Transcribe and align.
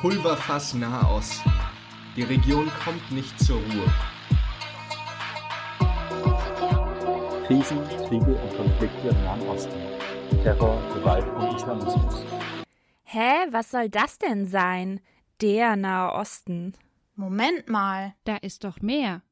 Pulverfass 0.00 0.74
Nahost. 0.74 1.42
Die 2.16 2.22
Region 2.22 2.70
kommt 2.84 3.10
nicht 3.10 3.38
zur 3.40 3.56
Ruhe. 3.56 3.92
Krisen, 7.46 7.78
Kriege 8.06 8.34
und 8.34 8.56
Konflikte 8.56 9.08
im 9.08 9.24
Nahen 9.24 9.40
Osten. 9.48 9.72
Terror, 10.42 10.82
Gewalt 10.94 11.26
und 11.36 11.56
Islamismus. 11.56 12.24
Hä, 13.04 13.46
was 13.50 13.70
soll 13.70 13.88
das 13.88 14.18
denn 14.18 14.46
sein? 14.46 15.00
Der 15.40 15.76
Nahe 15.76 16.12
Osten. 16.12 16.74
Moment 17.14 17.70
mal. 17.70 18.14
Da 18.24 18.36
ist 18.36 18.64
doch 18.64 18.82
mehr. 18.82 19.22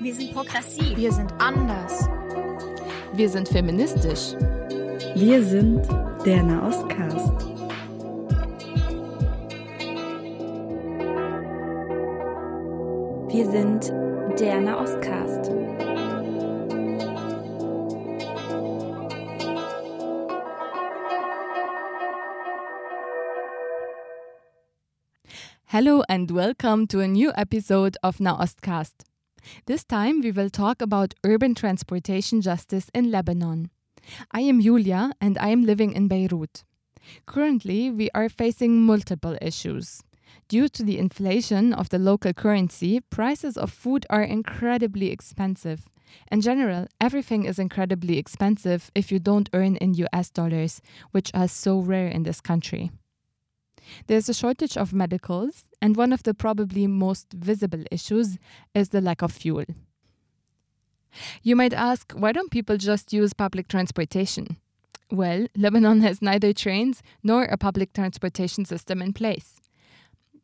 Wir 0.00 0.14
sind 0.14 0.34
progressiv. 0.34 0.94
Wir 0.94 1.10
sind 1.10 1.32
anders. 1.38 2.06
Wir 3.14 3.30
sind 3.30 3.48
feministisch. 3.48 4.34
Wir 5.14 5.42
sind 5.42 5.88
der 6.26 6.42
Nahostcast. 6.42 7.55
Wir 13.36 13.50
sind 13.50 13.90
der 14.40 14.62
Nahostcast. 14.62 15.50
Hello 25.66 26.02
and 26.08 26.30
welcome 26.30 26.86
to 26.86 27.00
a 27.00 27.06
new 27.06 27.30
episode 27.36 27.98
of 28.02 28.16
Nahostcast. 28.20 29.04
This 29.66 29.84
time 29.84 30.22
we 30.22 30.32
will 30.32 30.48
talk 30.48 30.80
about 30.80 31.12
urban 31.22 31.54
transportation 31.54 32.40
justice 32.40 32.88
in 32.94 33.10
Lebanon. 33.10 33.68
I 34.32 34.40
am 34.48 34.62
Julia 34.62 35.10
and 35.20 35.36
I 35.36 35.50
am 35.50 35.66
living 35.66 35.92
in 35.92 36.08
Beirut. 36.08 36.64
Currently, 37.26 37.90
we 37.90 38.08
are 38.14 38.30
facing 38.30 38.80
multiple 38.80 39.36
issues. 39.42 40.00
Due 40.48 40.68
to 40.68 40.84
the 40.84 40.98
inflation 40.98 41.72
of 41.72 41.88
the 41.88 41.98
local 41.98 42.32
currency, 42.32 43.00
prices 43.00 43.56
of 43.56 43.72
food 43.72 44.06
are 44.08 44.22
incredibly 44.22 45.10
expensive. 45.10 45.88
In 46.30 46.40
general, 46.40 46.86
everything 47.00 47.44
is 47.44 47.58
incredibly 47.58 48.16
expensive 48.16 48.92
if 48.94 49.10
you 49.10 49.18
don't 49.18 49.50
earn 49.52 49.74
in 49.76 49.94
US 49.94 50.30
dollars, 50.30 50.80
which 51.10 51.32
are 51.34 51.48
so 51.48 51.80
rare 51.80 52.06
in 52.06 52.22
this 52.22 52.40
country. 52.40 52.92
There's 54.06 54.28
a 54.28 54.34
shortage 54.34 54.76
of 54.76 54.92
medicals, 54.92 55.64
and 55.82 55.96
one 55.96 56.12
of 56.12 56.22
the 56.22 56.34
probably 56.34 56.86
most 56.86 57.32
visible 57.32 57.82
issues 57.90 58.38
is 58.72 58.90
the 58.90 59.00
lack 59.00 59.22
of 59.22 59.32
fuel. 59.32 59.64
You 61.42 61.56
might 61.56 61.72
ask, 61.72 62.12
why 62.12 62.30
don't 62.32 62.50
people 62.50 62.76
just 62.76 63.12
use 63.12 63.32
public 63.32 63.66
transportation? 63.66 64.58
Well, 65.10 65.46
Lebanon 65.56 66.02
has 66.02 66.22
neither 66.22 66.52
trains 66.52 67.02
nor 67.22 67.44
a 67.44 67.56
public 67.56 67.92
transportation 67.92 68.64
system 68.64 69.02
in 69.02 69.12
place. 69.12 69.60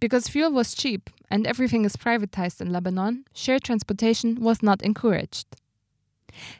Because 0.03 0.27
fuel 0.27 0.51
was 0.51 0.75
cheap 0.75 1.11
and 1.31 1.47
everything 1.47 1.85
is 1.85 1.95
privatized 1.95 2.61
in 2.61 2.73
Lebanon, 2.73 3.25
shared 3.33 3.63
transportation 3.63 4.41
was 4.41 4.61
not 4.61 4.83
encouraged. 4.83 5.47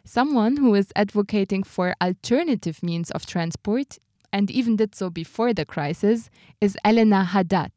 Someone 0.05 0.59
who 0.59 0.77
is 0.77 0.93
advocating 0.95 1.65
for 1.65 1.97
alternative 2.01 2.85
means 2.85 3.11
of 3.11 3.27
transport, 3.27 3.99
and 4.33 4.49
even 4.49 4.77
did 4.77 4.95
so 4.95 5.11
before 5.11 5.53
the 5.53 5.65
crisis, 5.65 6.31
is 6.61 6.79
Elena 6.85 7.25
Haddad. 7.25 7.73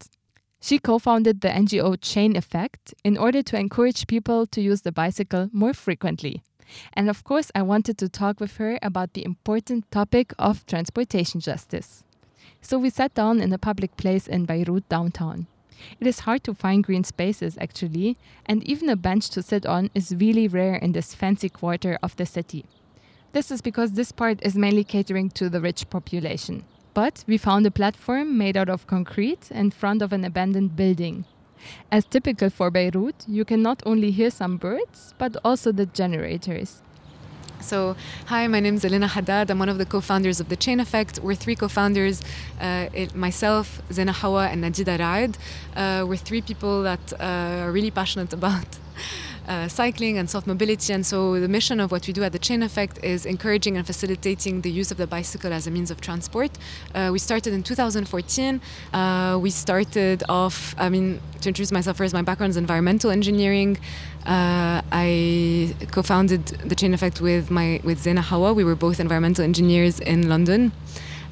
She 0.62 0.78
co 0.78 1.00
founded 1.00 1.42
the 1.42 1.48
NGO 1.48 1.98
Chain 2.00 2.36
Effect 2.36 2.94
in 3.04 3.18
order 3.18 3.42
to 3.42 3.58
encourage 3.58 4.06
people 4.06 4.46
to 4.46 4.62
use 4.62 4.82
the 4.84 4.92
bicycle 4.92 5.50
more 5.52 5.74
frequently. 5.74 6.44
And 6.94 7.10
of 7.10 7.24
course, 7.24 7.52
I 7.56 7.64
wanted 7.64 7.98
to 7.98 8.08
talk 8.08 8.40
with 8.40 8.58
her 8.58 8.78
about 8.84 9.14
the 9.14 9.26
important 9.26 9.90
topic 9.90 10.32
of 10.38 10.64
transportation 10.68 11.40
justice. 11.40 12.04
So 12.62 12.78
we 12.78 12.92
sat 12.92 13.16
down 13.16 13.42
in 13.42 13.52
a 13.52 13.58
public 13.58 13.98
place 13.98 14.28
in 14.28 14.46
Beirut 14.46 14.88
downtown. 14.90 15.48
It 16.00 16.08
is 16.08 16.20
hard 16.20 16.44
to 16.46 16.54
find 16.54 16.84
green 16.84 17.04
spaces, 17.04 17.58
actually, 17.60 18.18
and 18.46 18.64
even 18.64 18.90
a 18.90 18.96
bench 18.96 19.30
to 19.30 19.42
sit 19.42 19.66
on 19.66 19.90
is 19.94 20.16
really 20.16 20.48
rare 20.48 20.76
in 20.76 20.92
this 20.92 21.16
fancy 21.16 21.50
quarter 21.50 21.98
of 22.02 22.16
the 22.16 22.26
city. 22.26 22.66
This 23.32 23.52
is 23.52 23.62
because 23.62 23.92
this 23.92 24.12
part 24.12 24.40
is 24.44 24.56
mainly 24.56 24.84
catering 24.84 25.30
to 25.32 25.50
the 25.50 25.60
rich 25.60 25.90
population. 25.90 26.64
But 26.94 27.26
we 27.28 27.38
found 27.38 27.66
a 27.66 27.72
platform 27.72 28.38
made 28.38 28.56
out 28.56 28.70
of 28.70 28.88
concrete 28.88 29.52
in 29.52 29.72
front 29.72 30.02
of 30.02 30.14
an 30.14 30.24
abandoned 30.24 30.76
building. 30.78 31.26
As 31.92 32.06
typical 32.06 32.50
for 32.50 32.72
Beirut, 32.72 33.26
you 33.28 33.44
can 33.44 33.62
not 33.62 33.84
only 33.86 34.12
hear 34.12 34.30
some 34.30 34.58
birds, 34.58 35.14
but 35.18 35.36
also 35.44 35.72
the 35.72 35.86
generators. 35.86 36.82
So, 37.62 37.96
hi, 38.28 38.48
my 38.48 38.60
name 38.60 38.76
is 38.76 38.86
Elena 38.86 39.08
Haddad. 39.08 39.50
I'm 39.50 39.60
one 39.60 39.70
of 39.70 39.78
the 39.78 39.86
co 39.86 40.02
founders 40.02 40.40
of 40.40 40.50
The 40.50 40.56
Chain 40.56 40.80
Effect. 40.80 41.20
We're 41.20 41.36
three 41.36 41.56
co 41.56 41.68
founders 41.68 42.22
uh, 42.62 42.88
myself, 43.16 43.82
Zena 43.92 44.12
Hawa, 44.12 44.48
and 44.48 44.64
Najida 44.64 45.00
Raed. 45.00 45.38
Uh, 45.76 46.06
we're 46.08 46.18
three 46.18 46.42
people 46.42 46.84
that 46.84 47.14
uh, 47.14 47.64
are 47.64 47.72
really 47.72 47.92
passionate 47.92 48.34
about. 48.34 48.68
Uh, 49.48 49.68
cycling 49.68 50.18
and 50.18 50.28
soft 50.28 50.48
mobility. 50.48 50.92
And 50.92 51.06
so, 51.06 51.40
the 51.40 51.48
mission 51.48 51.80
of 51.80 51.92
what 51.92 52.08
we 52.08 52.14
do 52.14 52.24
at 52.24 52.32
the 52.32 52.40
Chain 52.40 52.64
Effect 52.64 53.04
is 53.04 53.28
encouraging 53.28 53.78
and 53.78 53.86
facilitating 53.86 54.62
the 54.62 54.72
use 54.72 54.90
of 54.90 54.98
the 54.98 55.06
bicycle 55.06 55.54
as 55.54 55.68
a 55.68 55.72
means 55.72 55.92
of 55.92 56.02
transport. 56.02 56.52
Uh, 56.96 57.10
we 57.12 57.20
started 57.20 57.54
in 57.54 57.62
2014. 57.62 58.60
Uh, 58.92 59.38
we 59.40 59.52
started 59.52 60.24
off, 60.30 60.74
I 60.80 60.90
mean, 60.90 61.20
to 61.42 61.50
introduce 61.50 61.72
myself 61.72 61.98
first, 61.98 62.14
my 62.14 62.24
background 62.24 62.52
is 62.52 62.58
environmental 62.58 63.12
engineering. 63.12 63.78
Uh, 64.26 64.82
I 64.92 65.76
co-founded 65.92 66.48
the 66.48 66.74
Chain 66.74 66.96
Effect 66.96 67.22
with 67.22 67.52
my 67.52 67.80
with 67.84 68.00
Zena 68.00 68.22
Hawa. 68.22 68.52
We 68.54 68.64
were 68.64 68.76
both 68.76 69.00
environmental 69.00 69.44
engineers 69.44 70.00
in 70.00 70.28
London. 70.28 70.72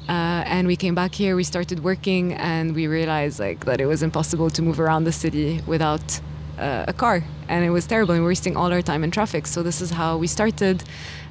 Uh, 0.08 0.44
and 0.46 0.68
we 0.68 0.76
came 0.76 0.94
back 0.94 1.14
here 1.14 1.34
we 1.34 1.42
started 1.42 1.82
working 1.82 2.34
and 2.34 2.74
we 2.74 2.86
realized 2.86 3.40
like 3.40 3.64
that 3.64 3.80
it 3.80 3.86
was 3.86 4.02
impossible 4.02 4.50
to 4.50 4.60
move 4.60 4.78
around 4.78 5.04
the 5.04 5.12
city 5.12 5.62
without 5.66 6.20
uh, 6.58 6.84
a 6.88 6.92
car 6.92 7.24
and 7.48 7.64
it 7.64 7.70
was 7.70 7.86
terrible 7.86 8.14
and 8.14 8.20
we 8.20 8.24
were 8.24 8.30
wasting 8.30 8.56
all 8.56 8.72
our 8.72 8.82
time 8.82 9.04
in 9.04 9.10
traffic. 9.10 9.46
So 9.46 9.62
this 9.62 9.80
is 9.80 9.90
how 9.90 10.16
we 10.16 10.26
started 10.26 10.84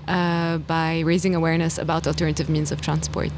uh, 0.07 0.57
by 0.59 1.01
raising 1.01 1.35
awareness 1.35 1.77
about 1.77 2.07
alternative 2.07 2.49
means 2.49 2.71
of 2.71 2.81
transport. 2.81 3.31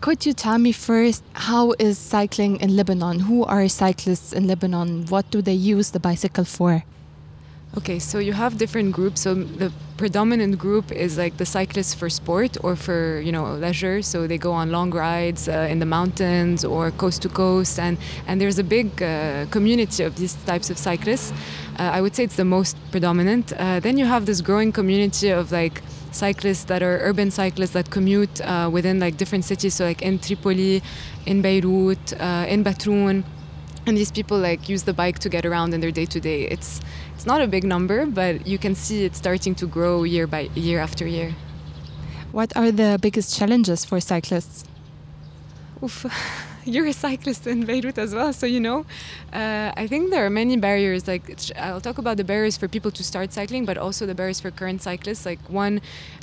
Could 0.00 0.24
you 0.24 0.32
tell 0.32 0.58
me 0.58 0.72
first 0.72 1.22
how 1.34 1.74
is 1.78 1.98
cycling 1.98 2.58
in 2.60 2.74
lebanon? 2.74 3.20
Who 3.20 3.44
are 3.44 3.68
cyclists 3.68 4.32
in 4.32 4.46
lebanon? 4.46 5.06
What 5.06 5.30
do 5.30 5.42
they 5.42 5.52
use 5.52 5.90
the 5.90 6.00
bicycle 6.00 6.44
for 6.44 6.84
Okay, 7.76 8.00
so 8.00 8.18
you 8.18 8.32
have 8.32 8.58
different 8.58 8.90
groups. 8.92 9.20
So 9.20 9.34
the 9.34 9.72
predominant 9.96 10.58
group 10.58 10.90
is 10.90 11.16
like 11.16 11.36
the 11.36 11.46
cyclists 11.46 11.94
for 11.94 12.10
sport 12.10 12.56
or 12.64 12.74
for 12.74 13.20
you 13.20 13.30
know 13.30 13.54
leisure. 13.54 14.02
So 14.02 14.26
they 14.26 14.38
go 14.38 14.50
on 14.50 14.72
long 14.72 14.90
rides 14.90 15.48
uh, 15.48 15.68
in 15.70 15.78
the 15.78 15.86
mountains 15.86 16.64
or 16.64 16.90
coast 16.90 17.22
to 17.22 17.28
coast, 17.28 17.78
and 17.78 17.96
and 18.26 18.40
there's 18.40 18.58
a 18.58 18.64
big 18.64 19.00
uh, 19.00 19.46
community 19.52 20.02
of 20.02 20.16
these 20.16 20.34
types 20.46 20.68
of 20.68 20.78
cyclists. 20.78 21.32
Uh, 21.78 21.96
I 21.96 22.00
would 22.00 22.16
say 22.16 22.24
it's 22.24 22.34
the 22.34 22.44
most 22.44 22.76
predominant. 22.90 23.52
Uh, 23.52 23.78
then 23.78 23.96
you 23.98 24.04
have 24.04 24.26
this 24.26 24.40
growing 24.40 24.72
community 24.72 25.28
of 25.30 25.52
like 25.52 25.80
cyclists 26.10 26.64
that 26.64 26.82
are 26.82 26.98
urban 27.02 27.30
cyclists 27.30 27.70
that 27.70 27.90
commute 27.90 28.40
uh, 28.40 28.68
within 28.72 28.98
like 28.98 29.16
different 29.16 29.44
cities. 29.44 29.74
So 29.74 29.84
like 29.84 30.02
in 30.02 30.18
Tripoli, 30.18 30.82
in 31.24 31.40
Beirut, 31.40 32.14
uh, 32.20 32.46
in 32.48 32.64
Batroun 32.64 33.22
and 33.86 33.96
these 33.96 34.12
people 34.12 34.38
like 34.38 34.68
use 34.68 34.82
the 34.84 34.92
bike 34.92 35.18
to 35.20 35.28
get 35.28 35.46
around 35.46 35.72
in 35.74 35.80
their 35.80 35.90
day 35.90 36.06
to 36.06 36.20
day 36.20 36.42
it's 36.44 36.80
it's 37.20 37.26
not 37.26 37.42
a 37.42 37.46
big 37.46 37.64
number 37.64 38.06
but 38.06 38.46
you 38.46 38.56
can 38.56 38.74
see 38.74 39.04
it 39.04 39.14
starting 39.14 39.54
to 39.54 39.66
grow 39.66 40.04
year 40.04 40.26
by 40.26 40.48
year 40.54 40.80
after 40.80 41.06
year 41.06 41.34
what 42.32 42.50
are 42.56 42.72
the 42.72 42.98
biggest 43.02 43.36
challenges 43.36 43.84
for 43.84 44.00
cyclists 44.00 44.64
Oof. 45.82 46.06
you're 46.74 46.86
a 46.86 46.92
cyclist 46.92 47.46
in 47.46 47.64
Beirut 47.64 47.98
as 47.98 48.14
well, 48.14 48.32
so 48.32 48.46
you 48.46 48.60
know. 48.60 48.86
Uh, 49.32 49.72
I 49.76 49.86
think 49.86 50.10
there 50.10 50.24
are 50.24 50.30
many 50.30 50.56
barriers. 50.56 51.08
Like 51.08 51.24
I'll 51.56 51.80
talk 51.80 51.98
about 51.98 52.16
the 52.16 52.24
barriers 52.24 52.56
for 52.56 52.68
people 52.68 52.90
to 52.92 53.02
start 53.02 53.32
cycling, 53.32 53.64
but 53.64 53.76
also 53.76 54.06
the 54.06 54.14
barriers 54.14 54.40
for 54.40 54.50
current 54.50 54.82
cyclists. 54.82 55.26
Like 55.26 55.40
one, 55.48 55.80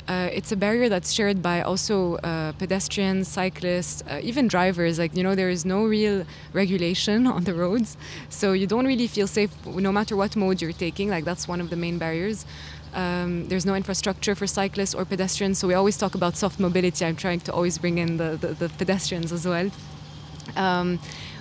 uh, 0.08 0.30
it's 0.32 0.50
a 0.52 0.56
barrier 0.56 0.88
that's 0.88 1.12
shared 1.12 1.42
by 1.42 1.62
also 1.62 2.16
uh, 2.16 2.52
pedestrians, 2.52 3.28
cyclists, 3.28 4.02
uh, 4.10 4.20
even 4.22 4.48
drivers. 4.48 4.98
Like 4.98 5.14
you 5.16 5.22
know, 5.22 5.34
there 5.34 5.50
is 5.50 5.64
no 5.64 5.84
real 5.84 6.24
regulation 6.52 7.26
on 7.36 7.44
the 7.44 7.54
roads, 7.54 7.96
so 8.28 8.52
you 8.52 8.66
don't 8.66 8.86
really 8.86 9.06
feel 9.06 9.26
safe 9.26 9.50
no 9.66 9.92
matter 9.92 10.16
what 10.16 10.34
mode 10.36 10.62
you're 10.62 10.72
taking. 10.72 11.10
Like 11.10 11.24
that's 11.24 11.46
one 11.46 11.60
of 11.60 11.70
the 11.70 11.76
main 11.76 11.98
barriers. 11.98 12.46
Um, 12.94 13.46
there's 13.48 13.66
no 13.66 13.74
infrastructure 13.74 14.34
for 14.34 14.46
cyclists 14.46 14.94
or 14.94 15.04
pedestrians, 15.04 15.58
so 15.58 15.68
we 15.68 15.74
always 15.74 15.98
talk 15.98 16.14
about 16.14 16.36
soft 16.36 16.58
mobility. 16.58 17.04
I'm 17.04 17.16
trying 17.16 17.40
to 17.40 17.52
always 17.52 17.76
bring 17.76 17.98
in 17.98 18.16
the, 18.16 18.38
the, 18.40 18.48
the 18.54 18.68
pedestrians 18.70 19.30
as 19.30 19.46
well. 19.46 19.70
Um, 20.56 20.98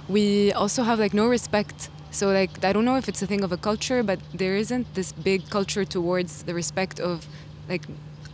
we 0.07 0.51
also 0.53 0.83
have 0.83 0.99
like 0.99 1.13
no 1.13 1.27
respect. 1.27 1.89
So 2.11 2.27
like 2.27 2.63
I 2.63 2.73
don't 2.73 2.85
know 2.85 2.97
if 2.97 3.07
it's 3.07 3.21
a 3.21 3.27
thing 3.27 3.43
of 3.43 3.51
a 3.51 3.57
culture, 3.57 4.03
but 4.03 4.19
there 4.33 4.55
isn't 4.55 4.93
this 4.93 5.11
big 5.11 5.49
culture 5.49 5.85
towards 5.85 6.43
the 6.43 6.53
respect 6.53 6.99
of 6.99 7.27
like 7.69 7.83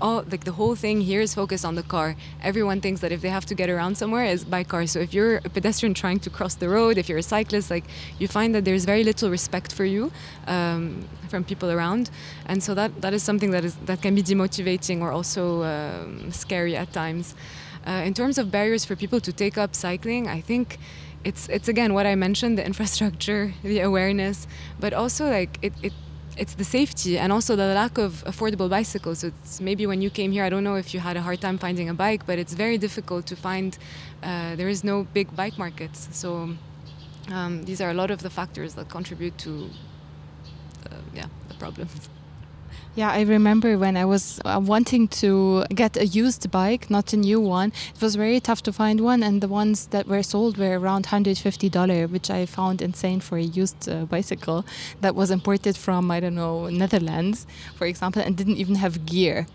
all 0.03 0.23
like 0.29 0.43
the 0.43 0.51
whole 0.51 0.75
thing 0.75 1.01
here 1.01 1.21
is 1.21 1.33
focused 1.33 1.65
on 1.65 1.75
the 1.75 1.83
car. 1.83 2.15
Everyone 2.41 2.81
thinks 2.81 3.01
that 3.01 3.11
if 3.11 3.21
they 3.21 3.29
have 3.29 3.45
to 3.45 3.55
get 3.55 3.69
around 3.69 3.97
somewhere 3.97 4.25
is 4.25 4.43
by 4.43 4.63
car. 4.63 4.85
So 4.85 4.99
if 4.99 5.13
you're 5.13 5.37
a 5.37 5.49
pedestrian 5.49 5.93
trying 5.93 6.19
to 6.19 6.29
cross 6.29 6.55
the 6.55 6.69
road, 6.69 6.97
if 6.97 7.07
you're 7.09 7.19
a 7.19 7.23
cyclist, 7.23 7.71
like 7.71 7.85
you 8.19 8.27
find 8.27 8.53
that 8.55 8.65
there's 8.65 8.85
very 8.85 9.03
little 9.03 9.29
respect 9.29 9.73
for 9.73 9.85
you 9.85 10.11
um, 10.47 11.07
from 11.29 11.43
people 11.43 11.71
around, 11.71 12.09
and 12.45 12.61
so 12.61 12.73
that 12.75 13.01
that 13.01 13.13
is 13.13 13.23
something 13.23 13.51
that 13.51 13.63
is 13.63 13.75
that 13.85 14.01
can 14.01 14.13
be 14.13 14.23
demotivating 14.23 15.01
or 15.01 15.11
also 15.11 15.63
um, 15.63 16.31
scary 16.31 16.75
at 16.75 16.91
times. 16.93 17.35
Uh, 17.85 18.03
in 18.05 18.13
terms 18.13 18.37
of 18.37 18.49
barriers 18.49 18.85
for 18.85 18.95
people 18.95 19.19
to 19.19 19.33
take 19.33 19.57
up 19.57 19.75
cycling, 19.75 20.27
I 20.27 20.41
think 20.41 20.79
it's 21.23 21.47
it's 21.49 21.67
again 21.67 21.93
what 21.93 22.05
I 22.05 22.15
mentioned: 22.15 22.57
the 22.57 22.65
infrastructure, 22.65 23.53
the 23.63 23.81
awareness, 23.81 24.47
but 24.79 24.93
also 24.93 25.29
like 25.29 25.59
it, 25.61 25.73
it 25.81 25.93
it's 26.37 26.55
the 26.55 26.63
safety 26.63 27.17
and 27.17 27.31
also 27.31 27.55
the 27.55 27.73
lack 27.73 27.97
of 27.97 28.23
affordable 28.25 28.69
bicycles. 28.69 29.19
So 29.19 29.27
it's 29.27 29.61
maybe 29.61 29.85
when 29.85 30.01
you 30.01 30.09
came 30.09 30.31
here, 30.31 30.43
I 30.43 30.49
don't 30.49 30.63
know 30.63 30.75
if 30.75 30.93
you 30.93 30.99
had 30.99 31.15
a 31.17 31.21
hard 31.21 31.41
time 31.41 31.57
finding 31.57 31.89
a 31.89 31.93
bike, 31.93 32.25
but 32.25 32.39
it's 32.39 32.53
very 32.53 32.77
difficult 32.77 33.25
to 33.27 33.35
find. 33.35 33.77
Uh, 34.23 34.55
there 34.55 34.69
is 34.69 34.83
no 34.83 35.03
big 35.13 35.35
bike 35.35 35.57
markets, 35.57 36.09
so 36.11 36.49
um, 37.31 37.63
these 37.65 37.81
are 37.81 37.89
a 37.89 37.93
lot 37.93 38.11
of 38.11 38.21
the 38.21 38.29
factors 38.29 38.73
that 38.75 38.89
contribute 38.89 39.37
to, 39.39 39.69
uh, 40.89 40.95
yeah, 41.13 41.27
the 41.49 41.55
problems. 41.55 42.09
Yeah, 42.95 43.09
I 43.09 43.21
remember 43.21 43.79
when 43.79 43.97
I 43.97 44.05
was 44.05 44.39
uh, 44.45 44.61
wanting 44.63 45.07
to 45.23 45.65
get 45.73 45.97
a 45.97 46.05
used 46.05 46.51
bike, 46.51 46.91
not 46.91 47.11
a 47.11 47.17
new 47.17 47.41
one. 47.41 47.73
It 47.95 47.99
was 47.99 48.15
very 48.15 48.39
tough 48.39 48.61
to 48.63 48.71
find 48.71 49.01
one, 49.01 49.23
and 49.23 49.41
the 49.41 49.47
ones 49.47 49.87
that 49.87 50.07
were 50.07 50.21
sold 50.21 50.59
were 50.59 50.77
around 50.77 51.07
$150, 51.07 52.11
which 52.11 52.29
I 52.29 52.45
found 52.45 52.83
insane 52.83 53.19
for 53.19 53.39
a 53.39 53.41
used 53.41 53.89
uh, 53.89 54.05
bicycle 54.05 54.63
that 55.01 55.15
was 55.15 55.31
imported 55.31 55.75
from, 55.75 56.11
I 56.11 56.19
don't 56.19 56.35
know, 56.35 56.67
Netherlands, 56.67 57.47
for 57.73 57.87
example, 57.87 58.21
and 58.21 58.37
didn't 58.37 58.57
even 58.57 58.75
have 58.75 59.07
gear. 59.07 59.47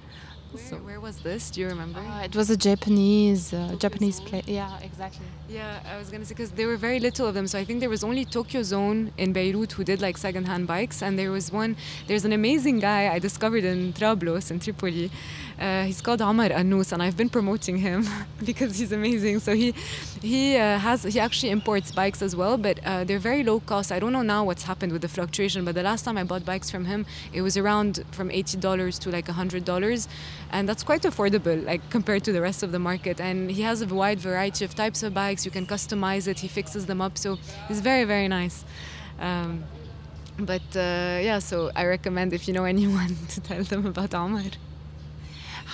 Where, 0.58 0.66
so, 0.66 0.76
where 0.78 1.00
was 1.00 1.20
this? 1.20 1.50
Do 1.50 1.60
you 1.60 1.68
remember? 1.68 2.00
Uh, 2.00 2.24
it 2.24 2.34
was 2.34 2.50
a 2.50 2.56
Japanese 2.56 3.52
uh, 3.52 3.76
Japanese 3.78 4.20
place. 4.20 4.46
Yeah, 4.46 4.76
exactly. 4.82 5.24
Yeah, 5.48 5.80
I 5.90 5.96
was 5.96 6.10
gonna 6.10 6.24
say 6.24 6.34
because 6.34 6.50
there 6.50 6.66
were 6.66 6.76
very 6.76 6.98
little 6.98 7.26
of 7.28 7.34
them. 7.34 7.46
So 7.46 7.58
I 7.58 7.64
think 7.64 7.78
there 7.78 7.88
was 7.88 8.02
only 8.02 8.24
Tokyo 8.24 8.62
Zone 8.64 9.12
in 9.16 9.32
Beirut 9.32 9.72
who 9.72 9.84
did 9.84 10.00
like 10.02 10.18
secondhand 10.18 10.66
bikes, 10.66 11.00
and 11.00 11.16
there 11.16 11.30
was 11.30 11.52
one. 11.52 11.76
There's 12.08 12.24
an 12.24 12.32
amazing 12.32 12.80
guy 12.80 13.08
I 13.14 13.20
discovered 13.20 13.64
in 13.64 13.92
Trablos 13.92 14.50
in 14.50 14.58
Tripoli. 14.58 15.10
Uh, 15.60 15.84
he's 15.84 16.00
called 16.00 16.22
Omar 16.22 16.50
Anous, 16.50 16.92
and 16.92 17.02
I've 17.02 17.16
been 17.16 17.28
promoting 17.28 17.78
him 17.78 18.06
because 18.44 18.78
he's 18.78 18.92
amazing. 18.92 19.40
So 19.40 19.54
he 19.54 19.74
he 20.22 20.56
uh, 20.56 20.78
has 20.78 21.02
he 21.02 21.18
actually 21.18 21.50
imports 21.50 21.90
bikes 21.90 22.22
as 22.22 22.36
well, 22.36 22.56
but 22.56 22.78
uh, 22.84 23.04
they're 23.04 23.18
very 23.18 23.42
low 23.42 23.60
cost. 23.60 23.90
I 23.90 23.98
don't 23.98 24.12
know 24.12 24.22
now 24.22 24.44
what's 24.44 24.62
happened 24.62 24.92
with 24.92 25.02
the 25.02 25.08
fluctuation, 25.08 25.64
but 25.64 25.74
the 25.74 25.82
last 25.82 26.04
time 26.04 26.16
I 26.16 26.24
bought 26.24 26.44
bikes 26.44 26.70
from 26.70 26.84
him, 26.84 27.06
it 27.32 27.42
was 27.42 27.56
around 27.56 28.04
from 28.12 28.30
eighty 28.30 28.56
dollars 28.56 28.98
to 29.00 29.10
like 29.10 29.28
hundred 29.28 29.64
dollars 29.64 30.08
and 30.52 30.68
that's 30.68 30.82
quite 30.82 31.02
affordable 31.02 31.64
like 31.64 31.82
compared 31.90 32.24
to 32.24 32.32
the 32.32 32.40
rest 32.40 32.62
of 32.62 32.72
the 32.72 32.78
market. 32.78 33.20
And 33.20 33.50
he 33.50 33.62
has 33.62 33.82
a 33.82 33.86
wide 33.86 34.20
variety 34.20 34.64
of 34.64 34.74
types 34.74 35.02
of 35.02 35.12
bikes. 35.12 35.44
You 35.44 35.50
can 35.50 35.66
customize 35.66 36.28
it. 36.28 36.38
He 36.40 36.48
fixes 36.48 36.86
them 36.86 37.00
up. 37.00 37.18
So 37.18 37.38
it's 37.68 37.80
very 37.80 38.04
very 38.04 38.28
nice. 38.28 38.64
Um, 39.20 39.64
but 40.38 40.62
uh, 40.76 41.18
yeah 41.20 41.40
so 41.40 41.68
i 41.74 41.84
recommend 41.84 42.32
if 42.32 42.46
you 42.46 42.54
know 42.54 42.64
anyone 42.74 43.16
to 43.28 43.40
tell 43.40 43.64
them 43.64 43.86
about 43.86 44.14
Omar 44.14 44.44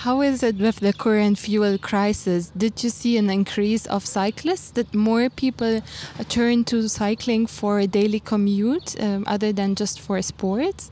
how 0.03 0.21
is 0.21 0.43
it 0.43 0.57
with 0.57 0.81
the 0.81 0.91
current 0.91 1.39
fuel 1.39 1.77
crisis? 1.77 2.51
Did 2.55 2.83
you 2.83 2.89
see 2.89 3.17
an 3.17 3.29
increase 3.29 3.85
of 3.85 4.05
cyclists? 4.05 4.71
Did 4.71 4.93
more 4.93 5.29
people 5.29 5.81
turn 6.27 6.65
to 6.65 6.89
cycling 6.89 7.47
for 7.47 7.79
a 7.79 7.87
daily 7.87 8.19
commute 8.19 8.99
um, 9.01 9.23
other 9.25 9.53
than 9.53 9.73
just 9.73 10.01
for 10.01 10.21
sports? 10.21 10.91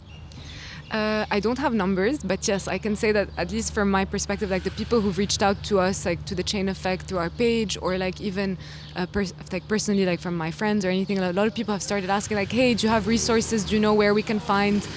Uh, 0.89 1.25
I 1.29 1.39
don't 1.41 1.57
have 1.57 1.73
numbers, 1.73 2.19
but 2.23 2.47
yes, 2.47 2.67
I 2.67 2.77
can 2.77 2.95
say 2.95 3.11
that 3.11 3.27
at 3.35 3.51
least 3.51 3.73
from 3.73 3.91
my 3.91 4.05
perspective, 4.05 4.49
like 4.49 4.63
the 4.63 4.71
people 4.71 5.01
who've 5.01 5.17
reached 5.17 5.43
out 5.43 5.61
to 5.65 5.79
us, 5.79 6.05
like 6.05 6.23
to 6.25 6.35
the 6.35 6.43
chain 6.43 6.69
effect 6.69 7.07
through 7.07 7.17
our 7.17 7.31
page, 7.31 7.77
or 7.81 7.97
like 7.97 8.21
even 8.21 8.57
uh, 8.95 9.07
like 9.51 9.67
personally, 9.67 10.05
like 10.05 10.21
from 10.21 10.37
my 10.37 10.51
friends 10.51 10.85
or 10.85 10.89
anything. 10.89 11.17
A 11.19 11.33
lot 11.33 11.47
of 11.47 11.55
people 11.55 11.73
have 11.73 11.81
started 11.81 12.11
asking, 12.11 12.37
like, 12.37 12.51
"Hey, 12.51 12.75
do 12.75 12.85
you 12.85 12.91
have 12.91 13.07
resources? 13.07 13.65
Do 13.65 13.73
you 13.73 13.81
know 13.81 13.95
where 13.95 14.13
we 14.13 14.21
can 14.21 14.39
find?" 14.39 14.87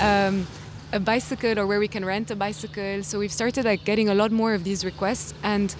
Um, 0.00 0.46
a 0.92 1.00
bicycle 1.00 1.58
or 1.58 1.66
where 1.66 1.78
we 1.78 1.88
can 1.88 2.04
rent 2.04 2.30
a 2.30 2.36
bicycle. 2.36 3.02
So 3.02 3.18
we've 3.18 3.32
started 3.32 3.64
like 3.64 3.84
getting 3.84 4.08
a 4.08 4.14
lot 4.14 4.30
more 4.32 4.54
of 4.54 4.64
these 4.64 4.84
requests. 4.84 5.34
And 5.42 5.74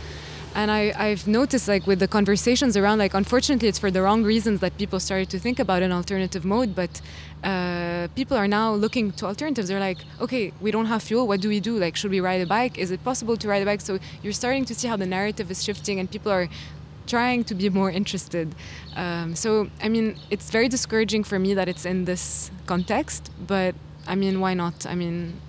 and 0.55 0.70
I, 0.70 0.93
I've 0.96 1.28
noticed 1.28 1.69
like 1.69 1.87
with 1.87 2.00
the 2.00 2.08
conversations 2.08 2.76
around 2.76 2.99
like 2.99 3.14
unfortunately 3.14 3.69
it's 3.69 3.78
for 3.78 3.90
the 3.90 4.02
wrong 4.02 4.25
reasons 4.25 4.60
that 4.60 4.76
people 4.78 4.99
started 4.99 5.28
to 5.31 5.38
think 5.38 5.58
about 5.58 5.82
an 5.82 5.93
alternative 5.93 6.44
mode. 6.44 6.75
But 6.75 7.00
uh, 7.44 8.08
people 8.16 8.37
are 8.37 8.49
now 8.49 8.75
looking 8.75 9.12
to 9.12 9.26
alternatives. 9.26 9.69
They're 9.69 9.81
like 9.81 9.99
okay 10.20 10.52
we 10.60 10.70
don't 10.70 10.87
have 10.87 11.02
fuel. 11.02 11.26
What 11.26 11.40
do 11.40 11.49
we 11.49 11.61
do? 11.61 11.78
Like 11.78 11.96
should 11.96 12.11
we 12.11 12.20
ride 12.20 12.40
a 12.40 12.46
bike? 12.46 12.78
Is 12.78 12.90
it 12.90 13.02
possible 13.04 13.37
to 13.37 13.49
ride 13.49 13.62
a 13.62 13.66
bike? 13.66 13.81
So 13.81 13.99
you're 14.22 14.32
starting 14.32 14.64
to 14.66 14.75
see 14.75 14.88
how 14.88 14.96
the 14.96 15.06
narrative 15.06 15.50
is 15.50 15.62
shifting 15.62 16.00
and 16.00 16.11
people 16.11 16.32
are 16.32 16.49
trying 17.06 17.43
to 17.43 17.54
be 17.54 17.70
more 17.70 17.90
interested. 17.90 18.54
Um, 18.96 19.34
so 19.34 19.70
i 19.82 19.88
mean 19.88 20.16
it's 20.31 20.50
very 20.50 20.69
discouraging 20.69 21.25
for 21.25 21.38
me 21.38 21.54
that 21.54 21.69
it's 21.69 21.87
in 21.87 22.04
this 22.04 22.50
context 22.66 23.31
but 23.46 23.75
i 24.08 24.14
mean 24.14 24.40
why 24.40 24.55
not 24.55 24.87
i 24.87 24.94
mean 24.94 25.40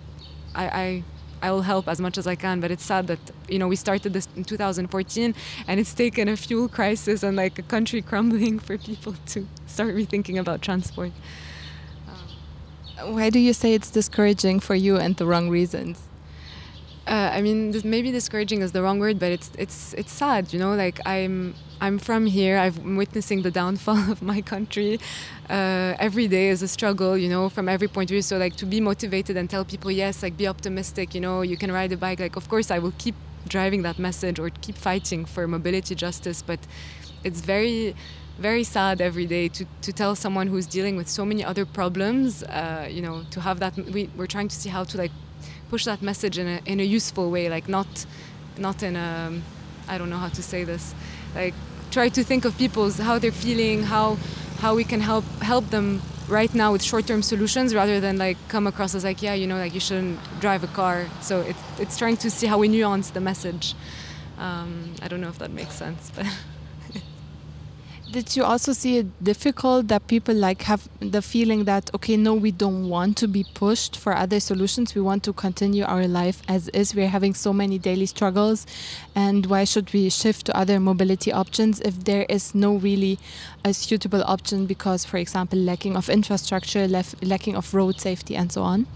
I, 0.56 0.66
I 0.84 1.04
I 1.42 1.52
will 1.52 1.62
help 1.62 1.88
as 1.88 2.02
much 2.02 2.18
as 2.18 2.28
I 2.28 2.36
can. 2.36 2.60
But 2.60 2.72
it's 2.72 2.84
sad 2.84 3.08
that 3.08 3.20
you 3.48 3.60
know 3.60 3.68
we 3.68 3.76
started 3.76 4.14
this 4.14 4.28
in 4.36 4.44
2014, 4.44 5.34
and 5.68 5.80
it's 5.80 5.94
taken 5.94 6.28
a 6.28 6.36
fuel 6.36 6.68
crisis 6.68 7.24
and 7.24 7.38
like 7.38 7.58
a 7.60 7.64
country 7.64 8.02
crumbling 8.10 8.60
for 8.60 8.78
people 8.78 9.16
to 9.28 9.48
start 9.66 9.96
rethinking 9.96 10.38
about 10.38 10.62
transport. 10.62 11.12
Why 13.02 13.30
do 13.30 13.40
you 13.40 13.54
say 13.54 13.74
it's 13.74 13.90
discouraging 13.90 14.60
for 14.60 14.76
you 14.76 14.98
and 14.98 15.16
the 15.16 15.26
wrong 15.26 15.50
reasons? 15.50 16.09
Uh, 17.10 17.32
I 17.34 17.42
mean, 17.42 17.72
this, 17.72 17.84
maybe 17.84 18.12
discouraging 18.12 18.62
is 18.62 18.72
the 18.72 18.84
wrong 18.84 19.00
word, 19.00 19.18
but 19.18 19.32
it's 19.32 19.50
it's 19.58 19.96
it's 19.96 20.12
sad. 20.12 20.54
You 20.54 20.60
know, 20.60 20.76
like 20.76 21.00
I'm 21.08 21.56
I'm 21.82 21.98
from 21.98 22.28
here. 22.28 22.56
I'm 22.60 22.98
witnessing 22.98 23.42
the 23.42 23.50
downfall 23.50 24.12
of 24.12 24.22
my 24.22 24.42
country. 24.42 25.00
Uh, 25.50 25.96
every 25.98 26.28
day 26.28 26.50
is 26.50 26.62
a 26.62 26.68
struggle, 26.68 27.18
you 27.18 27.28
know, 27.28 27.50
from 27.50 27.68
every 27.68 27.88
point 27.88 28.12
of 28.12 28.14
view. 28.14 28.22
So 28.22 28.38
like 28.38 28.56
to 28.58 28.66
be 28.68 28.80
motivated 28.80 29.38
and 29.38 29.50
tell 29.50 29.66
people, 29.66 29.90
yes, 29.90 30.22
like 30.22 30.38
be 30.38 30.48
optimistic. 30.48 31.16
You 31.16 31.22
know, 31.22 31.42
you 31.42 31.58
can 31.58 31.72
ride 31.72 31.92
a 31.92 31.98
bike. 31.98 32.20
Like 32.20 32.36
of 32.36 32.48
course 32.48 32.70
I 32.70 32.78
will 32.78 32.94
keep 33.00 33.16
driving 33.48 33.82
that 33.82 33.98
message 33.98 34.38
or 34.38 34.52
keep 34.62 34.78
fighting 34.78 35.26
for 35.26 35.48
mobility 35.48 35.96
justice. 35.96 36.44
But 36.44 36.60
it's 37.24 37.42
very 37.42 37.96
very 38.38 38.64
sad 38.64 39.02
every 39.02 39.26
day 39.26 39.50
to, 39.50 39.66
to 39.82 39.92
tell 39.92 40.16
someone 40.16 40.48
who's 40.48 40.66
dealing 40.66 40.96
with 40.96 41.10
so 41.10 41.26
many 41.26 41.44
other 41.44 41.66
problems 41.66 42.42
uh, 42.44 42.88
you 42.90 43.02
know 43.02 43.26
to 43.32 43.42
have 43.42 43.60
that 43.60 43.76
we, 43.76 44.10
we're 44.16 44.26
trying 44.28 44.48
to 44.48 44.56
see 44.56 44.70
how 44.70 44.82
to 44.82 44.98
like 44.98 45.12
push 45.70 45.86
that 45.86 46.02
message 46.02 46.38
in 46.38 46.48
a, 46.48 46.60
in 46.66 46.80
a 46.80 46.84
useful 46.84 47.30
way 47.30 47.50
like 47.50 47.68
not 47.70 48.06
not 48.58 48.84
in 48.84 48.96
a 48.96 49.32
i 49.88 49.98
don't 49.98 50.10
know 50.10 50.18
how 50.18 50.30
to 50.30 50.42
say 50.42 50.64
this 50.64 50.94
like 51.36 51.54
try 51.92 52.10
to 52.10 52.24
think 52.24 52.46
of 52.46 52.58
people's 52.58 52.98
how 52.98 53.18
they're 53.20 53.32
feeling 53.32 53.84
how 53.84 54.18
how 54.60 54.76
we 54.76 54.84
can 54.84 55.00
help 55.00 55.26
help 55.42 55.70
them 55.70 56.02
right 56.30 56.54
now 56.54 56.72
with 56.72 56.84
short-term 56.84 57.22
solutions 57.22 57.74
rather 57.74 58.00
than 58.00 58.18
like 58.18 58.38
come 58.48 58.68
across 58.68 58.94
as 58.94 59.04
like 59.04 59.22
yeah 59.22 59.34
you 59.34 59.48
know 59.48 59.58
like 59.58 59.74
you 59.74 59.80
shouldn't 59.80 60.20
drive 60.40 60.64
a 60.64 60.68
car. 60.68 61.08
So 61.22 61.42
it, 61.42 61.56
it's 61.80 61.98
trying 61.98 62.18
to 62.18 62.30
see 62.30 62.48
how 62.48 62.58
we 62.58 62.68
nuance 62.68 63.10
the 63.10 63.20
message. 63.20 63.76
Um, 64.38 64.94
i 65.02 65.10
don't 65.10 65.20
know 65.20 65.28
if 65.28 65.40
that 65.40 65.52
makes 65.52 65.76
sense 65.76 66.14
but 66.16 66.26
did 68.12 68.36
you 68.36 68.44
also 68.44 68.74
see 68.74 68.98
it 68.98 69.24
difficult 69.24 69.88
that 69.90 70.08
people 70.08 70.34
like 70.34 70.64
have 70.64 70.90
the 71.00 71.22
feeling 71.22 71.66
that 71.66 71.94
okay 71.94 72.18
no 72.18 72.34
we 72.34 72.52
don't 72.52 72.90
want 72.90 73.16
to 73.18 73.28
be 73.28 73.46
pushed 73.54 73.96
for 73.96 74.16
other 74.16 74.40
solutions. 74.40 74.96
We 74.96 75.02
want 75.02 75.24
to 75.24 75.34
continue 75.34 75.84
our 75.84 76.08
life 76.08 76.42
as 76.48 76.70
is. 76.70 76.96
We're 76.96 77.10
having 77.10 77.34
so 77.36 77.54
many 77.54 77.78
daily 77.78 78.08
struggles. 78.08 78.66
And 79.16 79.46
why 79.46 79.64
should 79.64 79.94
we 79.94 80.10
shift 80.10 80.48
to 80.48 80.58
other 80.58 80.80
mobility 80.80 81.32
options 81.32 81.82
if 81.82 82.04
there 82.06 82.26
is 82.30 82.56
no 82.56 82.76
really 82.76 83.20
a 83.64 83.74
suitable 83.74 84.24
option 84.24 84.66
because 84.66 85.06
for 85.06 85.18
example 85.18 85.60
lacking 85.60 85.96
of 85.96 86.10
infrastructure 86.10 86.88
lacking 86.88 87.56
of 87.56 87.74
road 87.74 88.00
safety 88.00 88.36
and 88.36 88.52
so 88.52 88.64
on 88.64 88.88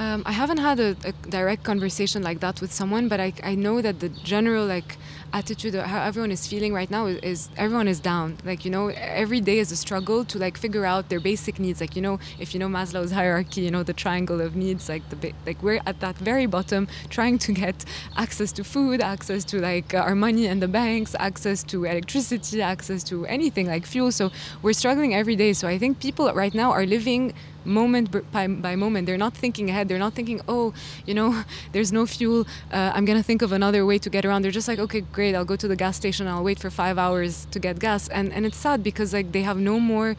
um, 0.00 0.22
I 0.24 0.32
haven't 0.32 0.56
had 0.56 0.80
a, 0.80 0.96
a, 1.04 1.12
direct 1.28 1.62
conversation 1.62 2.22
like 2.22 2.40
that 2.40 2.62
with 2.62 2.72
someone, 2.72 3.08
but 3.08 3.20
I, 3.20 3.34
I 3.44 3.54
know 3.54 3.82
that 3.82 4.00
the 4.00 4.08
general 4.08 4.64
like 4.64 4.96
attitude 5.34 5.74
how 5.74 6.02
everyone 6.02 6.30
is 6.30 6.46
feeling 6.46 6.72
right 6.72 6.90
now 6.90 7.04
is, 7.04 7.18
is, 7.18 7.48
everyone 7.58 7.86
is 7.86 8.00
down. 8.00 8.38
Like 8.42 8.64
you 8.64 8.70
know 8.70 8.88
every 8.88 9.42
day 9.42 9.58
is 9.58 9.70
a 9.70 9.76
struggle 9.76 10.24
to 10.24 10.38
like 10.38 10.56
figure 10.56 10.86
out 10.86 11.10
their 11.10 11.20
basic 11.20 11.58
needs. 11.58 11.82
Like 11.82 11.96
you 11.96 12.00
know 12.00 12.18
if 12.38 12.54
you 12.54 12.60
know 12.60 12.66
maslow's 12.66 13.12
hierarchy 13.12 13.60
you 13.60 13.70
know 13.70 13.82
the 13.82 13.92
triangle 13.92 14.40
of 14.40 14.56
needs 14.56 14.88
like 14.88 15.06
the 15.10 15.34
like 15.44 15.62
we're 15.62 15.82
at 15.84 16.00
that 16.00 16.16
very 16.16 16.46
bottom 16.46 16.88
trying 17.10 17.36
to 17.40 17.52
get 17.52 17.84
access 18.16 18.52
to 18.52 18.64
food 18.64 19.02
access 19.02 19.44
to 19.44 19.60
like 19.60 19.92
our 19.92 20.14
money 20.14 20.46
and 20.46 20.62
the 20.62 20.68
banks 20.68 21.14
access 21.18 21.62
to 21.64 21.84
electricity 21.84 22.62
access 22.62 23.04
to 23.04 23.26
anything 23.26 23.66
like 23.66 23.84
fuel. 23.84 24.10
So 24.12 24.30
we're 24.62 24.72
struggling 24.72 25.14
every 25.14 25.36
day. 25.36 25.52
So 25.52 25.68
i 25.68 25.76
think 25.76 26.00
people 26.00 26.32
right 26.32 26.54
now 26.54 26.70
are 26.72 26.86
living 26.86 27.34
moment 27.64 28.10
by, 28.32 28.46
by 28.46 28.76
moment. 28.76 29.06
They're 29.06 29.18
not 29.18 29.34
thinking 29.34 29.70
ahead. 29.70 29.88
They're 29.88 29.98
not 29.98 30.14
thinking 30.14 30.40
oh 30.48 30.72
you 31.06 31.14
know 31.14 31.44
there's 31.72 31.92
no 31.92 32.06
fuel. 32.06 32.46
Uh, 32.72 32.92
i'm 32.94 33.04
gonna 33.04 33.22
think 33.22 33.42
of 33.42 33.52
another 33.52 33.84
way 33.86 33.98
to 33.98 34.10
get 34.10 34.24
around. 34.24 34.42
They're 34.42 34.50
just 34.50 34.68
like 34.68 34.78
okay 34.78 35.00
great. 35.00 35.34
I'll 35.34 35.44
go 35.44 35.56
to 35.56 35.68
the 35.68 35.76
gas 35.76 35.96
station 35.96 36.26
i'll 36.26 36.44
wait 36.44 36.58
for 36.58 36.70
five 36.70 36.98
hours 36.98 37.46
to 37.50 37.58
get 37.58 37.78
gas. 37.78 38.08
And 38.08 38.32
and 38.32 38.46
it's 38.46 38.56
sad 38.56 38.82
because 38.82 39.12
like 39.12 39.32
they 39.32 39.42
have 39.42 39.58
no 39.58 39.78
more 39.80 40.16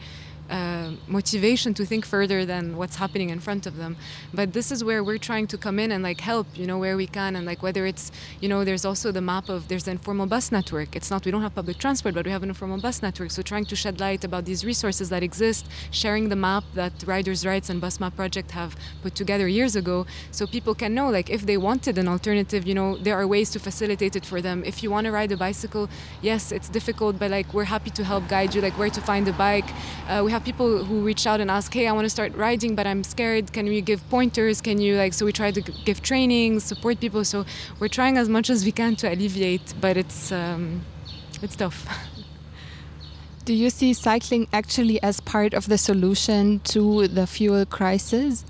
uh, 0.52 0.90
motivation 1.08 1.74
to 1.74 1.84
think 1.84 2.04
further 2.04 2.44
than 2.44 2.76
what's 2.76 2.96
happening 2.96 3.30
in 3.30 3.40
front 3.40 3.66
of 3.66 3.76
them. 3.76 3.96
But 4.32 4.52
this 4.52 4.70
is 4.70 4.84
where 4.84 5.02
we're 5.02 5.18
trying 5.18 5.46
to 5.48 5.58
come 5.58 5.78
in 5.78 5.90
and 5.90 6.02
like 6.04 6.20
help, 6.20 6.46
you 6.54 6.66
know, 6.66 6.78
where 6.78 6.96
we 6.96 7.06
can, 7.06 7.36
and 7.36 7.44
like 7.46 7.62
whether 7.62 7.86
it's, 7.86 8.12
you 8.40 8.48
know, 8.48 8.64
there's 8.64 8.84
also 8.84 9.10
the 9.10 9.20
map 9.20 9.48
of 9.48 9.68
there's 9.68 9.84
the 9.84 9.92
informal 9.92 10.26
bus 10.26 10.52
network. 10.52 10.94
It's 10.94 11.10
not 11.10 11.24
we 11.24 11.32
don't 11.32 11.42
have 11.42 11.54
public 11.54 11.78
transport, 11.78 12.14
but 12.14 12.24
we 12.26 12.30
have 12.30 12.42
an 12.42 12.50
informal 12.50 12.78
bus 12.78 13.02
network. 13.02 13.30
So 13.30 13.42
trying 13.42 13.64
to 13.66 13.76
shed 13.76 13.98
light 13.98 14.24
about 14.24 14.44
these 14.44 14.64
resources 14.64 15.08
that 15.08 15.22
exist, 15.22 15.66
sharing 15.90 16.28
the 16.28 16.36
map 16.36 16.64
that 16.74 16.92
Riders' 17.06 17.46
Rights 17.46 17.70
and 17.70 17.80
Bus 17.80 17.98
Map 17.98 18.14
Project 18.14 18.50
have 18.50 18.76
put 19.02 19.14
together 19.14 19.48
years 19.48 19.74
ago, 19.74 20.06
so 20.30 20.46
people 20.46 20.74
can 20.74 20.94
know 20.94 21.08
like 21.08 21.30
if 21.30 21.46
they 21.46 21.56
wanted 21.56 21.96
an 21.98 22.08
alternative, 22.08 22.66
you 22.66 22.74
know, 22.74 22.96
there 22.98 23.16
are 23.16 23.26
ways 23.26 23.50
to 23.50 23.58
facilitate 23.58 24.16
it 24.16 24.26
for 24.26 24.40
them. 24.42 24.62
If 24.66 24.82
you 24.82 24.90
want 24.90 25.06
to 25.06 25.12
ride 25.12 25.32
a 25.32 25.36
bicycle, 25.36 25.88
yes, 26.20 26.52
it's 26.52 26.68
difficult, 26.68 27.18
but 27.18 27.30
like 27.30 27.54
we're 27.54 27.64
happy 27.64 27.90
to 27.90 28.04
help 28.04 28.28
guide 28.28 28.54
you, 28.54 28.60
like 28.60 28.78
where 28.78 28.90
to 28.90 29.00
find 29.00 29.26
a 29.28 29.32
bike. 29.32 29.68
Uh, 30.08 30.22
we 30.24 30.30
have 30.30 30.41
people 30.44 30.84
who 30.84 31.00
reach 31.00 31.26
out 31.26 31.40
and 31.40 31.50
ask, 31.50 31.72
hey, 31.72 31.86
I 31.86 31.92
want 31.92 32.04
to 32.04 32.10
start 32.10 32.34
riding, 32.34 32.74
but 32.74 32.86
I'm 32.86 33.04
scared. 33.04 33.52
Can 33.52 33.66
you 33.66 33.80
give 33.80 34.08
pointers? 34.10 34.60
Can 34.60 34.80
you 34.80 34.96
like? 34.96 35.14
So 35.14 35.24
we 35.26 35.32
try 35.32 35.50
to 35.50 35.60
give 35.60 36.02
trainings, 36.02 36.64
support 36.64 37.00
people. 37.00 37.24
So 37.24 37.44
we're 37.78 37.88
trying 37.88 38.18
as 38.18 38.28
much 38.28 38.50
as 38.50 38.64
we 38.64 38.72
can 38.72 38.96
to 38.96 39.12
alleviate, 39.12 39.74
but 39.80 39.96
it's 39.96 40.32
um, 40.32 40.84
it's 41.42 41.56
tough. 41.56 41.86
Do 43.44 43.54
you 43.54 43.70
see 43.70 43.92
cycling 43.92 44.46
actually 44.52 45.02
as 45.02 45.18
part 45.20 45.52
of 45.52 45.66
the 45.66 45.76
solution 45.76 46.60
to 46.60 47.08
the 47.08 47.26
fuel 47.26 47.66
crisis? 47.66 48.44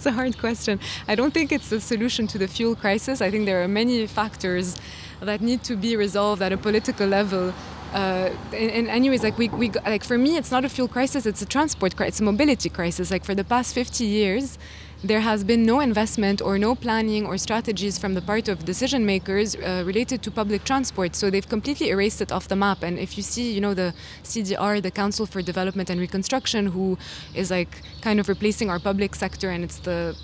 It's 0.00 0.06
a 0.06 0.12
hard 0.12 0.38
question. 0.38 0.80
I 1.06 1.14
don't 1.14 1.34
think 1.34 1.52
it's 1.52 1.70
a 1.72 1.78
solution 1.78 2.26
to 2.28 2.38
the 2.38 2.48
fuel 2.48 2.74
crisis. 2.74 3.20
I 3.20 3.30
think 3.30 3.44
there 3.44 3.62
are 3.62 3.68
many 3.68 4.06
factors 4.06 4.78
that 5.20 5.42
need 5.42 5.62
to 5.64 5.76
be 5.76 5.94
resolved 5.94 6.40
at 6.40 6.54
a 6.54 6.56
political 6.56 7.06
level. 7.06 7.52
Uh, 7.92 8.30
in 8.52 8.88
anyways, 8.88 9.22
like 9.22 9.36
we, 9.36 9.48
we, 9.48 9.70
like 9.84 10.04
for 10.04 10.16
me, 10.16 10.36
it's 10.36 10.50
not 10.50 10.64
a 10.64 10.68
fuel 10.68 10.88
crisis; 10.88 11.26
it's 11.26 11.42
a 11.42 11.46
transport 11.46 11.96
crisis, 11.96 12.14
it's 12.14 12.20
a 12.20 12.24
mobility 12.24 12.68
crisis. 12.68 13.10
Like 13.10 13.24
for 13.24 13.34
the 13.34 13.44
past 13.44 13.74
50 13.74 14.04
years, 14.04 14.58
there 15.02 15.20
has 15.20 15.42
been 15.44 15.64
no 15.64 15.80
investment 15.80 16.42
or 16.42 16.58
no 16.58 16.74
planning 16.74 17.26
or 17.26 17.38
strategies 17.38 17.98
from 17.98 18.14
the 18.14 18.20
part 18.20 18.48
of 18.48 18.64
decision 18.64 19.06
makers 19.06 19.56
uh, 19.56 19.82
related 19.86 20.22
to 20.22 20.30
public 20.30 20.64
transport. 20.64 21.16
So 21.16 21.30
they've 21.30 21.48
completely 21.48 21.88
erased 21.88 22.20
it 22.20 22.30
off 22.30 22.48
the 22.48 22.56
map. 22.56 22.82
And 22.82 22.98
if 22.98 23.16
you 23.16 23.22
see, 23.22 23.52
you 23.52 23.60
know, 23.60 23.74
the 23.74 23.94
CDR, 24.22 24.82
the 24.82 24.90
Council 24.90 25.26
for 25.26 25.42
Development 25.42 25.88
and 25.88 25.98
Reconstruction, 26.00 26.66
who 26.66 26.98
is 27.34 27.50
like 27.50 27.82
kind 28.02 28.20
of 28.20 28.28
replacing 28.28 28.68
our 28.70 28.78
public 28.78 29.14
sector, 29.14 29.50
and 29.50 29.64
it's 29.64 29.78
the 29.78 30.16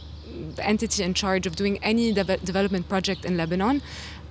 entity 0.59 1.03
in 1.03 1.15
charge 1.15 1.47
of 1.47 1.57
doing 1.57 1.79
any 1.83 2.13
de- 2.13 2.37
development 2.39 2.89
project 2.89 3.25
in 3.25 3.37
Lebanon. 3.37 3.83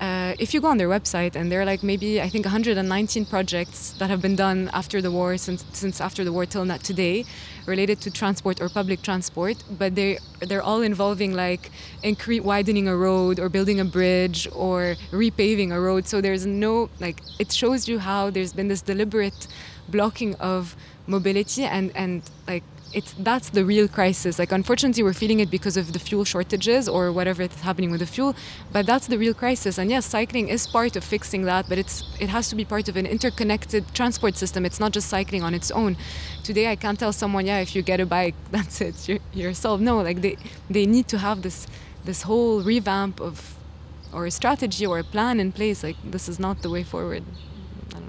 Uh, 0.01 0.35
if 0.39 0.53
you 0.53 0.59
go 0.59 0.67
on 0.67 0.77
their 0.77 0.89
website 0.89 1.37
and 1.37 1.49
there 1.49 1.61
are 1.61 1.65
like 1.65 1.81
maybe 1.81 2.21
I 2.21 2.27
think 2.27 2.43
119 2.43 3.25
projects 3.27 3.91
that 3.99 4.09
have 4.09 4.21
been 4.21 4.35
done 4.35 4.69
after 4.73 5.01
the 5.01 5.09
war 5.09 5.37
since 5.37 5.63
since 5.71 6.01
after 6.01 6.25
the 6.25 6.33
war 6.33 6.45
till 6.45 6.65
not 6.65 6.83
today 6.83 7.23
related 7.65 8.01
to 8.01 8.11
transport 8.11 8.59
or 8.59 8.67
public 8.67 9.01
transport 9.03 9.63
but 9.79 9.95
they 9.95 10.19
they're 10.41 10.61
all 10.61 10.81
involving 10.81 11.33
like 11.33 11.71
incre- 12.03 12.41
widening 12.41 12.89
a 12.89 12.95
road 12.95 13.39
or 13.39 13.47
building 13.47 13.79
a 13.79 13.85
bridge 13.85 14.49
or 14.53 14.97
repaving 15.11 15.71
a 15.71 15.79
road 15.79 16.05
so 16.05 16.19
there's 16.19 16.45
no 16.45 16.89
like 16.99 17.21
it 17.39 17.53
shows 17.53 17.87
you 17.87 17.97
how 17.99 18.29
there's 18.29 18.51
been 18.51 18.67
this 18.67 18.81
deliberate 18.81 19.47
blocking 19.87 20.35
of 20.35 20.75
mobility 21.07 21.63
and 21.63 21.95
and 21.95 22.21
like 22.49 22.63
it's 22.95 23.13
that's 23.19 23.49
the 23.49 23.65
real 23.65 23.87
crisis. 23.87 24.39
Like 24.39 24.51
unfortunately, 24.51 25.03
we're 25.03 25.19
feeling 25.23 25.41
it 25.41 25.51
because 25.51 25.75
of 25.75 25.91
the 25.91 25.99
fuel 25.99 26.23
shortages 26.23 26.87
or 26.87 27.11
whatever 27.11 27.43
is 27.43 27.53
happening 27.61 27.91
with 27.91 27.99
the 27.99 28.05
fuel. 28.05 28.35
But 28.71 28.85
that's 28.85 29.07
the 29.07 29.17
real 29.17 29.33
crisis. 29.33 29.77
And 29.77 29.89
yes, 29.91 30.05
cycling 30.05 30.47
is 30.47 30.65
part 30.65 30.95
of 30.95 31.03
fixing 31.03 31.43
that, 31.43 31.67
but 31.67 31.77
it's 31.77 32.03
it 32.19 32.29
has 32.29 32.49
to 32.49 32.55
be 32.55 32.63
part 32.63 32.87
of 32.87 32.95
an 32.95 33.05
interconnected 33.05 33.83
transport 33.93 34.37
system. 34.37 34.65
It's 34.65 34.79
not 34.79 34.93
just 34.93 35.09
cycling 35.09 35.43
on 35.43 35.53
its 35.53 35.71
own. 35.71 35.97
Today, 36.43 36.67
I 36.71 36.77
can't 36.77 36.97
tell 36.97 37.11
someone, 37.11 37.45
yeah, 37.45 37.59
if 37.59 37.75
you 37.75 37.81
get 37.81 37.99
a 37.99 38.05
bike, 38.05 38.35
that's 38.51 38.79
it, 38.81 38.95
you're, 39.07 39.19
you're 39.33 39.53
solved. 39.53 39.83
No, 39.83 40.01
like 40.01 40.21
they 40.21 40.37
they 40.69 40.85
need 40.85 41.07
to 41.09 41.17
have 41.17 41.41
this 41.41 41.67
this 42.05 42.21
whole 42.23 42.61
revamp 42.61 43.19
of 43.19 43.55
or 44.13 44.25
a 44.25 44.31
strategy 44.31 44.85
or 44.85 44.99
a 44.99 45.03
plan 45.03 45.39
in 45.39 45.51
place. 45.51 45.83
Like 45.83 45.97
this 46.03 46.29
is 46.29 46.39
not 46.39 46.61
the 46.61 46.69
way 46.69 46.83
forward. 46.83 47.23
I 47.93 47.99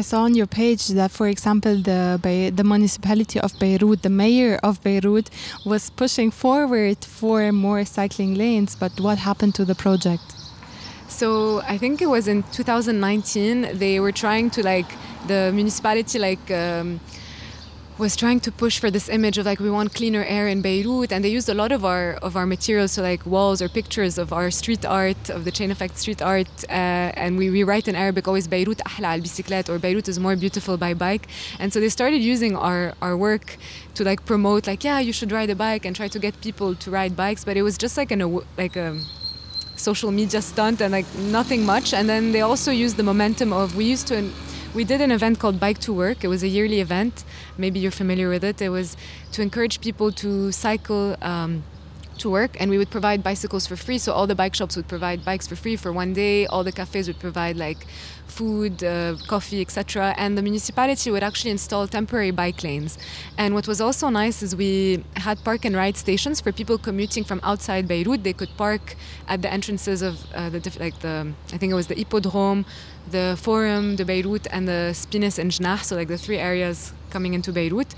saw 0.00 0.22
on 0.22 0.34
your 0.34 0.46
page 0.46 0.88
that, 0.88 1.10
for 1.10 1.28
example, 1.28 1.76
the 1.76 2.18
the 2.54 2.64
municipality 2.64 3.38
of 3.40 3.52
Beirut, 3.58 4.02
the 4.02 4.10
mayor 4.10 4.58
of 4.62 4.82
Beirut, 4.82 5.30
was 5.64 5.90
pushing 5.90 6.30
forward 6.30 7.04
for 7.04 7.52
more 7.52 7.84
cycling 7.84 8.34
lanes. 8.34 8.76
But 8.76 8.92
what 9.00 9.18
happened 9.18 9.54
to 9.56 9.64
the 9.64 9.74
project? 9.74 10.22
So 11.08 11.60
I 11.68 11.78
think 11.78 12.02
it 12.02 12.08
was 12.08 12.26
in 12.26 12.42
2019. 12.52 13.78
They 13.78 14.00
were 14.00 14.12
trying 14.12 14.50
to 14.50 14.62
like 14.62 14.90
the 15.26 15.52
municipality 15.54 16.18
like. 16.18 16.50
Um, 16.50 17.00
was 17.96 18.16
trying 18.16 18.40
to 18.40 18.50
push 18.50 18.80
for 18.80 18.90
this 18.90 19.08
image 19.08 19.38
of 19.38 19.46
like 19.46 19.60
we 19.60 19.70
want 19.70 19.94
cleaner 19.94 20.24
air 20.24 20.48
in 20.48 20.60
Beirut, 20.62 21.12
and 21.12 21.24
they 21.24 21.28
used 21.28 21.48
a 21.48 21.54
lot 21.54 21.70
of 21.70 21.84
our 21.84 22.14
of 22.14 22.36
our 22.36 22.44
materials, 22.44 22.92
so 22.92 23.02
like 23.02 23.24
walls 23.24 23.62
or 23.62 23.68
pictures 23.68 24.18
of 24.18 24.32
our 24.32 24.50
street 24.50 24.84
art 24.84 25.30
of 25.30 25.44
the 25.44 25.52
chain 25.52 25.70
effect 25.70 25.96
street 25.98 26.20
art, 26.20 26.48
uh, 26.68 26.72
and 27.22 27.38
we 27.38 27.50
rewrite 27.50 27.86
in 27.86 27.94
Arabic 27.94 28.26
always 28.26 28.48
Beirut 28.48 28.78
ahla 28.78 29.14
al 29.14 29.20
bicyclette 29.20 29.68
or 29.68 29.78
Beirut 29.78 30.08
is 30.08 30.18
more 30.18 30.34
beautiful 30.34 30.76
by 30.76 30.92
bike, 30.92 31.28
and 31.60 31.72
so 31.72 31.78
they 31.78 31.88
started 31.88 32.20
using 32.20 32.56
our 32.56 32.94
our 33.00 33.16
work 33.16 33.56
to 33.94 34.02
like 34.02 34.24
promote 34.26 34.66
like 34.66 34.82
yeah 34.82 34.98
you 34.98 35.12
should 35.12 35.30
ride 35.30 35.50
a 35.50 35.56
bike 35.56 35.84
and 35.84 35.94
try 35.94 36.08
to 36.08 36.18
get 36.18 36.40
people 36.40 36.74
to 36.74 36.90
ride 36.90 37.14
bikes, 37.14 37.44
but 37.44 37.56
it 37.56 37.62
was 37.62 37.78
just 37.78 37.96
like 37.96 38.10
an 38.10 38.40
like 38.58 38.74
a 38.74 38.98
social 39.76 40.10
media 40.10 40.42
stunt 40.42 40.80
and 40.80 40.90
like 40.90 41.06
nothing 41.14 41.64
much, 41.64 41.94
and 41.94 42.08
then 42.08 42.32
they 42.32 42.40
also 42.40 42.72
used 42.72 42.96
the 42.96 43.04
momentum 43.04 43.52
of 43.52 43.76
we 43.76 43.84
used 43.84 44.08
to 44.08 44.28
we 44.74 44.84
did 44.84 45.00
an 45.00 45.12
event 45.12 45.38
called 45.38 45.60
Bike 45.60 45.78
to 45.80 45.92
Work. 45.92 46.24
It 46.24 46.28
was 46.28 46.42
a 46.42 46.48
yearly 46.48 46.80
event. 46.80 47.24
Maybe 47.56 47.78
you're 47.78 47.92
familiar 47.92 48.28
with 48.28 48.42
it. 48.42 48.60
It 48.60 48.70
was 48.70 48.96
to 49.32 49.42
encourage 49.42 49.80
people 49.80 50.10
to 50.12 50.50
cycle. 50.52 51.16
Um, 51.22 51.62
to 52.18 52.30
work 52.30 52.56
and 52.60 52.70
we 52.70 52.78
would 52.78 52.90
provide 52.90 53.24
bicycles 53.24 53.66
for 53.66 53.74
free 53.74 53.98
so 53.98 54.12
all 54.12 54.24
the 54.26 54.36
bike 54.36 54.54
shops 54.54 54.76
would 54.76 54.86
provide 54.86 55.24
bikes 55.24 55.48
for 55.48 55.56
free 55.56 55.74
for 55.74 55.92
one 55.92 56.12
day 56.12 56.46
all 56.46 56.62
the 56.62 56.70
cafes 56.70 57.08
would 57.08 57.18
provide 57.18 57.56
like 57.56 57.86
food 58.38 58.74
uh, 58.82 59.16
coffee 59.32 59.60
etc 59.66 60.14
and 60.22 60.30
the 60.38 60.42
municipality 60.42 61.08
would 61.12 61.22
actually 61.28 61.52
install 61.58 61.86
temporary 61.98 62.32
bike 62.42 62.60
lanes 62.66 62.92
and 63.42 63.54
what 63.56 63.66
was 63.72 63.80
also 63.86 64.08
nice 64.22 64.42
is 64.42 64.50
we 64.56 65.02
had 65.26 65.36
park 65.48 65.64
and 65.64 65.74
ride 65.82 65.96
stations 66.06 66.36
for 66.40 66.50
people 66.60 66.76
commuting 66.88 67.24
from 67.24 67.38
outside 67.50 67.84
beirut 67.92 68.20
they 68.28 68.36
could 68.40 68.52
park 68.56 68.96
at 69.28 69.38
the 69.42 69.50
entrances 69.58 70.02
of 70.02 70.14
uh, 70.34 70.48
the 70.54 70.60
like 70.84 70.96
the 71.06 71.14
i 71.54 71.56
think 71.58 71.70
it 71.74 71.78
was 71.82 71.88
the 71.92 71.98
hippodrome 72.02 72.64
the 73.10 73.36
Forum, 73.40 73.96
the 73.96 74.04
Beirut, 74.04 74.46
and 74.50 74.66
the 74.66 74.92
Spinneys 74.94 75.38
and 75.38 75.50
Jnah, 75.50 75.82
so 75.82 75.96
like 75.96 76.08
the 76.08 76.18
three 76.18 76.38
areas 76.38 76.92
coming 77.10 77.34
into 77.34 77.52
Beirut. 77.52 77.94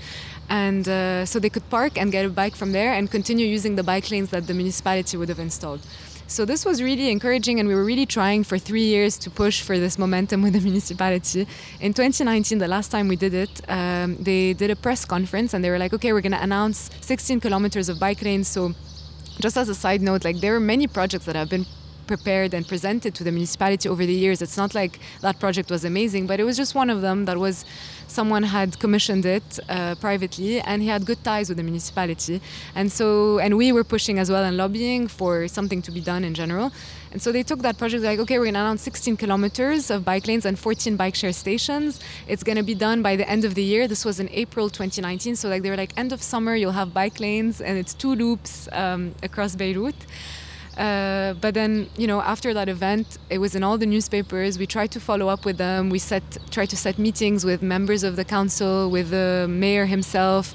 And 0.49 0.87
uh, 0.87 1.25
so 1.25 1.39
they 1.39 1.49
could 1.49 1.69
park 1.69 1.97
and 1.97 2.11
get 2.11 2.25
a 2.25 2.29
bike 2.29 2.55
from 2.55 2.71
there 2.71 2.93
and 2.93 3.09
continue 3.11 3.45
using 3.45 3.75
the 3.75 3.83
bike 3.83 4.09
lanes 4.11 4.29
that 4.29 4.47
the 4.47 4.53
municipality 4.53 5.17
would 5.17 5.29
have 5.29 5.39
installed. 5.39 5.81
So 6.29 6.43
this 6.43 6.65
was 6.65 6.83
really 6.83 7.09
encouraging, 7.09 7.61
and 7.61 7.69
we 7.69 7.73
were 7.73 7.85
really 7.85 8.05
trying 8.05 8.43
for 8.43 8.57
three 8.57 8.83
years 8.83 9.17
to 9.19 9.29
push 9.29 9.61
for 9.61 9.79
this 9.79 9.97
momentum 9.97 10.41
with 10.41 10.53
the 10.53 10.59
municipality. 10.69 11.47
In 11.79 11.93
2019, 11.93 12.57
the 12.57 12.67
last 12.67 12.89
time 12.89 13.07
we 13.07 13.15
did 13.15 13.33
it, 13.33 13.61
um, 13.69 14.17
they 14.17 14.51
did 14.51 14.69
a 14.69 14.75
press 14.75 15.05
conference, 15.05 15.53
and 15.53 15.63
they 15.63 15.69
were 15.69 15.79
like, 15.79 15.93
"Okay, 15.93 16.11
we're 16.11 16.21
going 16.21 16.33
to 16.33 16.43
announce 16.43 16.89
16 16.99 17.39
kilometers 17.39 17.87
of 17.87 17.97
bike 17.97 18.21
lanes." 18.21 18.49
So, 18.49 18.73
just 19.39 19.55
as 19.55 19.69
a 19.69 19.75
side 19.75 20.01
note, 20.01 20.25
like 20.25 20.41
there 20.41 20.53
are 20.53 20.59
many 20.59 20.85
projects 20.85 21.25
that 21.25 21.37
have 21.37 21.49
been 21.49 21.65
prepared 22.07 22.53
and 22.53 22.67
presented 22.67 23.13
to 23.15 23.23
the 23.23 23.31
municipality 23.31 23.87
over 23.89 24.05
the 24.05 24.13
years. 24.13 24.41
It's 24.41 24.57
not 24.57 24.73
like 24.73 24.99
that 25.21 25.39
project 25.39 25.69
was 25.69 25.83
amazing, 25.85 26.27
but 26.27 26.39
it 26.39 26.43
was 26.43 26.57
just 26.57 26.73
one 26.73 26.89
of 26.89 27.01
them 27.01 27.25
that 27.25 27.37
was 27.37 27.65
someone 28.07 28.43
had 28.43 28.79
commissioned 28.79 29.25
it 29.25 29.59
uh, 29.69 29.95
privately 29.95 30.59
and 30.61 30.81
he 30.81 30.87
had 30.87 31.05
good 31.05 31.21
ties 31.23 31.49
with 31.49 31.57
the 31.57 31.63
municipality. 31.63 32.41
And 32.73 32.91
so, 32.91 33.39
and 33.39 33.57
we 33.57 33.71
were 33.71 33.83
pushing 33.83 34.17
as 34.19 34.31
well 34.31 34.43
and 34.43 34.57
lobbying 34.57 35.07
for 35.07 35.47
something 35.47 35.81
to 35.83 35.91
be 35.91 36.01
done 36.01 36.23
in 36.23 36.33
general. 36.33 36.71
And 37.11 37.21
so 37.21 37.31
they 37.31 37.43
took 37.43 37.59
that 37.59 37.77
project 37.77 38.03
like, 38.03 38.19
okay, 38.19 38.39
we're 38.39 38.45
gonna 38.45 38.59
announce 38.59 38.81
16 38.83 39.17
kilometers 39.17 39.89
of 39.89 40.03
bike 40.03 40.27
lanes 40.27 40.45
and 40.45 40.57
14 40.57 40.95
bike 40.95 41.15
share 41.15 41.33
stations. 41.33 41.99
It's 42.27 42.43
gonna 42.43 42.63
be 42.63 42.75
done 42.75 43.01
by 43.01 43.15
the 43.15 43.27
end 43.29 43.45
of 43.45 43.55
the 43.55 43.63
year. 43.63 43.87
This 43.87 44.05
was 44.05 44.19
in 44.19 44.29
April 44.31 44.69
2019. 44.69 45.35
So 45.35 45.49
like 45.49 45.63
they 45.63 45.69
were 45.69 45.77
like, 45.77 45.93
end 45.97 46.11
of 46.11 46.21
summer, 46.21 46.55
you'll 46.55 46.71
have 46.71 46.93
bike 46.93 47.19
lanes 47.19 47.61
and 47.61 47.77
it's 47.77 47.93
two 47.93 48.15
loops 48.15 48.67
um, 48.71 49.13
across 49.23 49.55
Beirut. 49.55 49.95
Uh, 50.77 51.33
but 51.41 51.55
then, 51.55 51.89
you 51.97 52.05
know, 52.05 52.21
after 52.21 52.53
that 52.53 52.69
event, 52.69 53.17
it 53.29 53.39
was 53.39 53.55
in 53.55 53.63
all 53.63 53.77
the 53.77 53.85
newspapers. 53.85 54.59
We 54.59 54.67
tried 54.67 54.91
to 54.91 54.99
follow 54.99 55.27
up 55.27 55.43
with 55.43 55.57
them. 55.57 55.89
We 55.89 55.97
set, 55.97 56.23
tried 56.51 56.69
to 56.69 56.77
set 56.77 56.99
meetings 56.99 57.43
with 57.43 57.63
members 57.63 58.03
of 58.03 58.15
the 58.15 58.23
council, 58.23 58.91
with 58.91 59.09
the 59.09 59.47
mayor 59.49 59.85
himself, 59.85 60.53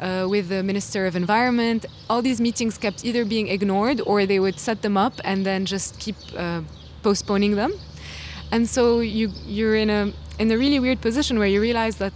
uh, 0.00 0.26
with 0.30 0.48
the 0.48 0.62
minister 0.62 1.06
of 1.06 1.16
environment. 1.16 1.86
All 2.08 2.22
these 2.22 2.40
meetings 2.40 2.78
kept 2.78 3.04
either 3.04 3.24
being 3.24 3.48
ignored 3.48 4.00
or 4.06 4.26
they 4.26 4.38
would 4.38 4.60
set 4.60 4.82
them 4.82 4.96
up 4.96 5.14
and 5.24 5.44
then 5.44 5.64
just 5.64 5.98
keep 5.98 6.16
uh, 6.36 6.60
postponing 7.02 7.56
them. 7.56 7.72
And 8.52 8.68
so 8.68 9.00
you 9.00 9.30
you're 9.46 9.74
in 9.74 9.90
a 9.90 10.12
in 10.38 10.50
a 10.52 10.56
really 10.56 10.78
weird 10.78 11.00
position 11.00 11.38
where 11.38 11.48
you 11.48 11.60
realize 11.60 11.96
that 11.96 12.12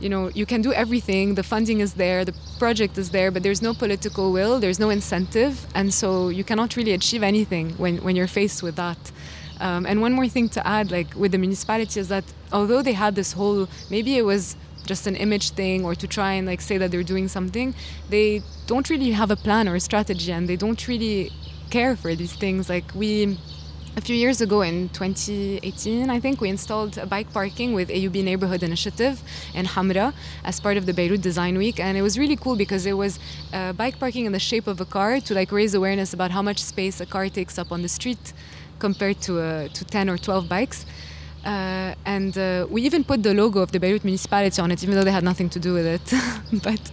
you 0.00 0.08
know 0.08 0.28
you 0.34 0.46
can 0.46 0.62
do 0.62 0.72
everything. 0.72 1.34
The 1.34 1.42
funding 1.42 1.80
is 1.80 1.94
there. 1.94 2.24
The 2.24 2.34
project 2.58 2.98
is 2.98 3.10
there 3.10 3.30
but 3.30 3.42
there's 3.42 3.62
no 3.62 3.74
political 3.74 4.32
will. 4.32 4.58
There's 4.60 4.80
no 4.80 4.90
incentive. 4.90 5.66
And 5.74 5.92
so 5.92 6.28
you 6.28 6.44
cannot 6.44 6.76
really 6.76 6.92
achieve 6.92 7.22
anything 7.22 7.70
when, 7.72 7.98
when 7.98 8.16
you're 8.16 8.26
faced 8.26 8.62
with 8.62 8.76
that. 8.76 8.98
Um, 9.60 9.84
and 9.84 10.00
one 10.00 10.14
more 10.14 10.26
thing 10.26 10.48
to 10.50 10.66
add, 10.66 10.90
like 10.90 11.14
with 11.14 11.32
the 11.32 11.38
municipality, 11.38 12.00
is 12.00 12.08
that 12.08 12.24
although 12.50 12.82
they 12.82 12.94
had 12.94 13.14
this 13.14 13.32
whole, 13.32 13.68
maybe 13.90 14.16
it 14.16 14.24
was 14.24 14.56
just 14.86 15.06
an 15.06 15.16
image 15.16 15.50
thing 15.50 15.84
or 15.84 15.94
to 15.94 16.06
try 16.08 16.32
and 16.32 16.46
like 16.46 16.62
say 16.62 16.78
that 16.78 16.90
they're 16.90 17.02
doing 17.02 17.28
something, 17.28 17.74
they 18.08 18.42
don't 18.66 18.88
really 18.88 19.10
have 19.10 19.30
a 19.30 19.36
plan 19.36 19.68
or 19.68 19.74
a 19.74 19.80
strategy, 19.80 20.32
and 20.32 20.48
they 20.48 20.56
don't 20.56 20.88
really 20.88 21.30
care 21.68 21.94
for 21.94 22.14
these 22.14 22.32
things. 22.32 22.70
Like 22.70 22.94
we 22.94 23.38
a 23.96 24.00
few 24.00 24.14
years 24.14 24.40
ago 24.40 24.62
in 24.62 24.88
2018, 24.90 26.10
I 26.10 26.20
think, 26.20 26.40
we 26.40 26.48
installed 26.48 26.96
a 26.98 27.06
bike 27.06 27.32
parking 27.32 27.72
with 27.72 27.88
AUB 27.88 28.22
Neighborhood 28.22 28.62
Initiative 28.62 29.22
in 29.54 29.66
Hamra 29.66 30.12
as 30.44 30.60
part 30.60 30.76
of 30.76 30.86
the 30.86 30.94
Beirut 30.94 31.20
Design 31.20 31.58
Week. 31.58 31.80
And 31.80 31.98
it 31.98 32.02
was 32.02 32.18
really 32.18 32.36
cool 32.36 32.56
because 32.56 32.86
it 32.86 32.96
was 32.96 33.18
uh, 33.52 33.72
bike 33.72 33.98
parking 33.98 34.26
in 34.26 34.32
the 34.32 34.38
shape 34.38 34.66
of 34.66 34.80
a 34.80 34.84
car 34.84 35.20
to 35.20 35.34
like 35.34 35.50
raise 35.50 35.74
awareness 35.74 36.12
about 36.12 36.30
how 36.30 36.42
much 36.42 36.62
space 36.62 37.00
a 37.00 37.06
car 37.06 37.28
takes 37.28 37.58
up 37.58 37.72
on 37.72 37.82
the 37.82 37.88
street 37.88 38.32
compared 38.78 39.20
to, 39.22 39.40
uh, 39.40 39.68
to 39.68 39.84
10 39.84 40.08
or 40.08 40.16
12 40.16 40.48
bikes. 40.48 40.86
Uh, 41.44 41.94
and 42.04 42.36
uh, 42.36 42.66
we 42.70 42.82
even 42.82 43.02
put 43.02 43.22
the 43.22 43.32
logo 43.32 43.60
of 43.60 43.72
the 43.72 43.80
Beirut 43.80 44.04
municipality 44.04 44.60
on 44.60 44.70
it, 44.70 44.82
even 44.82 44.94
though 44.94 45.04
they 45.04 45.10
had 45.10 45.24
nothing 45.24 45.48
to 45.48 45.58
do 45.58 45.72
with 45.72 45.86
it. 45.86 46.14
but 46.62 46.90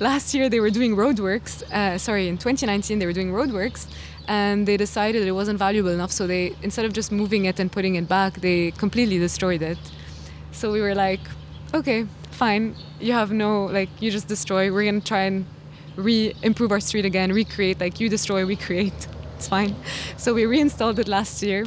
last 0.00 0.34
year 0.34 0.48
they 0.48 0.60
were 0.60 0.70
doing 0.70 0.94
roadworks. 0.94 1.62
Uh, 1.72 1.98
sorry, 1.98 2.28
in 2.28 2.38
2019 2.38 3.00
they 3.00 3.06
were 3.06 3.12
doing 3.12 3.32
roadworks, 3.32 3.88
and 4.28 4.68
they 4.68 4.76
decided 4.76 5.26
it 5.26 5.32
wasn't 5.32 5.58
valuable 5.58 5.90
enough. 5.90 6.12
So 6.12 6.26
they, 6.26 6.54
instead 6.62 6.84
of 6.84 6.92
just 6.92 7.10
moving 7.10 7.46
it 7.46 7.58
and 7.58 7.72
putting 7.72 7.94
it 7.96 8.06
back, 8.06 8.34
they 8.34 8.70
completely 8.72 9.18
destroyed 9.18 9.62
it. 9.62 9.78
So 10.52 10.70
we 10.70 10.80
were 10.80 10.94
like, 10.94 11.20
okay, 11.74 12.06
fine. 12.30 12.76
You 13.00 13.14
have 13.14 13.32
no 13.32 13.64
like, 13.66 13.88
you 14.00 14.10
just 14.10 14.28
destroy. 14.28 14.70
We're 14.70 14.84
gonna 14.84 15.00
try 15.00 15.22
and 15.22 15.46
re-improve 15.96 16.70
our 16.70 16.80
street 16.80 17.06
again, 17.06 17.32
recreate. 17.32 17.80
Like 17.80 17.98
you 18.00 18.08
destroy, 18.08 18.46
we 18.46 18.56
create. 18.56 19.08
It's 19.38 19.46
fine. 19.46 19.76
So 20.16 20.34
we 20.34 20.46
reinstalled 20.46 20.98
it 20.98 21.06
last 21.06 21.44
year, 21.44 21.64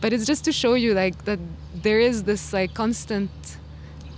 but 0.00 0.14
it's 0.14 0.24
just 0.24 0.42
to 0.46 0.52
show 0.52 0.72
you 0.72 0.94
like 0.94 1.26
that 1.26 1.38
there 1.74 2.00
is 2.00 2.22
this 2.22 2.54
like 2.54 2.72
constant 2.72 3.30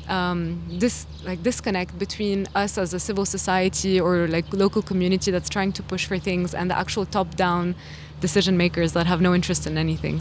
um, 0.08 0.62
this 0.68 1.06
like 1.24 1.42
disconnect 1.42 1.98
between 1.98 2.46
us 2.54 2.78
as 2.78 2.94
a 2.94 3.00
civil 3.00 3.24
society 3.24 4.00
or 4.00 4.26
like 4.28 4.52
local 4.52 4.82
community 4.82 5.30
that's 5.30 5.48
trying 5.48 5.72
to 5.72 5.82
push 5.82 6.06
for 6.06 6.18
things 6.18 6.54
and 6.54 6.70
the 6.70 6.76
actual 6.76 7.06
top-down 7.06 7.74
decision 8.20 8.56
makers 8.56 8.92
that 8.92 9.06
have 9.06 9.20
no 9.20 9.34
interest 9.34 9.66
in 9.66 9.76
anything. 9.78 10.20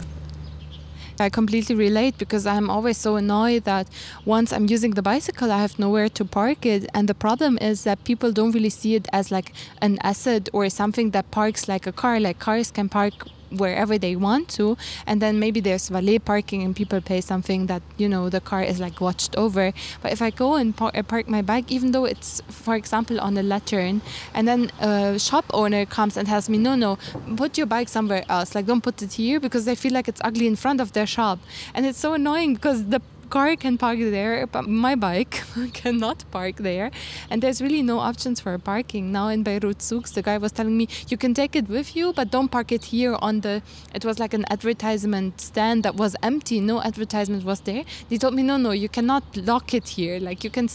I 1.20 1.28
completely 1.28 1.74
relate 1.74 2.18
because 2.18 2.46
I'm 2.46 2.68
always 2.70 2.96
so 2.96 3.16
annoyed 3.16 3.64
that 3.64 3.86
once 4.24 4.52
I'm 4.52 4.66
using 4.68 4.92
the 4.92 5.02
bicycle, 5.02 5.52
I 5.52 5.60
have 5.60 5.78
nowhere 5.78 6.08
to 6.08 6.24
park 6.24 6.66
it. 6.66 6.88
And 6.94 7.08
the 7.08 7.14
problem 7.14 7.58
is 7.58 7.84
that 7.84 8.02
people 8.04 8.32
don't 8.32 8.52
really 8.52 8.70
see 8.70 8.94
it 8.94 9.06
as 9.12 9.30
like 9.30 9.52
an 9.80 9.98
asset 10.02 10.48
or 10.52 10.68
something 10.68 11.10
that 11.10 11.30
parks 11.30 11.68
like 11.68 11.86
a 11.86 11.92
car. 11.92 12.18
Like 12.18 12.38
cars 12.38 12.70
can 12.70 12.88
park 12.88 13.12
wherever 13.56 13.98
they 13.98 14.16
want 14.16 14.48
to 14.48 14.76
and 15.06 15.20
then 15.20 15.38
maybe 15.38 15.60
there's 15.60 15.88
valet 15.88 16.18
parking 16.18 16.62
and 16.62 16.74
people 16.76 17.00
pay 17.00 17.20
something 17.20 17.66
that 17.66 17.82
you 17.96 18.08
know 18.08 18.28
the 18.28 18.40
car 18.40 18.62
is 18.62 18.80
like 18.80 19.00
watched 19.00 19.36
over. 19.36 19.72
But 20.02 20.12
if 20.12 20.22
i 20.22 20.30
go 20.30 20.54
and 20.54 20.76
par- 20.76 20.92
uh, 20.94 21.02
park 21.02 21.28
my 21.28 21.42
bike 21.42 21.70
even 21.70 21.92
though 21.92 22.04
it's 22.04 22.40
for 22.48 22.74
example 22.74 23.20
on 23.20 23.36
a 23.36 23.42
lantern 23.42 24.02
and 24.34 24.48
then 24.48 24.70
a 24.80 25.18
shop 25.18 25.44
owner 25.52 25.84
comes 25.86 26.16
and 26.16 26.26
tells 26.28 26.48
me 26.48 26.58
no 26.58 26.74
no 26.74 26.98
put 27.36 27.58
your 27.58 27.66
bike 27.66 27.88
somewhere 27.88 28.24
else. 28.28 28.54
Like 28.54 28.66
don't 28.66 28.82
put 28.82 29.02
it 29.02 29.12
here 29.14 29.40
because 29.40 29.64
they 29.64 29.74
feel 29.74 29.92
like 29.92 30.08
it's 30.08 30.20
ugly 30.24 30.46
in 30.46 30.56
front 30.56 30.80
of 30.80 30.92
their 30.92 31.06
shop. 31.06 31.38
And 31.74 31.86
it's 31.86 31.98
so 31.98 32.14
annoying 32.14 32.54
because 32.54 32.86
the 32.86 33.00
car 33.32 33.56
can 33.56 33.78
park 33.78 33.98
there, 33.98 34.46
but 34.46 34.68
my 34.68 34.94
bike 34.94 35.42
cannot 35.72 36.22
park 36.30 36.56
there. 36.56 36.90
And 37.30 37.42
there's 37.42 37.62
really 37.62 37.82
no 37.82 37.98
options 37.98 38.40
for 38.40 38.58
parking. 38.58 39.10
Now 39.10 39.28
in 39.28 39.42
Beirut 39.42 39.80
Souks, 39.80 40.10
the 40.10 40.20
guy 40.20 40.36
was 40.36 40.52
telling 40.52 40.76
me, 40.76 40.86
you 41.08 41.16
can 41.16 41.32
take 41.32 41.56
it 41.56 41.66
with 41.66 41.96
you, 41.96 42.12
but 42.12 42.30
don't 42.30 42.50
park 42.50 42.72
it 42.72 42.84
here 42.84 43.16
on 43.22 43.40
the, 43.40 43.62
it 43.94 44.04
was 44.04 44.18
like 44.18 44.34
an 44.34 44.44
advertisement 44.50 45.40
stand 45.40 45.82
that 45.82 45.94
was 45.94 46.14
empty. 46.22 46.60
No 46.60 46.82
advertisement 46.82 47.42
was 47.44 47.60
there. 47.60 47.84
They 48.10 48.18
told 48.18 48.34
me, 48.34 48.42
no, 48.42 48.58
no, 48.58 48.72
you 48.72 48.90
cannot 48.90 49.24
lock 49.34 49.72
it 49.72 49.88
here. 49.88 50.20
Like 50.20 50.44
you 50.44 50.50
can 50.50 50.68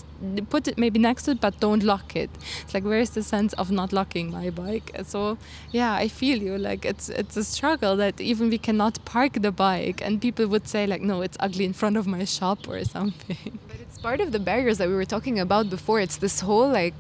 put 0.50 0.68
it 0.68 0.80
maybe 0.80 0.98
next 0.98 1.24
to 1.26 1.32
it, 1.32 1.40
but 1.40 1.60
don't 1.60 1.84
lock 1.84 2.16
it. 2.16 2.32
It's 2.64 2.74
like, 2.74 2.86
where's 2.86 3.12
the 3.12 3.22
sense 3.22 3.54
of 3.54 3.70
not 3.70 3.94
locking 3.94 4.32
my 4.32 4.50
bike? 4.50 4.90
So 5.06 5.38
yeah, 5.72 5.94
I 5.94 6.08
feel 6.08 6.42
you. 6.42 6.58
Like 6.58 6.86
it's, 6.86 7.08
it's 7.10 7.38
a 7.38 7.44
struggle 7.44 7.96
that 7.98 8.20
even 8.20 8.50
we 8.50 8.58
cannot 8.58 8.98
park 9.06 9.34
the 9.34 9.52
bike 9.52 10.02
and 10.04 10.20
people 10.20 10.48
would 10.48 10.68
say 10.68 10.88
like, 10.88 11.04
no, 11.04 11.22
it's 11.22 11.38
ugly 11.40 11.66
in 11.66 11.74
front 11.74 11.98
of 11.98 12.08
my 12.08 12.26
shop 12.26 12.47
shop 12.48 12.68
or 12.68 12.84
something. 12.84 13.60
But 13.68 13.78
it's 13.84 14.00
part 14.08 14.20
of 14.26 14.30
the 14.36 14.40
barriers 14.40 14.78
that 14.80 14.88
we 14.92 14.96
were 15.02 15.12
talking 15.16 15.38
about 15.40 15.70
before. 15.70 16.00
It's 16.06 16.18
this 16.26 16.38
whole 16.48 16.70
like 16.82 16.98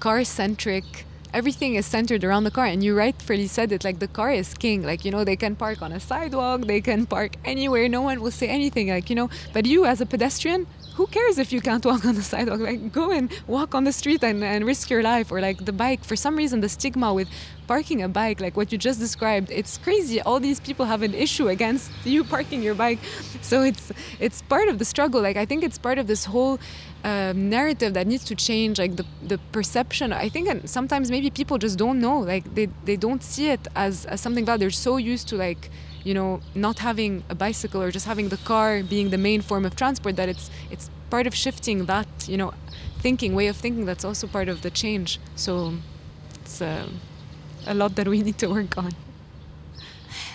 car 0.00 0.24
centric 0.24 0.84
everything 1.32 1.76
is 1.80 1.86
centered 1.86 2.22
around 2.24 2.44
the 2.48 2.54
car. 2.58 2.66
And 2.72 2.82
you 2.86 2.92
rightfully 3.04 3.48
said 3.56 3.68
it 3.76 3.84
like 3.88 3.98
the 4.06 4.12
car 4.18 4.32
is 4.42 4.48
king. 4.64 4.78
Like 4.90 5.00
you 5.04 5.12
know 5.14 5.22
they 5.30 5.38
can 5.44 5.54
park 5.64 5.78
on 5.86 5.92
a 6.00 6.00
sidewalk 6.10 6.60
they 6.72 6.80
can 6.88 7.00
park 7.16 7.32
anywhere 7.54 7.84
no 7.88 8.02
one 8.08 8.18
will 8.22 8.36
say 8.42 8.48
anything 8.60 8.86
like 8.96 9.06
you 9.10 9.16
know. 9.20 9.28
But 9.54 9.64
you 9.72 9.80
as 9.92 9.98
a 10.00 10.06
pedestrian 10.12 10.66
who 10.96 11.06
cares 11.16 11.36
if 11.44 11.48
you 11.54 11.60
can't 11.68 11.84
walk 11.90 12.02
on 12.10 12.14
the 12.20 12.26
sidewalk? 12.32 12.60
Like 12.70 12.80
go 13.00 13.06
and 13.18 13.26
walk 13.56 13.70
on 13.78 13.84
the 13.88 13.94
street 14.00 14.22
and, 14.28 14.38
and 14.54 14.60
risk 14.72 14.84
your 14.94 15.02
life. 15.12 15.26
Or 15.32 15.38
like 15.48 15.58
the 15.70 15.76
bike. 15.84 16.02
For 16.10 16.16
some 16.24 16.34
reason 16.42 16.56
the 16.66 16.72
stigma 16.76 17.08
with 17.18 17.28
parking 17.70 18.02
a 18.02 18.08
bike 18.08 18.38
like 18.40 18.56
what 18.56 18.68
you 18.72 18.78
just 18.88 18.98
described 18.98 19.48
it's 19.60 19.74
crazy. 19.86 20.16
All 20.28 20.40
these 20.48 20.60
people 20.68 20.84
have 20.92 21.02
an 21.08 21.14
issue 21.26 21.46
against 21.56 21.86
you 22.14 22.24
parking 22.24 22.60
your 22.68 22.76
bike. 22.84 22.98
So 23.50 23.56
it's 23.70 23.86
it's 24.26 24.38
part 24.54 24.68
of 24.72 24.76
the 24.80 24.86
struggle. 24.92 25.20
Like 25.28 25.38
i 25.44 25.46
think 25.48 25.60
it's 25.68 25.78
part 25.88 25.98
of 26.02 26.06
this 26.12 26.22
whole 26.32 26.54
um, 27.10 27.36
narrative 27.56 27.90
that 27.96 28.06
needs 28.12 28.24
to 28.30 28.34
change 28.48 28.74
like 28.84 28.94
the, 29.00 29.06
the 29.32 29.38
perception. 29.56 30.06
I 30.12 30.28
think 30.34 30.44
and 30.52 30.60
sometimes 30.78 31.06
maybe 31.14 31.30
people 31.40 31.56
just 31.66 31.76
don't 31.84 31.98
know 32.06 32.18
like 32.32 32.44
they, 32.56 32.66
they 32.88 32.96
don't 33.06 33.22
see 33.32 33.46
it 33.56 33.64
as, 33.86 33.94
as 34.12 34.18
something 34.20 34.46
that 34.48 34.56
they're 34.60 34.78
so 34.88 34.92
used 35.12 35.26
to 35.30 35.36
like 35.46 35.62
you 36.08 36.14
know 36.18 36.30
not 36.66 36.76
having 36.88 37.12
a 37.34 37.36
bicycle 37.46 37.80
or 37.84 37.90
just 37.98 38.06
having 38.12 38.26
the 38.34 38.40
car 38.52 38.82
being 38.94 39.10
the 39.16 39.22
main 39.28 39.40
form 39.50 39.64
of 39.68 39.72
transport 39.82 40.14
that 40.20 40.28
it's 40.34 40.46
it's 40.74 40.86
part 41.14 41.26
of 41.30 41.34
shifting 41.44 41.78
that 41.92 42.10
you 42.32 42.38
know 42.40 42.50
thinking 43.04 43.30
way 43.40 43.46
of 43.52 43.56
thinking 43.64 43.84
that's 43.90 44.04
also 44.08 44.26
part 44.26 44.48
of 44.48 44.56
the 44.64 44.70
change. 44.82 45.10
So 45.44 45.52
it's 46.34 46.60
uh, 46.60 46.88
a 47.66 47.74
lot 47.74 47.94
that 47.96 48.08
we 48.08 48.22
need 48.22 48.38
to 48.38 48.48
work 48.48 48.76
on 48.78 48.90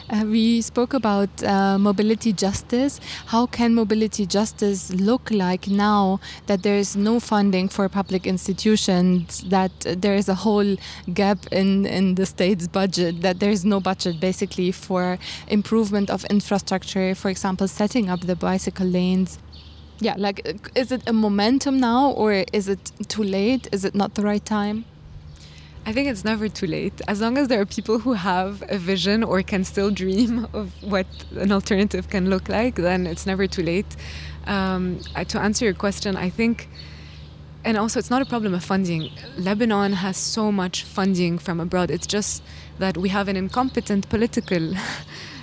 uh, 0.09 0.23
we 0.25 0.61
spoke 0.61 0.93
about 0.93 1.43
uh, 1.43 1.77
mobility 1.77 2.31
justice. 2.33 2.99
How 3.27 3.45
can 3.45 3.73
mobility 3.73 4.25
justice 4.25 4.93
look 4.93 5.31
like 5.31 5.67
now 5.67 6.19
that 6.47 6.63
there 6.63 6.77
is 6.77 6.95
no 6.95 7.19
funding 7.19 7.69
for 7.69 7.89
public 7.89 8.27
institutions, 8.27 9.43
that 9.49 9.71
there 9.81 10.15
is 10.15 10.29
a 10.29 10.35
whole 10.35 10.75
gap 11.13 11.39
in, 11.51 11.85
in 11.85 12.15
the 12.15 12.25
state's 12.25 12.67
budget, 12.67 13.21
that 13.21 13.39
there 13.39 13.51
is 13.51 13.65
no 13.65 13.79
budget 13.79 14.19
basically 14.19 14.71
for 14.71 15.17
improvement 15.47 16.09
of 16.09 16.23
infrastructure, 16.25 17.15
for 17.15 17.29
example, 17.29 17.67
setting 17.67 18.09
up 18.09 18.21
the 18.21 18.35
bicycle 18.35 18.87
lanes? 18.87 19.39
Yeah, 19.99 20.15
like, 20.17 20.69
is 20.75 20.91
it 20.91 21.03
a 21.07 21.13
momentum 21.13 21.79
now 21.79 22.11
or 22.11 22.43
is 22.51 22.67
it 22.67 22.91
too 23.07 23.23
late? 23.23 23.69
Is 23.71 23.85
it 23.85 23.95
not 23.95 24.15
the 24.15 24.23
right 24.23 24.43
time? 24.43 24.83
I 25.87 25.93
think 25.93 26.09
it's 26.09 26.25
never 26.25 26.49
too 26.49 26.65
late. 26.65 26.99
As 27.07 27.21
long 27.21 27.37
as 27.37 27.47
there 27.47 27.61
are 27.61 27.65
people 27.65 27.99
who 27.99 28.13
have 28.13 28.63
a 28.69 28.77
vision 28.77 29.23
or 29.23 29.43
can 29.43 29.63
still 29.63 29.91
dream 29.91 30.47
of 30.53 30.71
what 30.81 31.05
an 31.35 31.51
alternative 31.51 32.09
can 32.09 32.29
look 32.29 32.49
like, 32.49 32.75
then 32.75 33.05
it's 33.05 33.27
never 33.27 33.45
too 33.45 33.61
late. 33.61 33.95
Um, 34.47 34.99
to 35.27 35.39
answer 35.39 35.65
your 35.65 35.75
question, 35.75 36.15
I 36.15 36.29
think, 36.29 36.69
and 37.63 37.77
also 37.77 37.99
it's 37.99 38.09
not 38.09 38.21
a 38.21 38.25
problem 38.25 38.53
of 38.53 38.63
funding. 38.63 39.11
Lebanon 39.37 39.93
has 39.93 40.17
so 40.17 40.51
much 40.51 40.83
funding 40.83 41.37
from 41.37 41.59
abroad. 41.59 41.91
It's 41.91 42.07
just 42.07 42.43
that 42.79 42.97
we 42.97 43.09
have 43.09 43.27
an 43.27 43.35
incompetent 43.35 44.09
political 44.09 44.73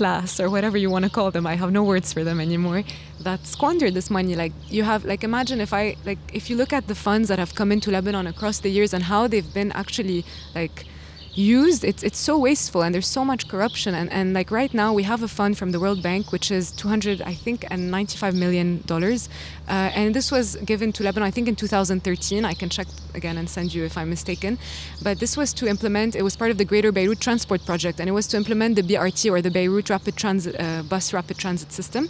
class 0.00 0.40
or 0.42 0.48
whatever 0.54 0.76
you 0.84 0.90
want 0.94 1.04
to 1.08 1.12
call 1.18 1.30
them 1.36 1.44
i 1.52 1.54
have 1.62 1.72
no 1.78 1.82
words 1.92 2.08
for 2.14 2.22
them 2.28 2.38
anymore 2.48 2.80
that 3.20 3.46
squandered 3.46 3.94
this 3.94 4.10
money. 4.10 4.34
Like 4.34 4.52
you 4.68 4.82
have 4.84 5.04
like 5.04 5.22
imagine 5.24 5.60
if 5.60 5.72
i 5.72 5.96
like 6.04 6.18
if 6.32 6.48
you 6.48 6.56
look 6.56 6.72
at 6.72 6.86
the 6.86 6.94
funds 6.94 7.28
that 7.28 7.38
have 7.38 7.54
come 7.54 7.70
into 7.72 7.90
lebanon 7.90 8.26
across 8.26 8.60
the 8.60 8.70
years 8.70 8.94
and 8.94 9.04
how 9.04 9.26
they've 9.26 9.52
been 9.60 9.72
actually 9.72 10.24
like 10.54 10.86
used 11.34 11.84
it's 11.84 12.02
it's 12.02 12.18
so 12.18 12.38
wasteful 12.38 12.82
and 12.82 12.94
there's 12.94 13.06
so 13.06 13.24
much 13.24 13.48
corruption. 13.48 13.94
And, 13.94 14.10
and 14.12 14.34
like 14.34 14.50
right 14.50 14.72
now 14.72 14.92
we 14.92 15.04
have 15.04 15.22
a 15.22 15.28
fund 15.28 15.56
from 15.56 15.72
the 15.72 15.80
World 15.80 16.02
Bank 16.02 16.32
which 16.32 16.50
is 16.50 16.72
200 16.72 17.22
I 17.22 17.34
think 17.34 17.64
and 17.70 17.90
95 17.90 18.34
million 18.34 18.82
dollars. 18.86 19.28
Uh, 19.68 19.90
and 19.94 20.14
this 20.14 20.30
was 20.32 20.56
given 20.56 20.92
to 20.92 21.02
Lebanon 21.02 21.26
I 21.26 21.30
think 21.30 21.48
in 21.48 21.56
2013 21.56 22.44
I 22.44 22.54
can 22.54 22.68
check 22.68 22.86
again 23.14 23.38
and 23.38 23.48
send 23.48 23.74
you 23.74 23.84
if 23.84 23.96
I'm 23.96 24.10
mistaken. 24.10 24.58
But 25.02 25.20
this 25.20 25.36
was 25.36 25.52
to 25.54 25.66
implement 25.66 26.16
it 26.16 26.22
was 26.22 26.36
part 26.36 26.50
of 26.50 26.58
the 26.58 26.64
Greater 26.64 26.92
Beirut 26.92 27.20
Transport 27.20 27.64
Project 27.64 28.00
and 28.00 28.08
it 28.08 28.12
was 28.12 28.26
to 28.28 28.36
implement 28.36 28.76
the 28.76 28.82
BRT 28.82 29.30
or 29.30 29.40
the 29.40 29.50
Beirut 29.50 29.90
Rapid 29.90 30.16
Transit 30.16 30.56
uh, 30.58 30.82
Bus 30.82 31.12
Rapid 31.12 31.38
Transit 31.38 31.72
System 31.72 32.08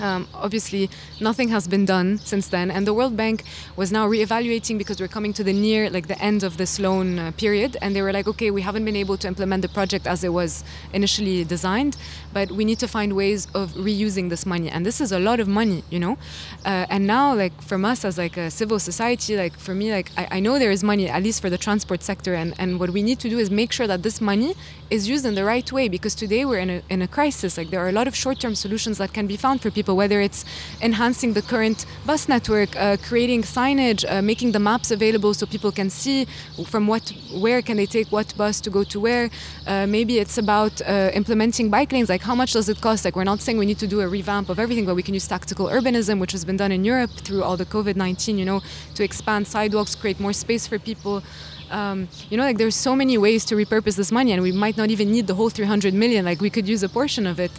Um, 0.00 0.28
obviously, 0.34 0.90
nothing 1.20 1.48
has 1.48 1.66
been 1.66 1.84
done 1.84 2.18
since 2.18 2.48
then, 2.48 2.70
and 2.70 2.86
the 2.86 2.92
World 2.92 3.16
Bank 3.16 3.44
was 3.76 3.90
now 3.90 4.06
reevaluating 4.06 4.76
because 4.78 5.00
we're 5.00 5.08
coming 5.08 5.32
to 5.34 5.44
the 5.44 5.52
near, 5.52 5.88
like 5.90 6.06
the 6.08 6.20
end 6.20 6.42
of 6.42 6.56
this 6.58 6.78
loan 6.78 7.18
uh, 7.18 7.32
period, 7.32 7.76
and 7.80 7.96
they 7.96 8.02
were 8.02 8.12
like, 8.12 8.28
okay, 8.28 8.50
we 8.50 8.60
haven't 8.60 8.84
been 8.84 8.96
able 8.96 9.16
to 9.16 9.26
implement 9.26 9.62
the 9.62 9.68
project 9.68 10.06
as 10.06 10.22
it 10.22 10.32
was 10.32 10.64
initially 10.92 11.44
designed, 11.44 11.96
but 12.32 12.50
we 12.50 12.64
need 12.64 12.78
to 12.78 12.88
find 12.88 13.14
ways 13.14 13.48
of 13.54 13.72
reusing 13.72 14.28
this 14.28 14.44
money, 14.44 14.68
and 14.68 14.84
this 14.84 15.00
is 15.00 15.12
a 15.12 15.18
lot 15.18 15.40
of 15.40 15.48
money, 15.48 15.82
you 15.90 15.98
know. 15.98 16.18
Uh, 16.64 16.86
and 16.90 17.06
now, 17.06 17.34
like 17.34 17.60
from 17.62 17.84
us 17.84 18.04
as 18.04 18.18
like 18.18 18.36
a 18.36 18.50
civil 18.50 18.78
society, 18.78 19.36
like 19.36 19.58
for 19.58 19.74
me, 19.74 19.90
like 19.92 20.10
I, 20.16 20.28
I 20.32 20.40
know 20.40 20.58
there 20.58 20.70
is 20.70 20.84
money 20.84 21.08
at 21.08 21.22
least 21.22 21.40
for 21.40 21.48
the 21.48 21.58
transport 21.58 22.02
sector, 22.02 22.34
and 22.34 22.54
and 22.58 22.78
what 22.78 22.90
we 22.90 23.02
need 23.02 23.18
to 23.20 23.30
do 23.30 23.38
is 23.38 23.50
make 23.50 23.72
sure 23.72 23.86
that 23.86 24.02
this 24.02 24.20
money 24.20 24.54
is 24.90 25.08
used 25.08 25.24
in 25.26 25.34
the 25.34 25.44
right 25.44 25.70
way 25.72 25.88
because 25.88 26.14
today 26.14 26.44
we're 26.44 26.58
in 26.58 26.70
a 26.70 26.82
in 26.88 27.02
a 27.02 27.08
crisis. 27.08 27.58
Like 27.58 27.70
there 27.70 27.80
are 27.80 27.88
a 27.88 27.92
lot 27.92 28.06
of 28.06 28.14
short-term 28.14 28.54
solutions 28.54 28.98
that 28.98 29.12
can 29.12 29.26
be 29.26 29.36
found 29.36 29.60
for 29.60 29.70
people 29.70 29.96
whether 29.96 30.20
it's 30.20 30.44
enhancing 30.80 31.32
the 31.32 31.42
current 31.42 31.86
bus 32.04 32.28
network, 32.28 32.76
uh, 32.76 32.96
creating 33.08 33.42
signage, 33.42 34.04
uh, 34.08 34.22
making 34.22 34.52
the 34.52 34.58
maps 34.58 34.90
available 34.90 35.34
so 35.34 35.46
people 35.46 35.72
can 35.72 35.90
see 35.90 36.26
from 36.66 36.86
what, 36.86 37.12
where 37.34 37.62
can 37.62 37.76
they 37.76 37.86
take 37.86 38.12
what 38.12 38.36
bus 38.36 38.60
to 38.60 38.70
go 38.70 38.84
to 38.84 39.00
where. 39.00 39.30
Uh, 39.66 39.86
maybe 39.86 40.18
it's 40.18 40.38
about 40.38 40.80
uh, 40.82 41.10
implementing 41.14 41.70
bike 41.70 41.92
lanes. 41.92 42.08
Like 42.08 42.22
how 42.22 42.34
much 42.34 42.52
does 42.52 42.68
it 42.68 42.80
cost? 42.80 43.04
Like 43.04 43.16
we're 43.16 43.24
not 43.24 43.40
saying 43.40 43.58
we 43.58 43.66
need 43.66 43.78
to 43.78 43.86
do 43.86 44.00
a 44.00 44.08
revamp 44.08 44.48
of 44.48 44.58
everything, 44.58 44.86
but 44.86 44.94
we 44.94 45.02
can 45.02 45.14
use 45.14 45.26
tactical 45.26 45.66
urbanism, 45.66 46.20
which 46.20 46.32
has 46.32 46.44
been 46.44 46.56
done 46.56 46.72
in 46.72 46.84
Europe 46.84 47.10
through 47.10 47.42
all 47.42 47.56
the 47.56 47.66
COVID-19. 47.66 48.38
You 48.38 48.44
know, 48.44 48.62
to 48.94 49.02
expand 49.04 49.46
sidewalks, 49.46 49.94
create 49.94 50.20
more 50.20 50.32
space 50.32 50.66
for 50.66 50.78
people. 50.78 51.22
Um, 51.70 52.08
you 52.30 52.36
know, 52.36 52.44
like 52.44 52.58
there's 52.58 52.76
so 52.76 52.94
many 52.94 53.18
ways 53.18 53.44
to 53.46 53.54
repurpose 53.56 53.96
this 53.96 54.12
money, 54.12 54.32
and 54.32 54.42
we 54.42 54.52
might 54.52 54.76
not 54.76 54.90
even 54.90 55.10
need 55.10 55.26
the 55.26 55.34
whole 55.34 55.50
300 55.50 55.94
million. 55.94 56.24
Like 56.24 56.40
we 56.40 56.50
could 56.50 56.68
use 56.68 56.82
a 56.82 56.88
portion 56.88 57.26
of 57.26 57.40
it. 57.40 57.50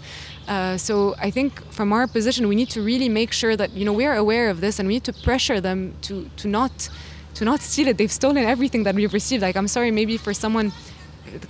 Uh, 0.48 0.78
so 0.78 1.16
I 1.20 1.30
think 1.32 1.62
from 1.72 1.92
our 1.92 2.08
position, 2.08 2.48
we 2.48 2.56
need 2.56 2.70
to 2.70 2.82
really 2.82 3.10
make 3.10 3.34
sure 3.34 3.56
that 3.56 3.72
you 3.74 3.86
know 3.86 3.94
we're 3.94 4.16
aware 4.16 4.50
of 4.50 4.62
this, 4.62 4.80
and 4.80 4.88
we 4.88 4.96
need 4.96 5.04
to 5.06 5.14
pressure 5.14 5.60
them 5.60 5.94
to 6.04 6.30
to 6.38 6.48
not 6.48 6.90
to 7.36 7.46
not 7.46 7.62
steal 7.62 7.88
it. 7.88 7.98
They've 7.98 8.12
stolen 8.12 8.46
everything 8.46 8.84
that 8.84 8.96
we've 8.96 9.14
received. 9.14 9.42
Like 9.42 9.56
I'm 9.56 9.68
sorry, 9.68 9.92
maybe 9.92 10.18
for 10.18 10.34
someone 10.34 10.72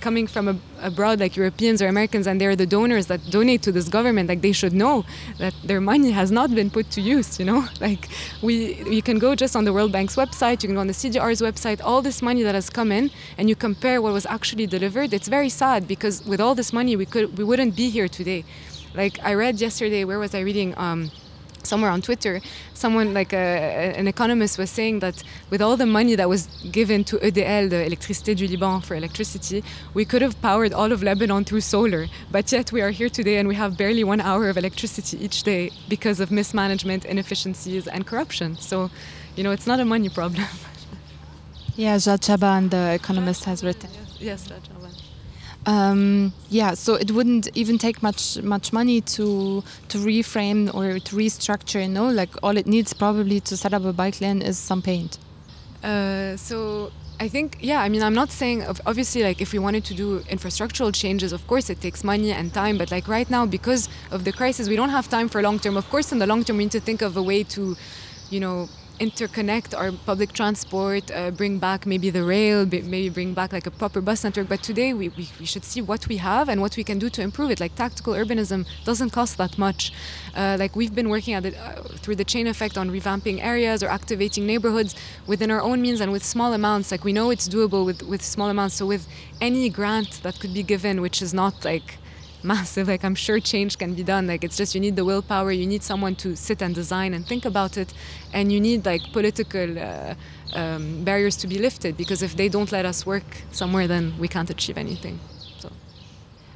coming 0.00 0.26
from 0.26 0.60
abroad 0.80 1.20
like 1.20 1.36
Europeans 1.36 1.80
or 1.82 1.88
Americans 1.88 2.26
and 2.26 2.40
they're 2.40 2.56
the 2.56 2.66
donors 2.66 3.06
that 3.06 3.20
donate 3.30 3.62
to 3.62 3.72
this 3.72 3.88
government 3.88 4.28
like 4.28 4.42
they 4.42 4.52
should 4.52 4.72
know 4.72 5.04
that 5.38 5.54
their 5.64 5.80
money 5.80 6.10
has 6.10 6.30
not 6.30 6.54
been 6.54 6.70
put 6.70 6.90
to 6.90 7.00
use 7.00 7.38
you 7.38 7.44
know? 7.44 7.64
Like 7.80 8.08
we 8.42 8.54
you 8.96 9.02
can 9.02 9.18
go 9.18 9.34
just 9.34 9.54
on 9.56 9.64
the 9.64 9.72
World 9.72 9.92
Bank's 9.92 10.16
website 10.16 10.62
you 10.62 10.68
can 10.68 10.74
go 10.74 10.80
on 10.80 10.88
the 10.88 10.98
CDR's 11.02 11.40
website 11.40 11.80
all 11.82 12.02
this 12.02 12.22
money 12.22 12.42
that 12.42 12.54
has 12.54 12.68
come 12.70 12.90
in 12.92 13.10
and 13.36 13.48
you 13.48 13.56
compare 13.56 14.02
what 14.02 14.12
was 14.12 14.26
actually 14.26 14.66
delivered 14.66 15.12
it's 15.12 15.28
very 15.28 15.48
sad 15.48 15.86
because 15.86 16.24
with 16.24 16.40
all 16.40 16.54
this 16.54 16.72
money 16.72 16.96
we 16.96 17.06
could 17.06 17.36
we 17.38 17.44
wouldn't 17.44 17.74
be 17.76 17.90
here 17.90 18.08
today. 18.08 18.44
Like 18.94 19.18
I 19.22 19.34
read 19.34 19.60
yesterday 19.60 20.04
where 20.04 20.18
was 20.18 20.34
I 20.34 20.40
reading 20.40 20.74
um, 20.76 21.10
somewhere 21.68 21.90
on 21.90 22.00
Twitter, 22.02 22.40
someone 22.74 23.14
like 23.14 23.32
a, 23.32 23.94
an 24.00 24.08
economist 24.08 24.58
was 24.58 24.70
saying 24.70 25.00
that 25.00 25.22
with 25.50 25.60
all 25.60 25.76
the 25.76 25.86
money 25.86 26.14
that 26.16 26.28
was 26.28 26.46
given 26.72 27.04
to 27.04 27.16
EDL, 27.18 27.70
the 27.70 27.82
Électricité 27.90 28.34
du 28.34 28.46
Liban 28.46 28.80
for 28.80 28.94
electricity, 28.94 29.62
we 29.94 30.04
could 30.04 30.22
have 30.22 30.40
powered 30.40 30.72
all 30.72 30.90
of 30.92 31.02
Lebanon 31.02 31.44
through 31.44 31.60
solar. 31.60 32.06
But 32.30 32.50
yet 32.50 32.72
we 32.72 32.80
are 32.80 32.90
here 32.90 33.10
today 33.10 33.36
and 33.36 33.46
we 33.48 33.54
have 33.54 33.76
barely 33.76 34.04
one 34.04 34.20
hour 34.20 34.48
of 34.48 34.56
electricity 34.56 35.22
each 35.24 35.42
day 35.42 35.70
because 35.88 36.18
of 36.20 36.30
mismanagement, 36.30 37.04
inefficiencies, 37.04 37.86
and 37.86 38.06
corruption. 38.06 38.56
So, 38.56 38.90
you 39.36 39.44
know, 39.44 39.52
it's 39.52 39.66
not 39.66 39.78
a 39.80 39.84
money 39.84 40.08
problem. 40.08 40.46
yeah, 41.76 41.98
Jad 41.98 42.20
Chaaban, 42.20 42.70
the 42.70 42.94
economist, 42.94 43.44
has 43.44 43.62
written. 43.62 43.90
Yes, 43.92 44.16
yes 44.20 44.48
Jad 44.48 44.62
um, 45.68 46.32
yeah, 46.48 46.72
so 46.72 46.94
it 46.94 47.10
wouldn't 47.10 47.48
even 47.54 47.76
take 47.76 48.02
much 48.02 48.40
much 48.42 48.72
money 48.72 49.02
to 49.02 49.62
to 49.88 49.98
reframe 49.98 50.74
or 50.74 50.98
to 50.98 51.16
restructure. 51.16 51.82
You 51.82 51.92
know, 51.98 52.08
like 52.08 52.30
all 52.42 52.56
it 52.56 52.66
needs 52.66 52.94
probably 52.94 53.38
to 53.40 53.56
set 53.56 53.74
up 53.74 53.84
a 53.84 53.92
bike 53.92 54.18
lane 54.22 54.40
is 54.40 54.56
some 54.56 54.80
paint. 54.80 55.18
Uh, 55.84 56.36
so 56.38 56.90
I 57.20 57.28
think, 57.28 57.58
yeah, 57.60 57.82
I 57.82 57.88
mean, 57.88 58.02
I'm 58.02 58.14
not 58.14 58.30
saying, 58.30 58.64
obviously, 58.86 59.22
like, 59.24 59.40
if 59.40 59.52
we 59.52 59.58
wanted 59.58 59.84
to 59.86 59.94
do 59.94 60.20
infrastructural 60.30 60.94
changes, 60.94 61.32
of 61.32 61.44
course, 61.48 61.68
it 61.68 61.80
takes 61.80 62.04
money 62.04 62.30
and 62.30 62.54
time. 62.54 62.78
But, 62.78 62.90
like, 62.92 63.08
right 63.08 63.28
now, 63.28 63.44
because 63.44 63.88
of 64.12 64.24
the 64.24 64.32
crisis, 64.32 64.68
we 64.68 64.76
don't 64.76 64.90
have 64.90 65.08
time 65.08 65.28
for 65.28 65.42
long 65.42 65.58
term. 65.58 65.76
Of 65.76 65.90
course, 65.90 66.12
in 66.12 66.18
the 66.20 66.26
long 66.26 66.44
term, 66.44 66.58
we 66.58 66.64
need 66.64 66.72
to 66.72 66.80
think 66.80 67.02
of 67.02 67.16
a 67.16 67.22
way 67.22 67.42
to, 67.44 67.76
you 68.30 68.40
know, 68.40 68.68
interconnect 68.98 69.76
our 69.76 69.92
public 69.92 70.32
transport, 70.32 71.10
uh, 71.10 71.30
bring 71.30 71.58
back 71.58 71.86
maybe 71.86 72.10
the 72.10 72.24
rail, 72.24 72.66
maybe 72.66 73.08
bring 73.08 73.32
back 73.34 73.52
like 73.52 73.66
a 73.66 73.70
proper 73.70 74.00
bus 74.00 74.24
network. 74.24 74.48
But 74.48 74.62
today 74.62 74.92
we, 74.92 75.08
we, 75.10 75.28
we, 75.38 75.46
should 75.46 75.64
see 75.64 75.80
what 75.80 76.08
we 76.08 76.16
have 76.16 76.48
and 76.48 76.60
what 76.60 76.76
we 76.76 76.84
can 76.84 76.98
do 76.98 77.08
to 77.10 77.22
improve 77.22 77.50
it. 77.50 77.60
Like 77.60 77.74
tactical 77.76 78.14
urbanism 78.14 78.66
doesn't 78.84 79.10
cost 79.10 79.38
that 79.38 79.56
much. 79.58 79.92
Uh, 80.34 80.56
like 80.58 80.74
we've 80.74 80.94
been 80.94 81.08
working 81.08 81.34
at 81.34 81.44
it 81.46 81.56
uh, 81.56 81.82
through 82.02 82.16
the 82.16 82.24
chain 82.24 82.46
effect 82.46 82.76
on 82.76 82.90
revamping 82.90 83.42
areas 83.42 83.82
or 83.82 83.88
activating 83.88 84.46
neighborhoods 84.46 84.94
within 85.26 85.50
our 85.50 85.60
own 85.60 85.80
means 85.80 86.00
and 86.00 86.10
with 86.10 86.24
small 86.24 86.52
amounts. 86.52 86.90
Like 86.90 87.04
we 87.04 87.12
know 87.12 87.30
it's 87.30 87.48
doable 87.48 87.86
with, 87.86 88.02
with 88.02 88.22
small 88.22 88.50
amounts. 88.50 88.74
So 88.74 88.86
with 88.86 89.06
any 89.40 89.68
grant 89.68 90.22
that 90.22 90.40
could 90.40 90.52
be 90.54 90.62
given, 90.62 91.00
which 91.00 91.22
is 91.22 91.32
not 91.32 91.64
like 91.64 91.98
massive. 92.42 92.88
Like 92.88 93.04
I'm 93.04 93.14
sure 93.14 93.40
change 93.40 93.78
can 93.78 93.94
be 93.94 94.02
done. 94.02 94.26
Like 94.26 94.44
it's 94.44 94.56
just 94.56 94.74
you 94.74 94.80
need 94.80 94.96
the 94.96 95.04
willpower. 95.04 95.52
You 95.52 95.66
need 95.66 95.82
someone 95.82 96.14
to 96.16 96.36
sit 96.36 96.62
and 96.62 96.74
design 96.74 97.14
and 97.14 97.26
think 97.26 97.44
about 97.44 97.76
it, 97.76 97.92
and 98.32 98.52
you 98.52 98.60
need 98.60 98.86
like 98.86 99.02
political 99.12 99.78
uh, 99.78 100.14
um, 100.54 101.04
barriers 101.04 101.36
to 101.38 101.46
be 101.46 101.58
lifted. 101.58 101.96
Because 101.96 102.22
if 102.22 102.36
they 102.36 102.48
don't 102.48 102.70
let 102.72 102.84
us 102.84 103.06
work 103.06 103.24
somewhere, 103.52 103.86
then 103.86 104.14
we 104.18 104.28
can't 104.28 104.50
achieve 104.50 104.78
anything. 104.78 105.18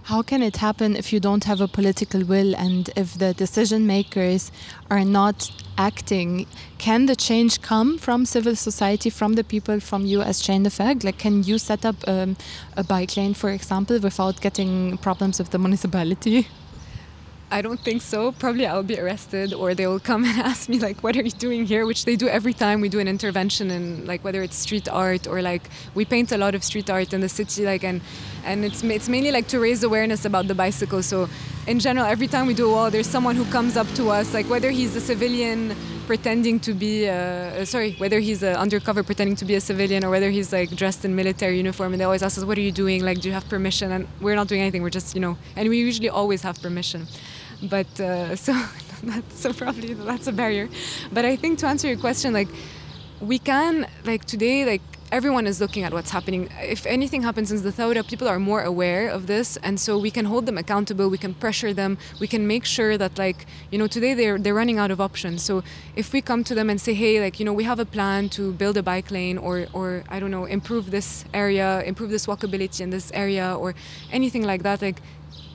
How 0.06 0.20
can 0.20 0.42
it 0.42 0.56
happen 0.56 0.96
if 0.96 1.12
you 1.12 1.20
don't 1.20 1.44
have 1.44 1.60
a 1.60 1.68
political 1.68 2.24
will 2.24 2.56
and 2.56 2.90
if 2.96 3.16
the 3.16 3.34
decision 3.34 3.86
makers 3.86 4.50
are 4.90 5.04
not 5.04 5.52
acting? 5.78 6.46
Can 6.78 7.06
the 7.06 7.14
change 7.14 7.62
come 7.62 7.98
from 7.98 8.26
civil 8.26 8.56
society, 8.56 9.10
from 9.10 9.34
the 9.34 9.44
people, 9.44 9.78
from 9.78 10.04
you 10.04 10.20
as 10.20 10.40
chain 10.40 10.66
effect? 10.66 11.04
Like, 11.04 11.18
can 11.18 11.44
you 11.44 11.56
set 11.56 11.84
up 11.84 11.94
um, 12.08 12.36
a 12.76 12.82
bike 12.82 13.16
lane, 13.16 13.32
for 13.32 13.50
example, 13.50 14.00
without 14.00 14.40
getting 14.40 14.98
problems 14.98 15.38
with 15.38 15.50
the 15.50 15.58
municipality? 15.58 16.48
I 17.52 17.60
don't 17.60 17.78
think 17.78 18.00
so. 18.00 18.32
Probably 18.32 18.66
I'll 18.66 18.82
be 18.82 18.98
arrested 18.98 19.52
or 19.52 19.74
they 19.74 19.86
will 19.86 20.00
come 20.00 20.24
and 20.24 20.40
ask 20.50 20.70
me 20.70 20.80
like 20.80 21.02
what 21.02 21.16
are 21.16 21.22
you 21.22 21.30
doing 21.30 21.66
here, 21.66 21.84
which 21.86 22.06
they 22.06 22.16
do 22.16 22.26
every 22.26 22.54
time 22.54 22.80
we 22.80 22.88
do 22.88 22.98
an 22.98 23.06
intervention 23.06 23.70
in 23.70 24.06
like 24.06 24.24
whether 24.24 24.42
it's 24.42 24.56
street 24.56 24.88
art 24.88 25.28
or 25.28 25.42
like 25.42 25.68
we 25.94 26.06
paint 26.06 26.32
a 26.32 26.38
lot 26.38 26.54
of 26.54 26.64
street 26.64 26.88
art 26.88 27.12
in 27.12 27.20
the 27.20 27.28
city 27.28 27.66
like 27.66 27.84
and 27.84 28.00
and 28.44 28.64
it's 28.64 28.82
it's 28.82 29.08
mainly 29.08 29.30
like 29.30 29.48
to 29.48 29.60
raise 29.60 29.82
awareness 29.82 30.24
about 30.24 30.48
the 30.48 30.54
bicycle. 30.54 31.02
So 31.02 31.28
in 31.66 31.78
general 31.78 32.06
every 32.06 32.26
time 32.26 32.46
we 32.46 32.54
do 32.54 32.68
a 32.68 32.72
wall 32.72 32.90
there's 32.90 33.06
someone 33.06 33.36
who 33.36 33.44
comes 33.44 33.76
up 33.76 33.86
to 33.94 34.10
us 34.10 34.34
like 34.34 34.48
whether 34.50 34.70
he's 34.70 34.96
a 34.96 35.00
civilian 35.00 35.76
pretending 36.08 36.58
to 36.58 36.74
be 36.74 37.08
uh, 37.08 37.12
uh 37.12 37.64
sorry 37.64 37.92
whether 37.98 38.18
he's 38.18 38.42
uh, 38.42 38.48
undercover 38.58 39.04
pretending 39.04 39.36
to 39.36 39.44
be 39.44 39.54
a 39.54 39.60
civilian 39.60 40.04
or 40.04 40.10
whether 40.10 40.30
he's 40.30 40.52
like 40.52 40.70
dressed 40.70 41.04
in 41.04 41.14
military 41.14 41.56
uniform 41.56 41.92
and 41.92 42.00
they 42.00 42.04
always 42.04 42.22
ask 42.22 42.36
us 42.36 42.44
what 42.44 42.58
are 42.58 42.66
you 42.68 42.72
doing? 42.72 43.04
Like 43.04 43.20
do 43.20 43.28
you 43.28 43.34
have 43.34 43.48
permission? 43.48 43.92
And 43.92 44.08
we're 44.20 44.34
not 44.34 44.48
doing 44.48 44.60
anything. 44.60 44.82
We're 44.82 44.96
just 45.00 45.14
you 45.14 45.20
know 45.20 45.36
and 45.56 45.68
we 45.68 45.78
usually 45.78 46.08
always 46.08 46.42
have 46.42 46.60
permission. 46.60 47.06
But 47.62 48.00
uh, 48.00 48.34
so 48.46 48.52
that's 49.04 49.40
so 49.40 49.52
probably 49.52 49.94
that's 49.94 50.26
a 50.26 50.32
barrier. 50.32 50.68
But 51.12 51.24
i 51.24 51.36
think 51.36 51.58
to 51.60 51.66
answer 51.66 51.86
your 51.88 51.98
question 51.98 52.32
like 52.32 52.48
we 53.20 53.38
can 53.38 53.86
like 54.04 54.24
today 54.24 54.64
like 54.64 54.82
everyone 55.12 55.46
is 55.46 55.60
looking 55.60 55.84
at 55.84 55.92
what's 55.92 56.10
happening 56.10 56.48
if 56.62 56.86
anything 56.86 57.22
happens 57.22 57.52
in 57.52 57.62
the 57.62 57.70
Thawra 57.70 58.02
people 58.08 58.26
are 58.26 58.38
more 58.38 58.62
aware 58.62 59.10
of 59.10 59.26
this 59.26 59.58
and 59.58 59.78
so 59.78 59.98
we 59.98 60.10
can 60.10 60.24
hold 60.24 60.46
them 60.46 60.56
accountable 60.56 61.10
we 61.10 61.18
can 61.18 61.34
pressure 61.34 61.74
them 61.74 61.98
we 62.18 62.26
can 62.26 62.46
make 62.46 62.64
sure 62.64 62.96
that 62.96 63.18
like 63.18 63.44
you 63.70 63.78
know 63.78 63.86
today 63.86 64.14
they're 64.14 64.38
they're 64.38 64.54
running 64.54 64.78
out 64.78 64.90
of 64.90 65.02
options 65.02 65.42
so 65.42 65.62
if 65.96 66.14
we 66.14 66.22
come 66.22 66.42
to 66.42 66.54
them 66.54 66.70
and 66.70 66.80
say 66.80 66.94
hey 66.94 67.20
like 67.20 67.38
you 67.38 67.44
know 67.44 67.52
we 67.52 67.64
have 67.64 67.78
a 67.78 67.84
plan 67.84 68.30
to 68.30 68.52
build 68.54 68.78
a 68.78 68.82
bike 68.82 69.10
lane 69.10 69.36
or 69.36 69.66
or 69.74 70.02
i 70.08 70.18
don't 70.18 70.30
know 70.30 70.46
improve 70.46 70.90
this 70.90 71.26
area 71.34 71.82
improve 71.82 72.08
this 72.08 72.24
walkability 72.26 72.80
in 72.80 72.88
this 72.88 73.12
area 73.12 73.54
or 73.54 73.74
anything 74.10 74.44
like 74.44 74.62
that 74.62 74.80
like 74.80 75.02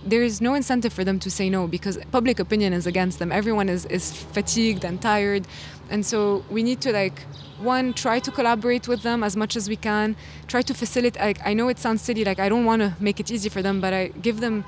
there 0.05 0.21
is 0.21 0.39
no 0.39 0.53
incentive 0.53 0.93
for 0.93 1.03
them 1.03 1.19
to 1.19 1.31
say 1.31 1.49
no 1.49 1.65
because 1.67 1.97
public 2.11 2.39
opinion 2.39 2.71
is 2.71 2.87
against 2.87 3.19
them. 3.19 3.29
Everyone 3.29 3.67
is, 3.67 3.85
is 3.87 4.13
fatigued 4.13 4.85
and 4.85 5.01
tired. 5.01 5.45
And 5.89 6.05
so 6.05 6.45
we 6.49 6.63
need 6.63 6.79
to 6.81 6.93
like 6.93 7.23
one 7.59 7.93
try 7.93 8.19
to 8.19 8.31
collaborate 8.31 8.87
with 8.87 9.01
them 9.03 9.23
as 9.23 9.35
much 9.35 9.55
as 9.55 9.69
we 9.69 9.75
can. 9.75 10.15
Try 10.47 10.61
to 10.61 10.73
facilitate 10.73 11.37
i 11.45 11.53
know 11.53 11.67
it 11.69 11.79
sounds 11.79 12.01
silly 12.01 12.23
like 12.23 12.39
i 12.39 12.49
don't 12.49 12.65
want 12.65 12.81
to 12.81 12.93
make 12.99 13.19
it 13.19 13.31
easy 13.31 13.49
for 13.49 13.61
them 13.61 13.81
but 13.81 13.93
i 13.93 14.07
give 14.21 14.39
them 14.39 14.63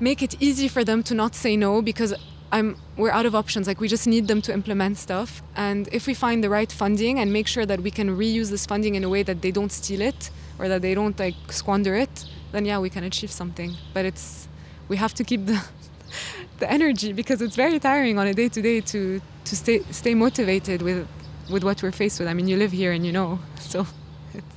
make 0.00 0.22
it 0.22 0.34
easy 0.40 0.68
for 0.68 0.84
them 0.84 1.02
to 1.02 1.14
not 1.14 1.34
say 1.34 1.56
no 1.56 1.82
because 1.82 2.14
I'm, 2.52 2.76
we're 2.96 3.10
out 3.10 3.26
of 3.26 3.34
options. 3.34 3.66
Like 3.66 3.80
we 3.80 3.88
just 3.88 4.06
need 4.06 4.28
them 4.28 4.40
to 4.42 4.52
implement 4.52 4.98
stuff. 4.98 5.42
And 5.56 5.88
if 5.90 6.06
we 6.06 6.14
find 6.14 6.44
the 6.44 6.48
right 6.48 6.70
funding 6.70 7.18
and 7.18 7.32
make 7.32 7.48
sure 7.48 7.66
that 7.66 7.80
we 7.80 7.90
can 7.90 8.16
reuse 8.16 8.50
this 8.50 8.64
funding 8.66 8.94
in 8.94 9.02
a 9.02 9.08
way 9.08 9.24
that 9.24 9.42
they 9.42 9.50
don't 9.50 9.72
steal 9.72 10.00
it 10.00 10.30
or 10.58 10.68
that 10.68 10.80
they 10.80 10.94
don't 10.94 11.18
like 11.18 11.34
squander 11.50 11.96
it 11.96 12.24
then 12.52 12.64
yeah, 12.64 12.78
we 12.78 12.90
can 12.90 13.04
achieve 13.04 13.30
something. 13.30 13.74
But 13.92 14.04
it's 14.04 14.48
we 14.88 14.96
have 14.96 15.14
to 15.14 15.24
keep 15.24 15.46
the 15.46 15.62
the 16.58 16.70
energy 16.70 17.12
because 17.12 17.42
it's 17.42 17.56
very 17.56 17.78
tiring 17.78 18.18
on 18.18 18.26
a 18.26 18.34
day 18.34 18.48
to 18.48 18.62
day 18.62 18.80
to 18.92 19.20
to 19.44 19.56
stay 19.56 19.80
stay 19.90 20.14
motivated 20.14 20.82
with 20.82 21.06
with 21.50 21.64
what 21.64 21.82
we're 21.82 21.92
faced 21.92 22.18
with. 22.18 22.28
I 22.28 22.34
mean, 22.34 22.48
you 22.48 22.56
live 22.56 22.72
here 22.72 22.92
and 22.92 23.04
you 23.04 23.12
know, 23.12 23.38
so. 23.60 23.86
It's 24.34 24.56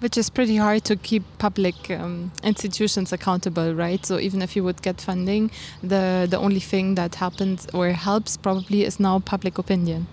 Which 0.00 0.18
is 0.18 0.30
pretty 0.30 0.56
hard 0.56 0.84
to 0.84 0.96
keep 0.96 1.22
public 1.38 1.90
um, 1.90 2.32
institutions 2.42 3.12
accountable, 3.12 3.74
right? 3.74 4.04
So 4.04 4.18
even 4.18 4.42
if 4.42 4.54
you 4.56 4.64
would 4.64 4.82
get 4.82 5.00
funding, 5.00 5.50
the 5.82 6.26
the 6.28 6.38
only 6.38 6.60
thing 6.60 6.94
that 6.96 7.16
happens 7.16 7.66
or 7.72 7.88
helps 7.90 8.36
probably 8.36 8.84
is 8.84 9.00
now 9.00 9.18
public 9.20 9.58
opinion. 9.58 10.06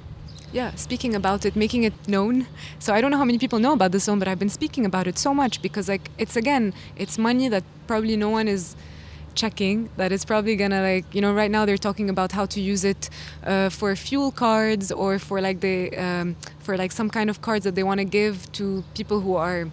Yeah, 0.54 0.76
speaking 0.76 1.16
about 1.16 1.46
it, 1.46 1.56
making 1.56 1.84
it 1.84 1.94
known. 2.08 2.46
So 2.80 2.94
I 2.94 3.00
don't 3.00 3.12
know 3.12 3.18
how 3.18 3.26
many 3.26 3.38
people 3.38 3.60
know 3.60 3.72
about 3.72 3.94
the 3.94 4.00
zone, 4.00 4.20
but 4.20 4.28
I've 4.28 4.40
been 4.40 4.50
speaking 4.50 4.86
about 4.86 5.08
it 5.08 5.18
so 5.18 5.34
much 5.34 5.62
because 5.62 5.88
like 5.88 6.10
it's 6.18 6.36
again, 6.36 6.74
it's 6.98 7.18
money 7.18 7.48
that 7.50 7.64
probably 7.88 8.18
no 8.18 8.30
one 8.30 8.50
is 8.50 8.76
checking 9.36 9.89
that 9.98 10.12
it's 10.12 10.26
probably 10.26 10.56
gonna 10.56 10.82
like 10.82 11.06
you 11.13 11.22
know 11.22 11.34
right 11.34 11.52
now 11.52 11.65
they're 11.65 11.78
talking 11.78 12.10
about 12.10 12.32
how 12.32 12.46
to 12.46 12.60
use 12.62 12.84
it 12.84 13.10
uh, 13.44 13.70
for 13.70 13.96
fuel 13.96 14.32
cards 14.32 14.91
or 14.91 15.20
for 15.20 15.41
like 15.41 15.60
the 15.62 15.96
um, 15.98 16.36
for 16.60 16.78
like 16.78 16.91
some 16.91 17.10
kind 17.10 17.30
of 17.30 17.41
cards 17.41 17.63
that 17.65 17.76
they 17.76 17.84
want 17.84 18.00
to 18.00 18.06
give 18.06 18.52
to 18.54 18.84
people 18.94 19.22
who 19.22 19.36
are 19.36 19.70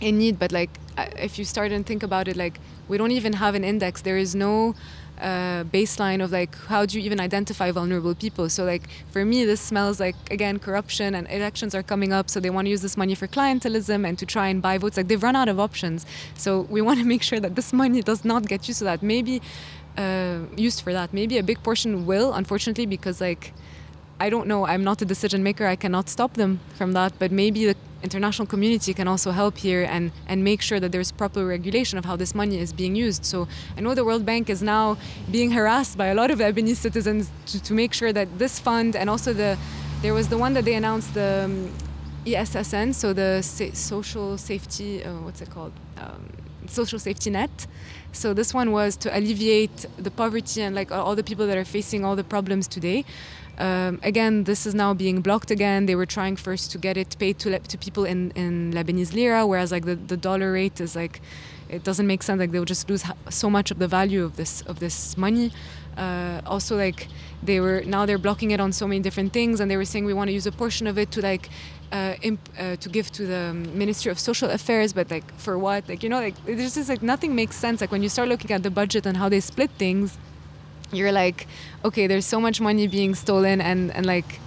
in 0.00 0.18
need. 0.18 0.38
But 0.38 0.52
like 0.52 0.70
if 1.16 1.38
you 1.38 1.44
start 1.44 1.72
and 1.72 1.86
think 1.86 2.02
about 2.02 2.28
it 2.28 2.36
like 2.36 2.58
we 2.88 2.96
don't 2.98 3.10
even 3.10 3.34
have 3.34 3.54
an 3.54 3.64
index. 3.64 4.02
There 4.02 4.16
is 4.16 4.34
no 4.34 4.74
uh, 5.20 5.64
baseline 5.64 6.22
of 6.22 6.32
like 6.32 6.54
how 6.66 6.86
do 6.86 6.98
you 6.98 7.04
even 7.04 7.20
identify 7.20 7.70
vulnerable 7.70 8.14
people 8.14 8.48
so 8.48 8.64
like 8.64 8.82
for 9.10 9.24
me 9.24 9.44
this 9.44 9.60
smells 9.60 10.00
like 10.00 10.16
again 10.30 10.58
corruption 10.58 11.14
and 11.14 11.28
elections 11.30 11.74
are 11.74 11.82
coming 11.82 12.12
up 12.12 12.30
so 12.30 12.40
they 12.40 12.50
want 12.50 12.66
to 12.66 12.70
use 12.70 12.82
this 12.82 12.96
money 12.96 13.14
for 13.14 13.26
clientelism 13.26 14.06
and 14.06 14.18
to 14.18 14.26
try 14.26 14.48
and 14.48 14.62
buy 14.62 14.78
votes 14.78 14.96
like 14.96 15.08
they've 15.08 15.22
run 15.22 15.36
out 15.36 15.48
of 15.48 15.58
options 15.58 16.06
so 16.36 16.62
we 16.62 16.80
want 16.88 16.98
to 16.98 17.04
make 17.04 17.22
sure 17.22 17.40
that 17.40 17.54
this 17.54 17.72
money 17.72 18.02
does 18.02 18.24
not 18.24 18.46
get 18.46 18.68
used 18.68 18.78
to 18.78 18.84
that 18.84 19.02
maybe 19.02 19.40
uh, 19.96 20.38
used 20.56 20.80
for 20.82 20.92
that 20.92 21.12
maybe 21.12 21.38
a 21.38 21.42
big 21.42 21.62
portion 21.62 22.06
will 22.06 22.32
unfortunately 22.32 22.86
because 22.86 23.20
like 23.20 23.52
I 24.20 24.30
don't 24.30 24.48
know. 24.48 24.66
I'm 24.66 24.82
not 24.82 25.00
a 25.00 25.04
decision 25.04 25.42
maker. 25.42 25.66
I 25.66 25.76
cannot 25.76 26.08
stop 26.08 26.34
them 26.34 26.58
from 26.74 26.92
that. 26.92 27.12
But 27.18 27.30
maybe 27.30 27.66
the 27.66 27.76
international 28.02 28.46
community 28.46 28.94
can 28.94 29.08
also 29.08 29.30
help 29.30 29.58
here 29.58 29.84
and, 29.84 30.12
and 30.26 30.44
make 30.44 30.62
sure 30.62 30.80
that 30.80 30.92
there's 30.92 31.10
proper 31.12 31.44
regulation 31.44 31.98
of 31.98 32.04
how 32.04 32.16
this 32.16 32.34
money 32.34 32.58
is 32.58 32.72
being 32.72 32.94
used. 32.94 33.24
So 33.24 33.48
I 33.76 33.80
know 33.80 33.94
the 33.94 34.04
World 34.04 34.24
Bank 34.24 34.48
is 34.48 34.62
now 34.62 34.96
being 35.30 35.50
harassed 35.50 35.98
by 35.98 36.06
a 36.06 36.14
lot 36.14 36.30
of 36.30 36.38
Lebanese 36.38 36.76
citizens 36.76 37.30
to, 37.46 37.62
to 37.62 37.74
make 37.74 37.92
sure 37.92 38.12
that 38.12 38.38
this 38.38 38.58
fund 38.58 38.94
and 38.94 39.10
also 39.10 39.32
the 39.32 39.58
there 40.00 40.14
was 40.14 40.28
the 40.28 40.38
one 40.38 40.54
that 40.54 40.64
they 40.64 40.74
announced 40.74 41.12
the 41.14 41.42
um, 41.46 41.72
ESSN, 42.24 42.94
so 42.94 43.12
the 43.12 43.42
sa- 43.42 43.72
social 43.72 44.38
safety, 44.38 45.02
uh, 45.02 45.12
what's 45.22 45.40
it 45.40 45.50
called? 45.50 45.72
Um, 45.96 46.28
social 46.66 46.98
safety 46.98 47.30
net. 47.30 47.66
So 48.12 48.32
this 48.32 48.54
one 48.54 48.72
was 48.72 48.96
to 48.98 49.16
alleviate 49.16 49.86
the 49.96 50.10
poverty 50.10 50.62
and 50.62 50.74
like 50.74 50.92
all 50.92 51.16
the 51.16 51.24
people 51.24 51.46
that 51.46 51.56
are 51.56 51.64
facing 51.64 52.04
all 52.04 52.14
the 52.14 52.24
problems 52.24 52.68
today. 52.68 53.04
Um, 53.58 53.98
again, 54.02 54.44
this 54.44 54.66
is 54.66 54.74
now 54.74 54.94
being 54.94 55.20
blocked 55.20 55.50
again. 55.50 55.86
They 55.86 55.96
were 55.96 56.06
trying 56.06 56.36
first 56.36 56.70
to 56.72 56.78
get 56.78 56.96
it 56.96 57.16
paid 57.18 57.38
to, 57.40 57.58
to 57.58 57.78
people 57.78 58.04
in, 58.04 58.30
in 58.32 58.72
Lebanese 58.72 59.12
lira, 59.12 59.46
whereas 59.46 59.72
like 59.72 59.84
the, 59.84 59.96
the 59.96 60.16
dollar 60.16 60.52
rate 60.52 60.80
is 60.80 60.94
like 60.94 61.20
it 61.68 61.84
doesn't 61.84 62.06
make 62.06 62.22
sense. 62.22 62.38
Like 62.38 62.52
they'll 62.52 62.64
just 62.64 62.88
lose 62.88 63.04
so 63.28 63.50
much 63.50 63.70
of 63.70 63.78
the 63.78 63.88
value 63.88 64.24
of 64.24 64.36
this 64.36 64.62
of 64.62 64.78
this 64.80 65.16
money. 65.16 65.52
Uh, 65.96 66.40
also, 66.46 66.76
like 66.76 67.08
they 67.42 67.60
were 67.60 67.82
now 67.84 68.06
they're 68.06 68.18
blocking 68.18 68.52
it 68.52 68.60
on 68.60 68.72
so 68.72 68.86
many 68.86 69.00
different 69.00 69.32
things, 69.32 69.60
and 69.60 69.70
they 69.70 69.76
were 69.76 69.84
saying 69.84 70.04
we 70.04 70.14
want 70.14 70.28
to 70.28 70.32
use 70.32 70.46
a 70.46 70.52
portion 70.52 70.86
of 70.86 70.96
it 70.96 71.10
to 71.12 71.20
like 71.20 71.48
uh, 71.92 72.14
uh, 72.58 72.76
to 72.76 72.88
give 72.88 73.10
to 73.12 73.26
the 73.26 73.52
Ministry 73.52 74.10
of 74.10 74.18
Social 74.18 74.50
Affairs, 74.50 74.92
but 74.92 75.10
like 75.10 75.34
for 75.36 75.58
what? 75.58 75.88
Like 75.88 76.02
you 76.02 76.08
know, 76.08 76.20
like 76.20 76.36
there's 76.44 76.74
just 76.74 76.88
like 76.88 77.02
nothing 77.02 77.34
makes 77.34 77.56
sense. 77.56 77.80
Like 77.80 77.90
when 77.90 78.02
you 78.02 78.08
start 78.08 78.28
looking 78.28 78.52
at 78.52 78.62
the 78.62 78.70
budget 78.70 79.04
and 79.06 79.16
how 79.16 79.28
they 79.28 79.40
split 79.40 79.70
things 79.72 80.16
you're 80.90 81.12
like 81.12 81.46
okay 81.84 82.06
there's 82.06 82.24
so 82.24 82.40
much 82.40 82.60
money 82.60 82.86
being 82.86 83.14
stolen 83.14 83.60
and 83.60 83.90
and 83.92 84.06
like 84.06 84.40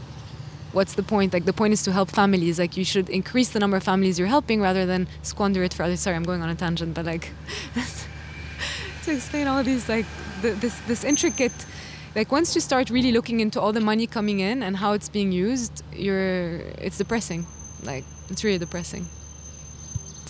what's 0.73 0.93
the 0.93 1.03
point? 1.03 1.33
Like 1.33 1.45
the 1.45 1.53
point 1.53 1.73
is 1.73 1.83
to 1.83 1.91
help 1.91 2.09
families. 2.09 2.59
Like 2.59 2.77
you 2.77 2.85
should 2.85 3.09
increase 3.09 3.49
the 3.49 3.59
number 3.59 3.77
of 3.77 3.83
families 3.83 4.17
you're 4.17 4.27
helping 4.27 4.61
rather 4.61 4.85
than 4.85 5.07
squander 5.21 5.63
it 5.63 5.73
for 5.73 5.83
others. 5.83 5.99
Sorry 5.99 6.15
i'm 6.15 6.23
going 6.23 6.41
on 6.41 6.49
a 6.49 6.55
tangent 6.55 6.93
but 6.93 7.05
like 7.05 7.31
to 9.03 9.11
explain 9.11 9.47
all 9.47 9.63
these 9.63 9.87
like 9.89 10.05
the, 10.41 10.51
this 10.51 10.79
this 10.87 11.03
intricate 11.03 11.53
like 12.15 12.31
once 12.31 12.55
you 12.55 12.61
start 12.61 12.89
really 12.89 13.11
looking 13.11 13.39
into 13.39 13.59
all 13.59 13.73
the 13.73 13.81
money 13.81 14.07
coming 14.07 14.39
in 14.39 14.63
and 14.63 14.77
how 14.77 14.93
it's 14.93 15.09
being 15.09 15.31
used 15.31 15.83
you're 15.93 16.57
it's 16.85 16.97
depressing. 16.97 17.45
Like 17.83 18.05
it's 18.29 18.43
really 18.43 18.59
depressing 18.59 19.07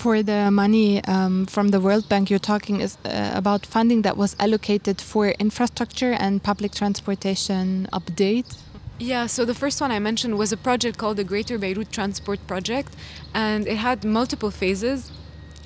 for 0.01 0.23
the 0.23 0.49
money 0.49 1.03
um, 1.05 1.45
from 1.45 1.67
the 1.69 1.79
World 1.79 2.09
Bank, 2.09 2.31
you're 2.31 2.47
talking 2.53 2.81
is 2.81 2.97
uh, 3.05 3.31
about 3.35 3.67
funding 3.67 4.01
that 4.01 4.17
was 4.17 4.35
allocated 4.39 4.99
for 4.99 5.29
infrastructure 5.37 6.13
and 6.13 6.41
public 6.41 6.71
transportation 6.73 7.87
update. 7.93 8.57
Yeah, 8.97 9.27
so 9.27 9.45
the 9.45 9.53
first 9.53 9.79
one 9.79 9.91
I 9.91 9.99
mentioned 9.99 10.39
was 10.39 10.51
a 10.51 10.57
project 10.57 10.97
called 10.97 11.17
the 11.17 11.23
Greater 11.23 11.59
Beirut 11.59 11.91
Transport 11.91 12.39
Project, 12.47 12.95
and 13.35 13.67
it 13.67 13.77
had 13.77 14.03
multiple 14.03 14.49
phases. 14.49 15.11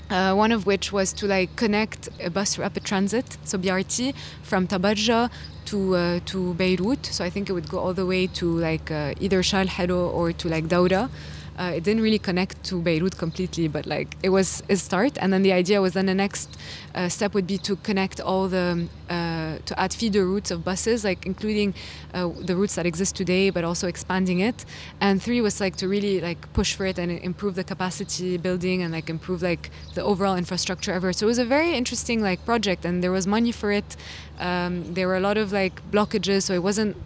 Uh, 0.10 0.36
one 0.36 0.52
of 0.52 0.68
which 0.68 0.92
was 0.92 1.12
to 1.14 1.26
like 1.26 1.56
connect 1.56 2.10
a 2.22 2.30
bus 2.30 2.60
rapid 2.60 2.84
transit, 2.84 3.38
so 3.44 3.58
BRT, 3.58 4.14
from 4.44 4.68
Tabarja 4.68 5.32
to 5.66 5.96
uh, 5.96 6.20
to 6.26 6.54
Beirut. 6.56 7.06
So 7.06 7.24
I 7.24 7.30
think 7.32 7.50
it 7.50 7.54
would 7.54 7.70
go 7.70 7.80
all 7.80 7.94
the 7.94 8.06
way 8.06 8.28
to 8.40 8.46
like 8.60 8.92
uh, 8.92 9.16
either 9.20 9.42
Charles 9.42 9.70
Helou 9.70 10.14
or 10.14 10.32
to 10.34 10.48
like 10.50 10.66
Daura. 10.68 11.10
Uh, 11.58 11.72
it 11.76 11.84
didn't 11.84 12.04
really 12.04 12.20
connect 12.20 12.64
to 12.66 12.82
Beirut 12.82 13.18
completely, 13.18 13.68
but 13.68 13.86
like 13.86 14.18
it 14.24 14.30
was 14.30 14.62
a 14.70 14.76
start. 14.76 15.18
And 15.20 15.32
then 15.32 15.42
the 15.42 15.54
idea 15.54 15.82
was 15.82 15.94
then 15.94 16.06
the 16.06 16.14
next 16.14 16.58
uh, 16.94 17.08
step 17.10 17.34
would 17.34 17.48
be 17.48 17.58
to 17.60 17.76
connect 17.78 18.20
all 18.20 18.48
the 18.48 18.88
uh, 19.10 19.58
to 19.66 19.80
add 19.80 19.94
feeder 19.94 20.26
routes 20.26 20.52
of 20.52 20.64
buses, 20.64 21.04
like 21.04 21.26
including 21.26 21.74
uh, 22.14 22.30
the 22.40 22.56
routes 22.56 22.76
that 22.76 22.86
exist 22.86 23.16
today, 23.16 23.50
but 23.50 23.64
also 23.64 23.88
expanding 23.88 24.40
it. 24.40 24.66
And 25.00 25.22
three 25.22 25.42
was 25.42 25.62
like 25.62 25.76
to 25.78 25.88
really 25.88 26.20
like 26.20 26.52
push 26.54 26.74
for 26.76 26.86
it 26.86 27.00
and 27.00 27.12
improve 27.12 27.56
the 27.56 27.64
capacity 27.64 28.38
building 28.38 28.82
and 28.82 28.92
like 28.92 29.10
improve 29.10 29.42
like 29.42 29.70
the 29.94 30.04
overall 30.04 30.36
infrastructure 30.36 30.92
ever. 30.92 31.14
So 31.14 31.26
it 31.26 31.30
was 31.30 31.40
a 31.40 31.46
very 31.46 31.74
interesting 31.74 32.22
like 32.22 32.44
project, 32.46 32.86
and 32.86 33.02
there 33.02 33.12
was 33.12 33.28
money 33.28 33.52
for 33.52 33.72
it. 33.72 33.96
Um, 34.40 34.94
there 34.94 35.08
were 35.08 35.16
a 35.16 35.22
lot 35.22 35.38
of 35.38 35.52
like 35.54 35.82
blockages, 35.92 36.44
so 36.44 36.54
it 36.54 36.64
wasn't 36.64 36.98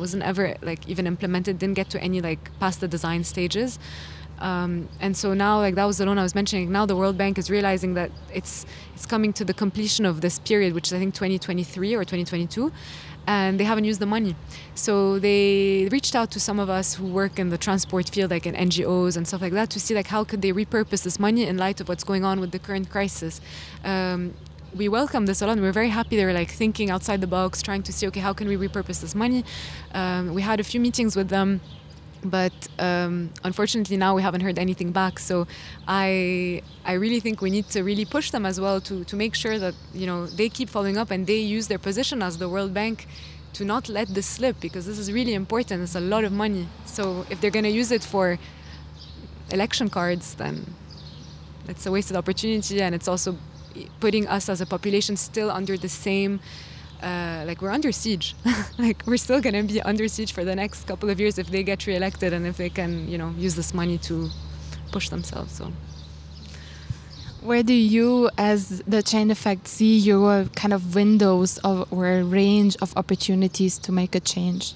wasn't 0.00 0.22
ever 0.22 0.56
like 0.62 0.88
even 0.88 1.06
implemented 1.06 1.58
didn't 1.58 1.74
get 1.74 1.90
to 1.90 2.00
any 2.00 2.20
like 2.20 2.50
past 2.58 2.80
the 2.80 2.88
design 2.88 3.24
stages. 3.24 3.78
Um, 4.38 4.88
and 5.00 5.14
so 5.14 5.34
now 5.34 5.58
like 5.58 5.74
that 5.74 5.84
was 5.84 5.98
the 5.98 6.06
loan 6.06 6.18
I 6.18 6.22
was 6.22 6.34
mentioning. 6.34 6.72
Now 6.72 6.86
the 6.86 6.96
World 6.96 7.18
Bank 7.18 7.38
is 7.38 7.50
realizing 7.50 7.94
that 7.94 8.10
it's 8.32 8.64
it's 8.94 9.06
coming 9.06 9.32
to 9.34 9.44
the 9.44 9.54
completion 9.54 10.06
of 10.06 10.22
this 10.22 10.38
period 10.38 10.72
which 10.72 10.86
is 10.88 10.94
I 10.94 10.98
think 10.98 11.14
2023 11.14 11.94
or 11.94 12.04
2022 12.04 12.72
and 13.26 13.60
they 13.60 13.64
haven't 13.64 13.84
used 13.84 14.00
the 14.00 14.06
money. 14.06 14.34
So 14.74 15.18
they 15.18 15.88
reached 15.92 16.14
out 16.14 16.30
to 16.32 16.40
some 16.40 16.58
of 16.58 16.70
us 16.70 16.94
who 16.94 17.06
work 17.06 17.38
in 17.38 17.50
the 17.50 17.58
transport 17.58 18.08
field 18.08 18.30
like 18.30 18.46
in 18.46 18.54
NGOs 18.54 19.16
and 19.16 19.28
stuff 19.28 19.42
like 19.42 19.52
that 19.52 19.70
to 19.70 19.80
see 19.80 19.94
like 19.94 20.06
how 20.06 20.24
could 20.24 20.40
they 20.42 20.52
repurpose 20.52 21.02
this 21.02 21.18
money 21.18 21.46
in 21.46 21.58
light 21.58 21.80
of 21.80 21.88
what's 21.88 22.04
going 22.04 22.24
on 22.24 22.40
with 22.40 22.50
the 22.50 22.58
current 22.58 22.88
crisis. 22.90 23.40
Um, 23.84 24.34
we 24.74 24.88
welcome 24.88 25.26
this 25.26 25.42
a 25.42 25.46
lot. 25.46 25.58
We're 25.58 25.72
very 25.72 25.88
happy 25.88 26.16
they're 26.16 26.32
like 26.32 26.50
thinking 26.50 26.90
outside 26.90 27.20
the 27.20 27.26
box, 27.26 27.62
trying 27.62 27.82
to 27.84 27.92
see, 27.92 28.06
okay, 28.08 28.20
how 28.20 28.32
can 28.32 28.48
we 28.48 28.56
repurpose 28.56 29.00
this 29.00 29.14
money? 29.14 29.44
Um, 29.94 30.34
we 30.34 30.42
had 30.42 30.60
a 30.60 30.64
few 30.64 30.80
meetings 30.80 31.16
with 31.16 31.28
them, 31.28 31.60
but 32.22 32.52
um, 32.78 33.30
unfortunately 33.42 33.96
now 33.96 34.14
we 34.14 34.22
haven't 34.22 34.42
heard 34.42 34.58
anything 34.58 34.92
back. 34.92 35.18
So 35.18 35.46
I 35.88 36.62
I 36.84 36.94
really 36.94 37.20
think 37.20 37.40
we 37.40 37.50
need 37.50 37.68
to 37.70 37.82
really 37.82 38.04
push 38.04 38.30
them 38.30 38.46
as 38.46 38.60
well 38.60 38.80
to 38.82 39.04
to 39.04 39.16
make 39.16 39.34
sure 39.34 39.58
that 39.58 39.74
you 39.92 40.06
know 40.06 40.26
they 40.26 40.48
keep 40.48 40.68
following 40.68 40.96
up 40.96 41.10
and 41.10 41.26
they 41.26 41.38
use 41.38 41.68
their 41.68 41.78
position 41.78 42.22
as 42.22 42.38
the 42.38 42.48
World 42.48 42.72
Bank 42.72 43.06
to 43.54 43.64
not 43.64 43.88
let 43.88 44.08
this 44.08 44.26
slip 44.26 44.60
because 44.60 44.86
this 44.86 44.98
is 44.98 45.10
really 45.10 45.34
important. 45.34 45.82
It's 45.82 45.96
a 45.96 46.00
lot 46.00 46.22
of 46.24 46.32
money. 46.32 46.68
So 46.84 47.26
if 47.30 47.40
they're 47.40 47.50
going 47.50 47.64
to 47.64 47.70
use 47.70 47.90
it 47.90 48.04
for 48.04 48.38
election 49.50 49.90
cards, 49.90 50.34
then 50.34 50.74
it's 51.68 51.84
a 51.86 51.90
wasted 51.90 52.16
opportunity 52.16 52.80
and 52.80 52.94
it's 52.94 53.08
also 53.08 53.36
putting 54.00 54.26
us 54.28 54.48
as 54.48 54.60
a 54.60 54.66
population 54.66 55.16
still 55.16 55.50
under 55.50 55.76
the 55.76 55.88
same 55.88 56.40
uh, 57.02 57.44
like 57.46 57.62
we're 57.62 57.70
under 57.70 57.92
siege. 57.92 58.34
Like 58.78 59.02
we're 59.06 59.18
still 59.18 59.40
going 59.40 59.54
to 59.54 59.62
be 59.62 59.80
under 59.82 60.08
siege 60.08 60.32
for 60.32 60.44
the 60.44 60.56
next 60.56 60.86
couple 60.86 61.10
of 61.10 61.20
years 61.20 61.38
if 61.38 61.48
they 61.48 61.62
get 61.62 61.86
reelected 61.86 62.32
and 62.32 62.46
if 62.46 62.56
they 62.56 62.70
can 62.70 63.08
you 63.08 63.18
know 63.18 63.34
use 63.36 63.54
this 63.54 63.74
money 63.74 63.98
to 63.98 64.30
push 64.90 65.08
themselves 65.08 65.52
so. 65.52 65.72
Where 67.42 67.62
do 67.62 67.72
you 67.72 68.30
as 68.36 68.82
the 68.86 69.02
chain 69.02 69.30
effect 69.30 69.66
see 69.66 69.96
your 69.96 70.44
kind 70.56 70.74
of 70.74 70.94
windows 70.94 71.56
of, 71.58 71.90
or 71.90 72.06
a 72.06 72.22
range 72.22 72.76
of 72.82 72.92
opportunities 72.96 73.78
to 73.78 73.92
make 73.92 74.14
a 74.14 74.20
change? 74.20 74.74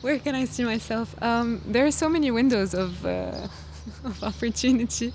Where 0.00 0.20
can 0.20 0.36
i 0.36 0.44
see 0.44 0.64
myself? 0.64 1.20
Um, 1.20 1.60
there 1.66 1.84
are 1.86 1.90
so 1.90 2.08
many 2.08 2.30
windows 2.30 2.72
of 2.74 3.04
uh, 3.04 3.48
of 4.06 4.22
opportunity. 4.22 5.12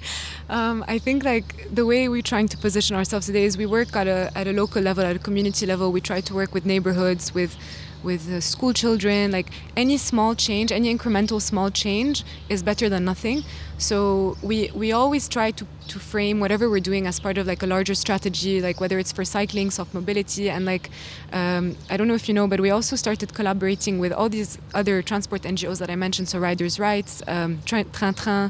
Um, 0.50 0.84
I 0.88 1.00
think 1.00 1.24
like 1.24 1.74
the 1.74 1.86
way 1.86 2.10
we're 2.10 2.22
trying 2.22 2.48
to 2.50 2.58
position 2.58 2.96
ourselves 2.96 3.26
today 3.26 3.46
is 3.46 3.58
we 3.58 3.66
work 3.66 3.96
at 3.96 4.08
a 4.08 4.32
at 4.36 4.48
a 4.48 4.54
local 4.54 4.82
level, 4.82 5.04
at 5.04 5.16
a 5.16 5.20
community 5.20 5.66
level. 5.66 5.92
We 5.92 6.02
try 6.02 6.22
to 6.22 6.34
work 6.34 6.54
with 6.54 6.66
neighborhoods, 6.66 7.34
with 7.34 7.56
with 8.04 8.32
uh, 8.32 8.42
school 8.42 8.74
children. 8.74 9.32
Like 9.32 9.52
any 9.76 9.98
small 9.98 10.36
change, 10.36 10.72
any 10.72 10.94
incremental 10.96 11.42
small 11.42 11.70
change 11.70 12.24
is 12.50 12.64
better 12.64 12.90
than 12.90 13.06
nothing. 13.06 13.44
So 13.78 14.38
we 14.42 14.72
we 14.74 14.92
always 14.92 15.28
try 15.28 15.52
to 15.52 15.66
to 15.88 16.00
frame 16.00 16.40
whatever 16.40 16.70
we're 16.70 16.88
doing 16.92 17.08
as 17.08 17.20
part 17.20 17.38
of 17.38 17.48
like 17.48 17.64
a 17.64 17.68
larger 17.68 17.96
strategy, 17.96 18.62
like 18.62 18.80
whether 18.80 18.98
it's 19.00 19.12
for 19.12 19.26
cycling, 19.26 19.72
soft 19.72 19.94
mobility, 19.94 20.50
and 20.50 20.66
like 20.66 20.90
um, 21.34 21.76
I 21.90 21.98
don't 21.98 22.08
know 22.08 22.16
if 22.16 22.28
you 22.28 22.34
know, 22.34 22.48
but 22.48 22.60
we 22.60 22.70
also 22.70 22.96
started 22.96 23.34
collaborating 23.34 24.00
with 24.00 24.14
all 24.14 24.30
these 24.30 24.58
other 24.74 25.02
transport 25.02 25.42
NGOs 25.44 25.80
that 25.80 25.90
I 25.90 25.96
mentioned, 25.96 26.30
so 26.30 26.40
Riders' 26.40 26.80
Rights, 26.80 27.24
um, 27.28 27.60
Train 27.66 27.86
Train, 27.92 28.16
uh, 28.28 28.50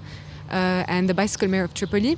Uh, 0.52 0.84
and 0.88 1.08
the 1.08 1.14
Bicycle 1.14 1.48
Mayor 1.48 1.64
of 1.64 1.74
Tripoli. 1.74 2.18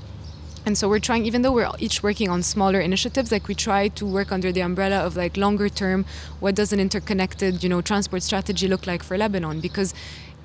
And 0.65 0.77
so 0.77 0.87
we're 0.87 0.99
trying, 0.99 1.25
even 1.25 1.41
though 1.41 1.51
we're 1.51 1.69
each 1.77 2.01
working 2.01 2.29
on 2.29 2.41
smaller 2.41 2.79
initiatives, 2.79 3.31
like 3.31 3.47
we 3.47 3.55
try 3.55 3.89
to 3.89 4.05
work 4.05 4.31
under 4.31 4.51
the 4.51 4.61
umbrella 4.61 4.99
of 5.05 5.15
like 5.15 5.37
longer 5.37 5.69
term, 5.69 6.05
what 6.39 6.55
does 6.55 6.71
an 6.71 6.79
interconnected, 6.79 7.63
you 7.63 7.69
know, 7.69 7.81
transport 7.81 8.23
strategy 8.23 8.67
look 8.67 8.87
like 8.87 9.03
for 9.03 9.17
Lebanon? 9.17 9.59
Because 9.59 9.93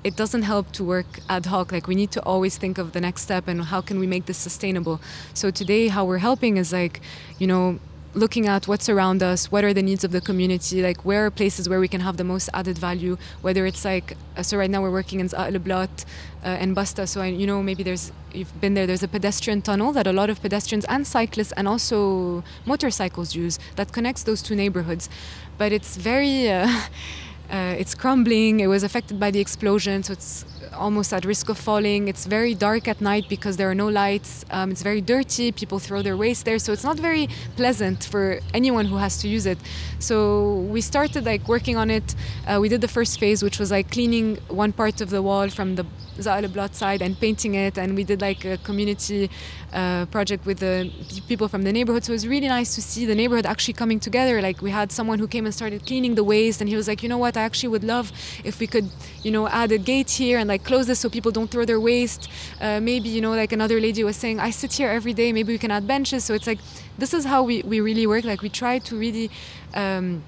it 0.03 0.15
doesn't 0.15 0.43
help 0.43 0.71
to 0.73 0.83
work 0.83 1.19
ad 1.29 1.45
hoc. 1.45 1.71
Like 1.71 1.87
we 1.87 1.95
need 1.95 2.11
to 2.11 2.21
always 2.23 2.57
think 2.57 2.77
of 2.77 2.91
the 2.91 3.01
next 3.01 3.21
step 3.21 3.47
and 3.47 3.63
how 3.63 3.81
can 3.81 3.99
we 3.99 4.07
make 4.07 4.25
this 4.25 4.37
sustainable. 4.37 4.99
So 5.33 5.51
today, 5.51 5.87
how 5.87 6.05
we're 6.05 6.19
helping 6.19 6.57
is 6.57 6.71
like, 6.71 7.01
you 7.37 7.47
know, 7.47 7.79
looking 8.13 8.47
at 8.47 8.67
what's 8.67 8.89
around 8.89 9.21
us, 9.21 9.51
what 9.51 9.63
are 9.63 9.73
the 9.73 9.81
needs 9.83 10.03
of 10.03 10.11
the 10.11 10.21
community, 10.21 10.81
like 10.81 11.05
where 11.05 11.25
are 11.25 11.31
places 11.31 11.69
where 11.69 11.79
we 11.79 11.87
can 11.87 12.01
have 12.01 12.17
the 12.17 12.23
most 12.23 12.49
added 12.53 12.77
value, 12.77 13.17
whether 13.41 13.65
it's 13.65 13.85
like, 13.85 14.17
uh, 14.35 14.43
so 14.43 14.57
right 14.57 14.69
now 14.69 14.81
we're 14.81 14.91
working 14.91 15.19
in 15.19 15.27
Le 15.27 15.59
Blot 15.59 16.05
uh, 16.43 16.47
and 16.47 16.73
Basta, 16.73 17.05
so 17.05 17.21
I, 17.21 17.27
you 17.27 17.45
know, 17.45 17.61
maybe 17.61 17.83
there's, 17.83 18.11
you've 18.33 18.59
been 18.59 18.73
there, 18.73 18.87
there's 18.87 19.03
a 19.03 19.07
pedestrian 19.07 19.61
tunnel 19.61 19.91
that 19.93 20.07
a 20.07 20.13
lot 20.13 20.29
of 20.29 20.41
pedestrians 20.41 20.85
and 20.85 21.05
cyclists 21.05 21.51
and 21.53 21.67
also 21.67 22.43
motorcycles 22.65 23.35
use 23.35 23.59
that 23.75 23.91
connects 23.91 24.23
those 24.23 24.41
two 24.41 24.55
neighborhoods. 24.55 25.09
But 25.57 25.71
it's 25.71 25.95
very, 25.95 26.49
uh, 26.49 26.67
uh, 27.51 27.75
it's 27.77 27.93
crumbling, 27.93 28.59
it 28.59 28.67
was 28.67 28.83
affected 28.83 29.19
by 29.19 29.29
the 29.31 29.39
explosion, 29.39 30.03
so 30.03 30.13
it's 30.13 30.45
almost 30.79 31.13
at 31.13 31.25
risk 31.25 31.49
of 31.49 31.57
falling. 31.57 32.07
It's 32.07 32.25
very 32.25 32.53
dark 32.55 32.87
at 32.87 33.01
night 33.01 33.25
because 33.29 33.57
there 33.57 33.69
are 33.69 33.75
no 33.75 33.87
lights. 33.87 34.45
Um, 34.49 34.71
it's 34.71 34.81
very 34.81 35.01
dirty. 35.01 35.51
People 35.51 35.79
throw 35.79 36.01
their 36.01 36.17
waste 36.17 36.45
there, 36.45 36.59
so 36.59 36.73
it's 36.73 36.83
not 36.83 36.97
very 36.97 37.27
pleasant 37.55 38.05
for 38.05 38.39
anyone 38.53 38.85
who 38.85 38.97
has 38.97 39.17
to 39.21 39.27
use 39.27 39.45
it. 39.45 39.59
So 39.99 40.55
we 40.73 40.81
started 40.81 41.25
like 41.25 41.47
working 41.47 41.77
on 41.77 41.89
it. 41.91 42.15
Uh, 42.47 42.59
we 42.61 42.69
did 42.69 42.81
the 42.81 42.87
first 42.87 43.19
phase, 43.19 43.43
which 43.43 43.59
was 43.59 43.69
like 43.71 43.91
cleaning 43.91 44.37
one 44.47 44.71
part 44.71 45.01
of 45.01 45.09
the 45.09 45.21
wall 45.21 45.49
from 45.49 45.75
the 45.75 45.85
Zaale 46.19 46.51
Blot 46.51 46.75
side 46.75 47.01
and 47.01 47.19
painting 47.19 47.55
it. 47.55 47.77
And 47.77 47.95
we 47.95 48.03
did 48.03 48.21
like 48.21 48.45
a 48.45 48.57
community 48.57 49.29
uh, 49.73 50.05
project 50.07 50.45
with 50.45 50.59
the 50.59 50.91
people 51.27 51.47
from 51.47 51.63
the 51.63 51.71
neighborhood. 51.71 52.03
So 52.03 52.11
it 52.11 52.15
was 52.15 52.27
really 52.27 52.47
nice 52.47 52.75
to 52.75 52.81
see 52.81 53.05
the 53.05 53.15
neighborhood 53.15 53.45
actually 53.45 53.73
coming 53.73 53.99
together. 53.99 54.41
Like 54.41 54.61
we 54.61 54.71
had 54.71 54.91
someone 54.91 55.19
who 55.19 55.27
came 55.27 55.45
and 55.45 55.53
started 55.53 55.85
cleaning 55.85 56.15
the 56.15 56.23
waste, 56.23 56.61
and 56.61 56.69
he 56.69 56.75
was 56.75 56.87
like, 56.87 57.03
you 57.03 57.09
know 57.09 57.17
what, 57.17 57.37
I 57.37 57.41
actually 57.41 57.69
would 57.69 57.83
love 57.83 58.11
if 58.43 58.59
we 58.59 58.67
could, 58.67 58.89
you 59.23 59.31
know, 59.31 59.47
add 59.47 59.71
a 59.71 59.77
gate 59.77 60.11
here 60.11 60.37
and 60.39 60.47
like 60.47 60.63
close 60.63 60.87
this 60.87 60.99
so 60.99 61.09
people 61.09 61.31
don't 61.31 61.49
throw 61.49 61.65
their 61.65 61.79
waste. 61.79 62.29
Uh, 62.61 62.79
maybe 62.79 63.09
you 63.09 63.21
know, 63.21 63.31
like 63.31 63.51
another 63.51 63.79
lady 63.79 64.03
was 64.03 64.17
saying, 64.17 64.39
I 64.39 64.51
sit 64.51 64.73
here 64.73 64.89
every 64.89 65.13
day. 65.13 65.31
Maybe 65.33 65.53
we 65.53 65.59
can 65.59 65.71
add 65.71 65.87
benches. 65.87 66.23
So 66.23 66.33
it's 66.33 66.47
like 66.47 66.59
this 66.97 67.13
is 67.13 67.25
how 67.25 67.43
we 67.43 67.63
we 67.63 67.79
really 67.81 68.07
work. 68.07 68.23
Like 68.25 68.41
we 68.41 68.49
try 68.49 68.79
to 68.79 68.97
really. 68.97 69.29
Um, 69.73 70.23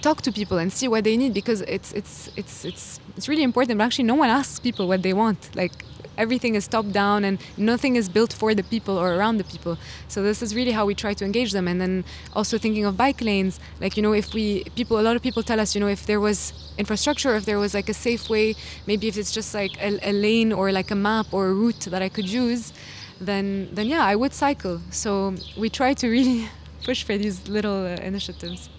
talk 0.00 0.22
to 0.22 0.32
people 0.32 0.58
and 0.58 0.72
see 0.72 0.88
what 0.88 1.04
they 1.04 1.16
need 1.16 1.34
because 1.34 1.60
it's 1.62 1.92
it's 1.92 2.30
it's 2.36 2.64
it's 2.64 3.00
it's 3.16 3.28
really 3.28 3.42
important 3.42 3.78
but 3.78 3.84
actually 3.84 4.04
no 4.04 4.14
one 4.14 4.30
asks 4.30 4.58
people 4.58 4.88
what 4.88 5.02
they 5.02 5.12
want. 5.12 5.50
Like 5.54 5.84
everything 6.16 6.54
is 6.54 6.68
top 6.68 6.86
down 6.90 7.24
and 7.24 7.38
nothing 7.56 7.96
is 7.96 8.08
built 8.08 8.32
for 8.32 8.54
the 8.54 8.62
people 8.62 8.96
or 8.98 9.14
around 9.14 9.38
the 9.38 9.44
people. 9.44 9.78
So 10.08 10.22
this 10.22 10.42
is 10.42 10.54
really 10.54 10.72
how 10.72 10.84
we 10.84 10.94
try 10.94 11.14
to 11.14 11.24
engage 11.24 11.52
them. 11.52 11.66
And 11.66 11.80
then 11.80 12.04
also 12.34 12.58
thinking 12.58 12.84
of 12.84 12.96
bike 12.96 13.20
lanes 13.20 13.60
like 13.80 13.96
you 13.96 14.02
know 14.02 14.12
if 14.12 14.34
we 14.34 14.64
people 14.76 14.98
a 14.98 15.04
lot 15.08 15.16
of 15.16 15.22
people 15.22 15.42
tell 15.42 15.60
us 15.60 15.74
you 15.74 15.80
know 15.80 15.88
if 15.88 16.06
there 16.06 16.20
was 16.20 16.52
infrastructure 16.78 17.34
if 17.36 17.44
there 17.44 17.58
was 17.58 17.74
like 17.74 17.88
a 17.88 17.94
safe 17.94 18.28
way 18.28 18.54
maybe 18.86 19.08
if 19.08 19.16
it's 19.16 19.32
just 19.32 19.54
like 19.54 19.72
a, 19.80 19.98
a 20.10 20.12
lane 20.12 20.52
or 20.52 20.72
like 20.72 20.90
a 20.90 20.94
map 20.94 21.26
or 21.32 21.48
a 21.48 21.54
route 21.54 21.80
that 21.92 22.02
i 22.02 22.08
could 22.08 22.28
use 22.28 22.72
then 23.20 23.68
then 23.72 23.86
yeah 23.86 24.04
i 24.04 24.14
would 24.16 24.32
cycle. 24.32 24.80
So 24.90 25.34
we 25.56 25.68
try 25.68 25.94
to 25.94 26.08
really 26.08 26.48
push 26.84 27.02
for 27.02 27.16
these 27.18 27.48
little 27.48 27.84
uh, 27.84 28.10
initiatives 28.10 28.70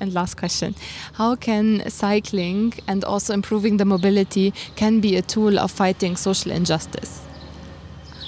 and 0.00 0.12
last 0.14 0.36
question. 0.36 0.74
How 1.14 1.34
can 1.36 1.88
cycling 1.90 2.74
and 2.86 3.04
also 3.04 3.34
improving 3.34 3.76
the 3.76 3.84
mobility 3.84 4.52
can 4.76 5.00
be 5.00 5.16
a 5.16 5.22
tool 5.22 5.58
of 5.58 5.70
fighting 5.70 6.16
social 6.16 6.52
injustice? 6.52 7.22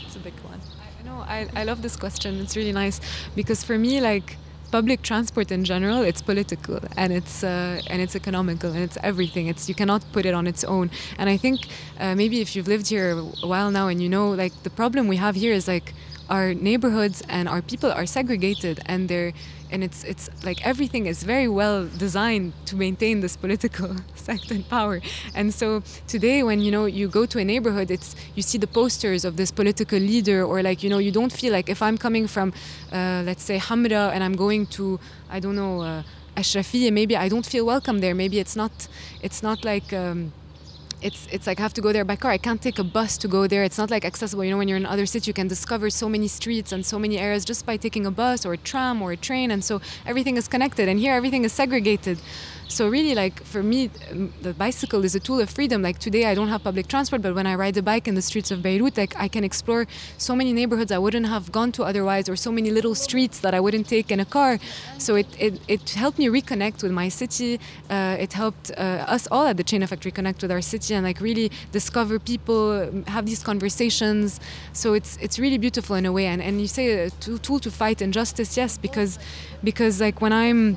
It's 0.04 0.16
a 0.16 0.20
big 0.20 0.34
one. 0.40 0.60
I 0.98 1.02
know 1.04 1.18
I, 1.20 1.48
I 1.54 1.64
love 1.64 1.82
this 1.82 1.96
question. 1.96 2.40
It's 2.40 2.56
really 2.56 2.72
nice 2.72 3.00
because 3.34 3.62
for 3.64 3.78
me 3.78 4.00
like 4.00 4.36
public 4.70 5.00
transport 5.00 5.50
in 5.50 5.64
general 5.64 6.02
it's 6.02 6.20
political 6.20 6.78
and 6.94 7.10
it's 7.10 7.42
uh, 7.42 7.80
and 7.88 8.02
it's 8.02 8.14
economical 8.14 8.70
and 8.70 8.80
it's 8.80 8.98
everything. 9.02 9.46
It's 9.46 9.68
you 9.68 9.74
cannot 9.74 10.04
put 10.12 10.26
it 10.26 10.34
on 10.34 10.46
its 10.46 10.64
own. 10.64 10.90
And 11.18 11.30
i 11.30 11.36
think 11.36 11.60
uh, 12.00 12.14
maybe 12.14 12.40
if 12.40 12.54
you've 12.54 12.68
lived 12.68 12.88
here 12.88 13.10
a 13.42 13.46
while 13.46 13.70
now 13.70 13.88
and 13.88 14.02
you 14.02 14.08
know 14.08 14.30
like 14.30 14.52
the 14.62 14.70
problem 14.70 15.08
we 15.08 15.16
have 15.16 15.34
here 15.34 15.52
is 15.52 15.68
like 15.68 15.94
our 16.28 16.52
neighborhoods 16.54 17.22
and 17.28 17.48
our 17.48 17.62
people 17.62 17.90
are 17.90 18.06
segregated 18.06 18.80
and 18.86 19.08
they're 19.08 19.32
and 19.70 19.84
it's 19.84 20.04
it's 20.04 20.30
like 20.44 20.64
everything 20.66 21.06
is 21.06 21.22
very 21.22 21.48
well 21.48 21.86
designed 21.98 22.52
to 22.66 22.76
maintain 22.76 23.20
this 23.20 23.36
political 23.36 23.96
sect 24.14 24.50
and 24.50 24.68
power. 24.68 25.00
And 25.34 25.52
so 25.52 25.82
today 26.06 26.42
when 26.42 26.60
you 26.60 26.70
know 26.70 26.86
you 26.86 27.08
go 27.08 27.26
to 27.26 27.38
a 27.38 27.44
neighborhood 27.44 27.90
it's 27.90 28.14
you 28.34 28.42
see 28.42 28.58
the 28.58 28.66
posters 28.66 29.24
of 29.24 29.36
this 29.36 29.50
political 29.50 29.98
leader 29.98 30.44
or 30.44 30.62
like 30.62 30.82
you 30.82 30.90
know 30.90 30.98
you 30.98 31.10
don't 31.10 31.32
feel 31.32 31.52
like 31.52 31.68
if 31.68 31.82
i'm 31.82 31.98
coming 31.98 32.26
from 32.26 32.52
uh, 32.92 33.22
let's 33.24 33.42
say 33.42 33.58
hamra 33.58 34.12
and 34.12 34.22
i'm 34.24 34.36
going 34.36 34.66
to 34.66 34.98
i 35.30 35.40
don't 35.40 35.56
know 35.56 35.82
uh, 35.82 36.02
Ashrafiyya, 36.36 36.92
maybe 36.92 37.16
i 37.16 37.28
don't 37.28 37.44
feel 37.44 37.66
welcome 37.66 37.98
there. 37.98 38.14
Maybe 38.14 38.38
it's 38.38 38.54
not 38.54 38.70
it's 39.22 39.42
not 39.42 39.64
like 39.64 39.92
um, 39.92 40.32
it's 41.00 41.26
it's 41.30 41.46
like 41.46 41.60
I 41.60 41.62
have 41.62 41.74
to 41.74 41.80
go 41.80 41.92
there 41.92 42.04
by 42.04 42.16
car. 42.16 42.30
I 42.30 42.38
can't 42.38 42.60
take 42.60 42.78
a 42.78 42.84
bus 42.84 43.16
to 43.18 43.28
go 43.28 43.46
there. 43.46 43.62
It's 43.64 43.78
not 43.78 43.90
like 43.90 44.04
accessible. 44.04 44.44
You 44.44 44.50
know, 44.50 44.58
when 44.58 44.68
you're 44.68 44.76
in 44.76 44.86
other 44.86 45.06
cities, 45.06 45.28
you 45.28 45.34
can 45.34 45.48
discover 45.48 45.90
so 45.90 46.08
many 46.08 46.28
streets 46.28 46.72
and 46.72 46.84
so 46.84 46.98
many 46.98 47.18
areas 47.18 47.44
just 47.44 47.64
by 47.64 47.76
taking 47.76 48.06
a 48.06 48.10
bus 48.10 48.44
or 48.44 48.52
a 48.52 48.56
tram 48.56 49.00
or 49.02 49.12
a 49.12 49.16
train, 49.16 49.50
and 49.50 49.64
so 49.64 49.80
everything 50.06 50.36
is 50.36 50.48
connected. 50.48 50.88
And 50.88 50.98
here, 50.98 51.14
everything 51.14 51.44
is 51.44 51.52
segregated. 51.52 52.18
So 52.68 52.86
really, 52.88 53.14
like 53.14 53.42
for 53.44 53.62
me, 53.62 53.90
the 54.42 54.52
bicycle 54.52 55.04
is 55.04 55.14
a 55.14 55.20
tool 55.20 55.40
of 55.40 55.48
freedom. 55.48 55.80
Like 55.82 55.98
today, 55.98 56.26
I 56.26 56.34
don't 56.34 56.48
have 56.48 56.62
public 56.62 56.86
transport, 56.86 57.22
but 57.22 57.34
when 57.34 57.46
I 57.46 57.54
ride 57.54 57.76
a 57.78 57.82
bike 57.82 58.06
in 58.06 58.14
the 58.14 58.22
streets 58.22 58.50
of 58.50 58.62
Beirut, 58.62 58.96
like 58.96 59.16
I 59.16 59.26
can 59.26 59.42
explore 59.42 59.86
so 60.18 60.36
many 60.36 60.52
neighborhoods 60.52 60.92
I 60.92 60.98
wouldn't 60.98 61.26
have 61.26 61.50
gone 61.50 61.72
to 61.72 61.84
otherwise, 61.84 62.28
or 62.28 62.36
so 62.36 62.52
many 62.52 62.70
little 62.70 62.94
streets 62.94 63.40
that 63.40 63.54
I 63.54 63.60
wouldn't 63.60 63.88
take 63.88 64.10
in 64.10 64.20
a 64.20 64.26
car. 64.26 64.58
So 64.98 65.16
it 65.16 65.26
it, 65.38 65.60
it 65.66 65.90
helped 65.90 66.18
me 66.18 66.26
reconnect 66.26 66.82
with 66.82 66.92
my 66.92 67.08
city. 67.08 67.58
Uh, 67.88 68.16
it 68.20 68.34
helped 68.34 68.70
uh, 68.76 69.14
us 69.16 69.26
all 69.30 69.46
at 69.46 69.56
the 69.56 69.64
Chain 69.64 69.82
Effect 69.82 70.04
reconnect 70.04 70.42
with 70.42 70.52
our 70.52 70.60
city 70.60 70.94
and 70.94 71.06
like 71.06 71.20
really 71.20 71.50
discover 71.72 72.18
people, 72.18 73.02
have 73.06 73.24
these 73.24 73.42
conversations. 73.42 74.40
So 74.74 74.92
it's 74.92 75.16
it's 75.22 75.38
really 75.38 75.58
beautiful 75.58 75.96
in 75.96 76.04
a 76.04 76.12
way. 76.12 76.26
And 76.26 76.42
and 76.42 76.60
you 76.60 76.68
say 76.68 77.06
a 77.06 77.10
tool 77.46 77.60
to 77.60 77.70
fight 77.70 78.02
injustice, 78.02 78.58
yes, 78.58 78.76
because 78.76 79.18
because 79.64 80.00
like 80.00 80.20
when 80.20 80.34
I'm 80.34 80.76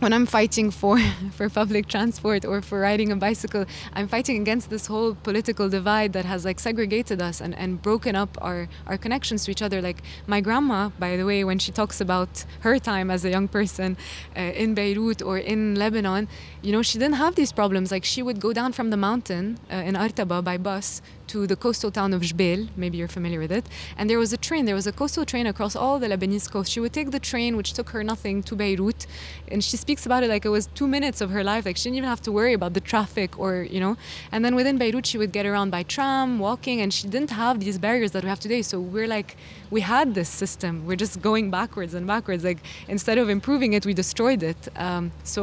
when 0.00 0.12
I'm 0.12 0.26
fighting 0.26 0.70
for, 0.70 0.98
for 1.32 1.48
public 1.48 1.88
transport 1.88 2.44
or 2.44 2.60
for 2.60 2.80
riding 2.80 3.10
a 3.12 3.16
bicycle, 3.16 3.64
I'm 3.94 4.08
fighting 4.08 4.40
against 4.40 4.68
this 4.68 4.86
whole 4.86 5.14
political 5.14 5.68
divide 5.68 6.12
that 6.12 6.24
has 6.24 6.44
like 6.44 6.60
segregated 6.60 7.22
us 7.22 7.40
and, 7.40 7.54
and 7.54 7.80
broken 7.80 8.14
up 8.14 8.36
our, 8.42 8.68
our 8.86 8.98
connections 8.98 9.44
to 9.44 9.50
each 9.50 9.62
other. 9.62 9.80
Like 9.80 10.02
my 10.26 10.40
grandma, 10.40 10.90
by 10.98 11.16
the 11.16 11.24
way, 11.24 11.44
when 11.44 11.58
she 11.58 11.72
talks 11.72 12.00
about 12.00 12.44
her 12.60 12.78
time 12.78 13.10
as 13.10 13.24
a 13.24 13.30
young 13.30 13.48
person 13.48 13.96
uh, 14.36 14.40
in 14.40 14.74
Beirut 14.74 15.22
or 15.22 15.38
in 15.38 15.74
Lebanon, 15.76 16.28
you 16.62 16.72
know, 16.72 16.82
she 16.82 16.98
didn't 16.98 17.16
have 17.16 17.34
these 17.34 17.52
problems. 17.52 17.90
Like 17.90 18.04
she 18.04 18.22
would 18.22 18.40
go 18.40 18.52
down 18.52 18.72
from 18.72 18.90
the 18.90 18.96
mountain 18.96 19.58
uh, 19.70 19.76
in 19.76 19.94
Artaba 19.94 20.42
by 20.42 20.58
bus 20.58 21.00
to 21.28 21.46
the 21.46 21.56
coastal 21.56 21.90
town 21.90 22.12
of 22.14 22.22
Jbeil. 22.22 22.68
Maybe 22.76 22.98
you're 22.98 23.08
familiar 23.08 23.40
with 23.40 23.52
it. 23.52 23.66
And 23.96 24.08
there 24.08 24.18
was 24.18 24.32
a 24.32 24.36
train. 24.36 24.64
There 24.64 24.74
was 24.74 24.86
a 24.86 24.92
coastal 24.92 25.24
train 25.24 25.46
across 25.46 25.74
all 25.74 25.98
the 25.98 26.08
Lebanese 26.08 26.50
coast. 26.50 26.70
She 26.70 26.80
would 26.80 26.92
take 26.92 27.10
the 27.10 27.18
train, 27.18 27.56
which 27.56 27.72
took 27.72 27.90
her 27.90 28.04
nothing, 28.04 28.42
to 28.44 28.54
Beirut, 28.54 29.06
and 29.48 29.62
she 29.62 29.76
speaks 29.86 30.04
about 30.04 30.24
it 30.24 30.28
like 30.28 30.44
it 30.44 30.54
was 30.58 30.66
two 30.80 30.88
minutes 30.88 31.18
of 31.20 31.28
her 31.30 31.44
life. 31.44 31.64
Like 31.68 31.76
she 31.76 31.84
didn't 31.84 31.98
even 31.98 32.10
have 32.14 32.22
to 32.28 32.32
worry 32.38 32.54
about 32.60 32.72
the 32.78 32.84
traffic 32.92 33.30
or 33.38 33.52
you 33.74 33.80
know. 33.84 33.94
And 34.32 34.40
then 34.44 34.54
within 34.60 34.76
Beirut, 34.82 35.06
she 35.06 35.18
would 35.22 35.32
get 35.38 35.46
around 35.46 35.68
by 35.76 35.82
tram, 35.94 36.40
walking, 36.48 36.80
and 36.82 36.90
she 36.92 37.06
didn't 37.14 37.32
have 37.44 37.54
these 37.60 37.78
barriers 37.86 38.10
that 38.14 38.24
we 38.24 38.28
have 38.28 38.40
today. 38.46 38.62
So 38.62 38.80
we're 38.94 39.10
like, 39.18 39.36
we 39.70 39.80
had 39.82 40.06
this 40.18 40.30
system. 40.42 40.72
We're 40.86 41.02
just 41.06 41.22
going 41.28 41.52
backwards 41.58 41.94
and 41.94 42.04
backwards. 42.14 42.42
Like 42.50 42.60
instead 42.88 43.16
of 43.22 43.26
improving 43.28 43.70
it, 43.76 43.86
we 43.86 43.94
destroyed 43.94 44.42
it. 44.42 44.60
Um, 44.86 45.12
so 45.22 45.42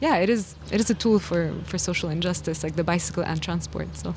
yeah, 0.00 0.16
it 0.24 0.30
is 0.30 0.54
it 0.74 0.78
is 0.84 0.88
a 0.96 0.98
tool 1.02 1.18
for 1.18 1.40
for 1.70 1.76
social 1.90 2.08
injustice, 2.16 2.58
like 2.66 2.76
the 2.76 2.86
bicycle 2.92 3.24
and 3.24 3.42
transport. 3.42 3.88
So. 4.02 4.14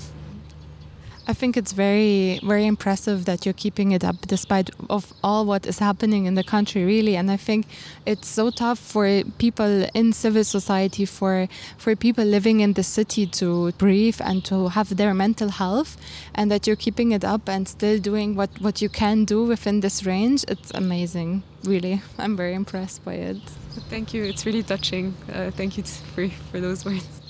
I 1.26 1.34
think 1.34 1.56
it's 1.56 1.72
very, 1.72 2.40
very 2.44 2.66
impressive 2.66 3.24
that 3.26 3.46
you're 3.46 3.54
keeping 3.54 3.94
it 3.94 4.04
up 4.04 4.20
despite 4.28 4.70
of 4.90 5.14
all 5.24 5.46
what 5.46 5.66
is 5.66 5.80
happening 5.80 6.26
in 6.26 6.36
the 6.36 6.44
country, 6.44 6.84
really. 6.84 7.16
And 7.16 7.32
I 7.32 7.38
think 7.38 7.66
it's 8.06 8.28
so 8.28 8.50
tough 8.50 8.78
for 8.78 9.24
people 9.38 9.88
in 9.94 10.12
civil 10.12 10.44
society, 10.44 11.06
for 11.06 11.48
for 11.78 11.96
people 11.96 12.26
living 12.26 12.60
in 12.60 12.74
the 12.74 12.84
city 12.84 13.26
to 13.40 13.72
breathe 13.78 14.20
and 14.20 14.44
to 14.46 14.68
have 14.70 14.98
their 14.98 15.14
mental 15.14 15.50
health, 15.50 15.96
and 16.36 16.52
that 16.52 16.68
you're 16.68 16.76
keeping 16.76 17.14
it 17.14 17.24
up 17.24 17.48
and 17.48 17.68
still 17.68 18.00
doing 18.00 18.36
what 18.36 18.50
what 18.60 18.82
you 18.82 18.90
can 18.90 19.24
do 19.24 19.46
within 19.46 19.80
this 19.80 20.06
range. 20.06 20.44
It's 20.50 20.72
amazing. 20.74 21.44
really. 21.64 22.02
I'm 22.18 22.36
very 22.36 22.54
impressed 22.54 23.06
by 23.06 23.14
it. 23.14 23.38
Thank 23.90 24.14
you. 24.14 24.24
It's 24.24 24.46
really 24.46 24.64
touching. 24.64 25.16
Uh, 25.32 25.52
thank 25.52 25.78
you 25.78 25.84
for, 25.84 26.28
for 26.52 26.60
those 26.60 26.86
words. 26.86 27.23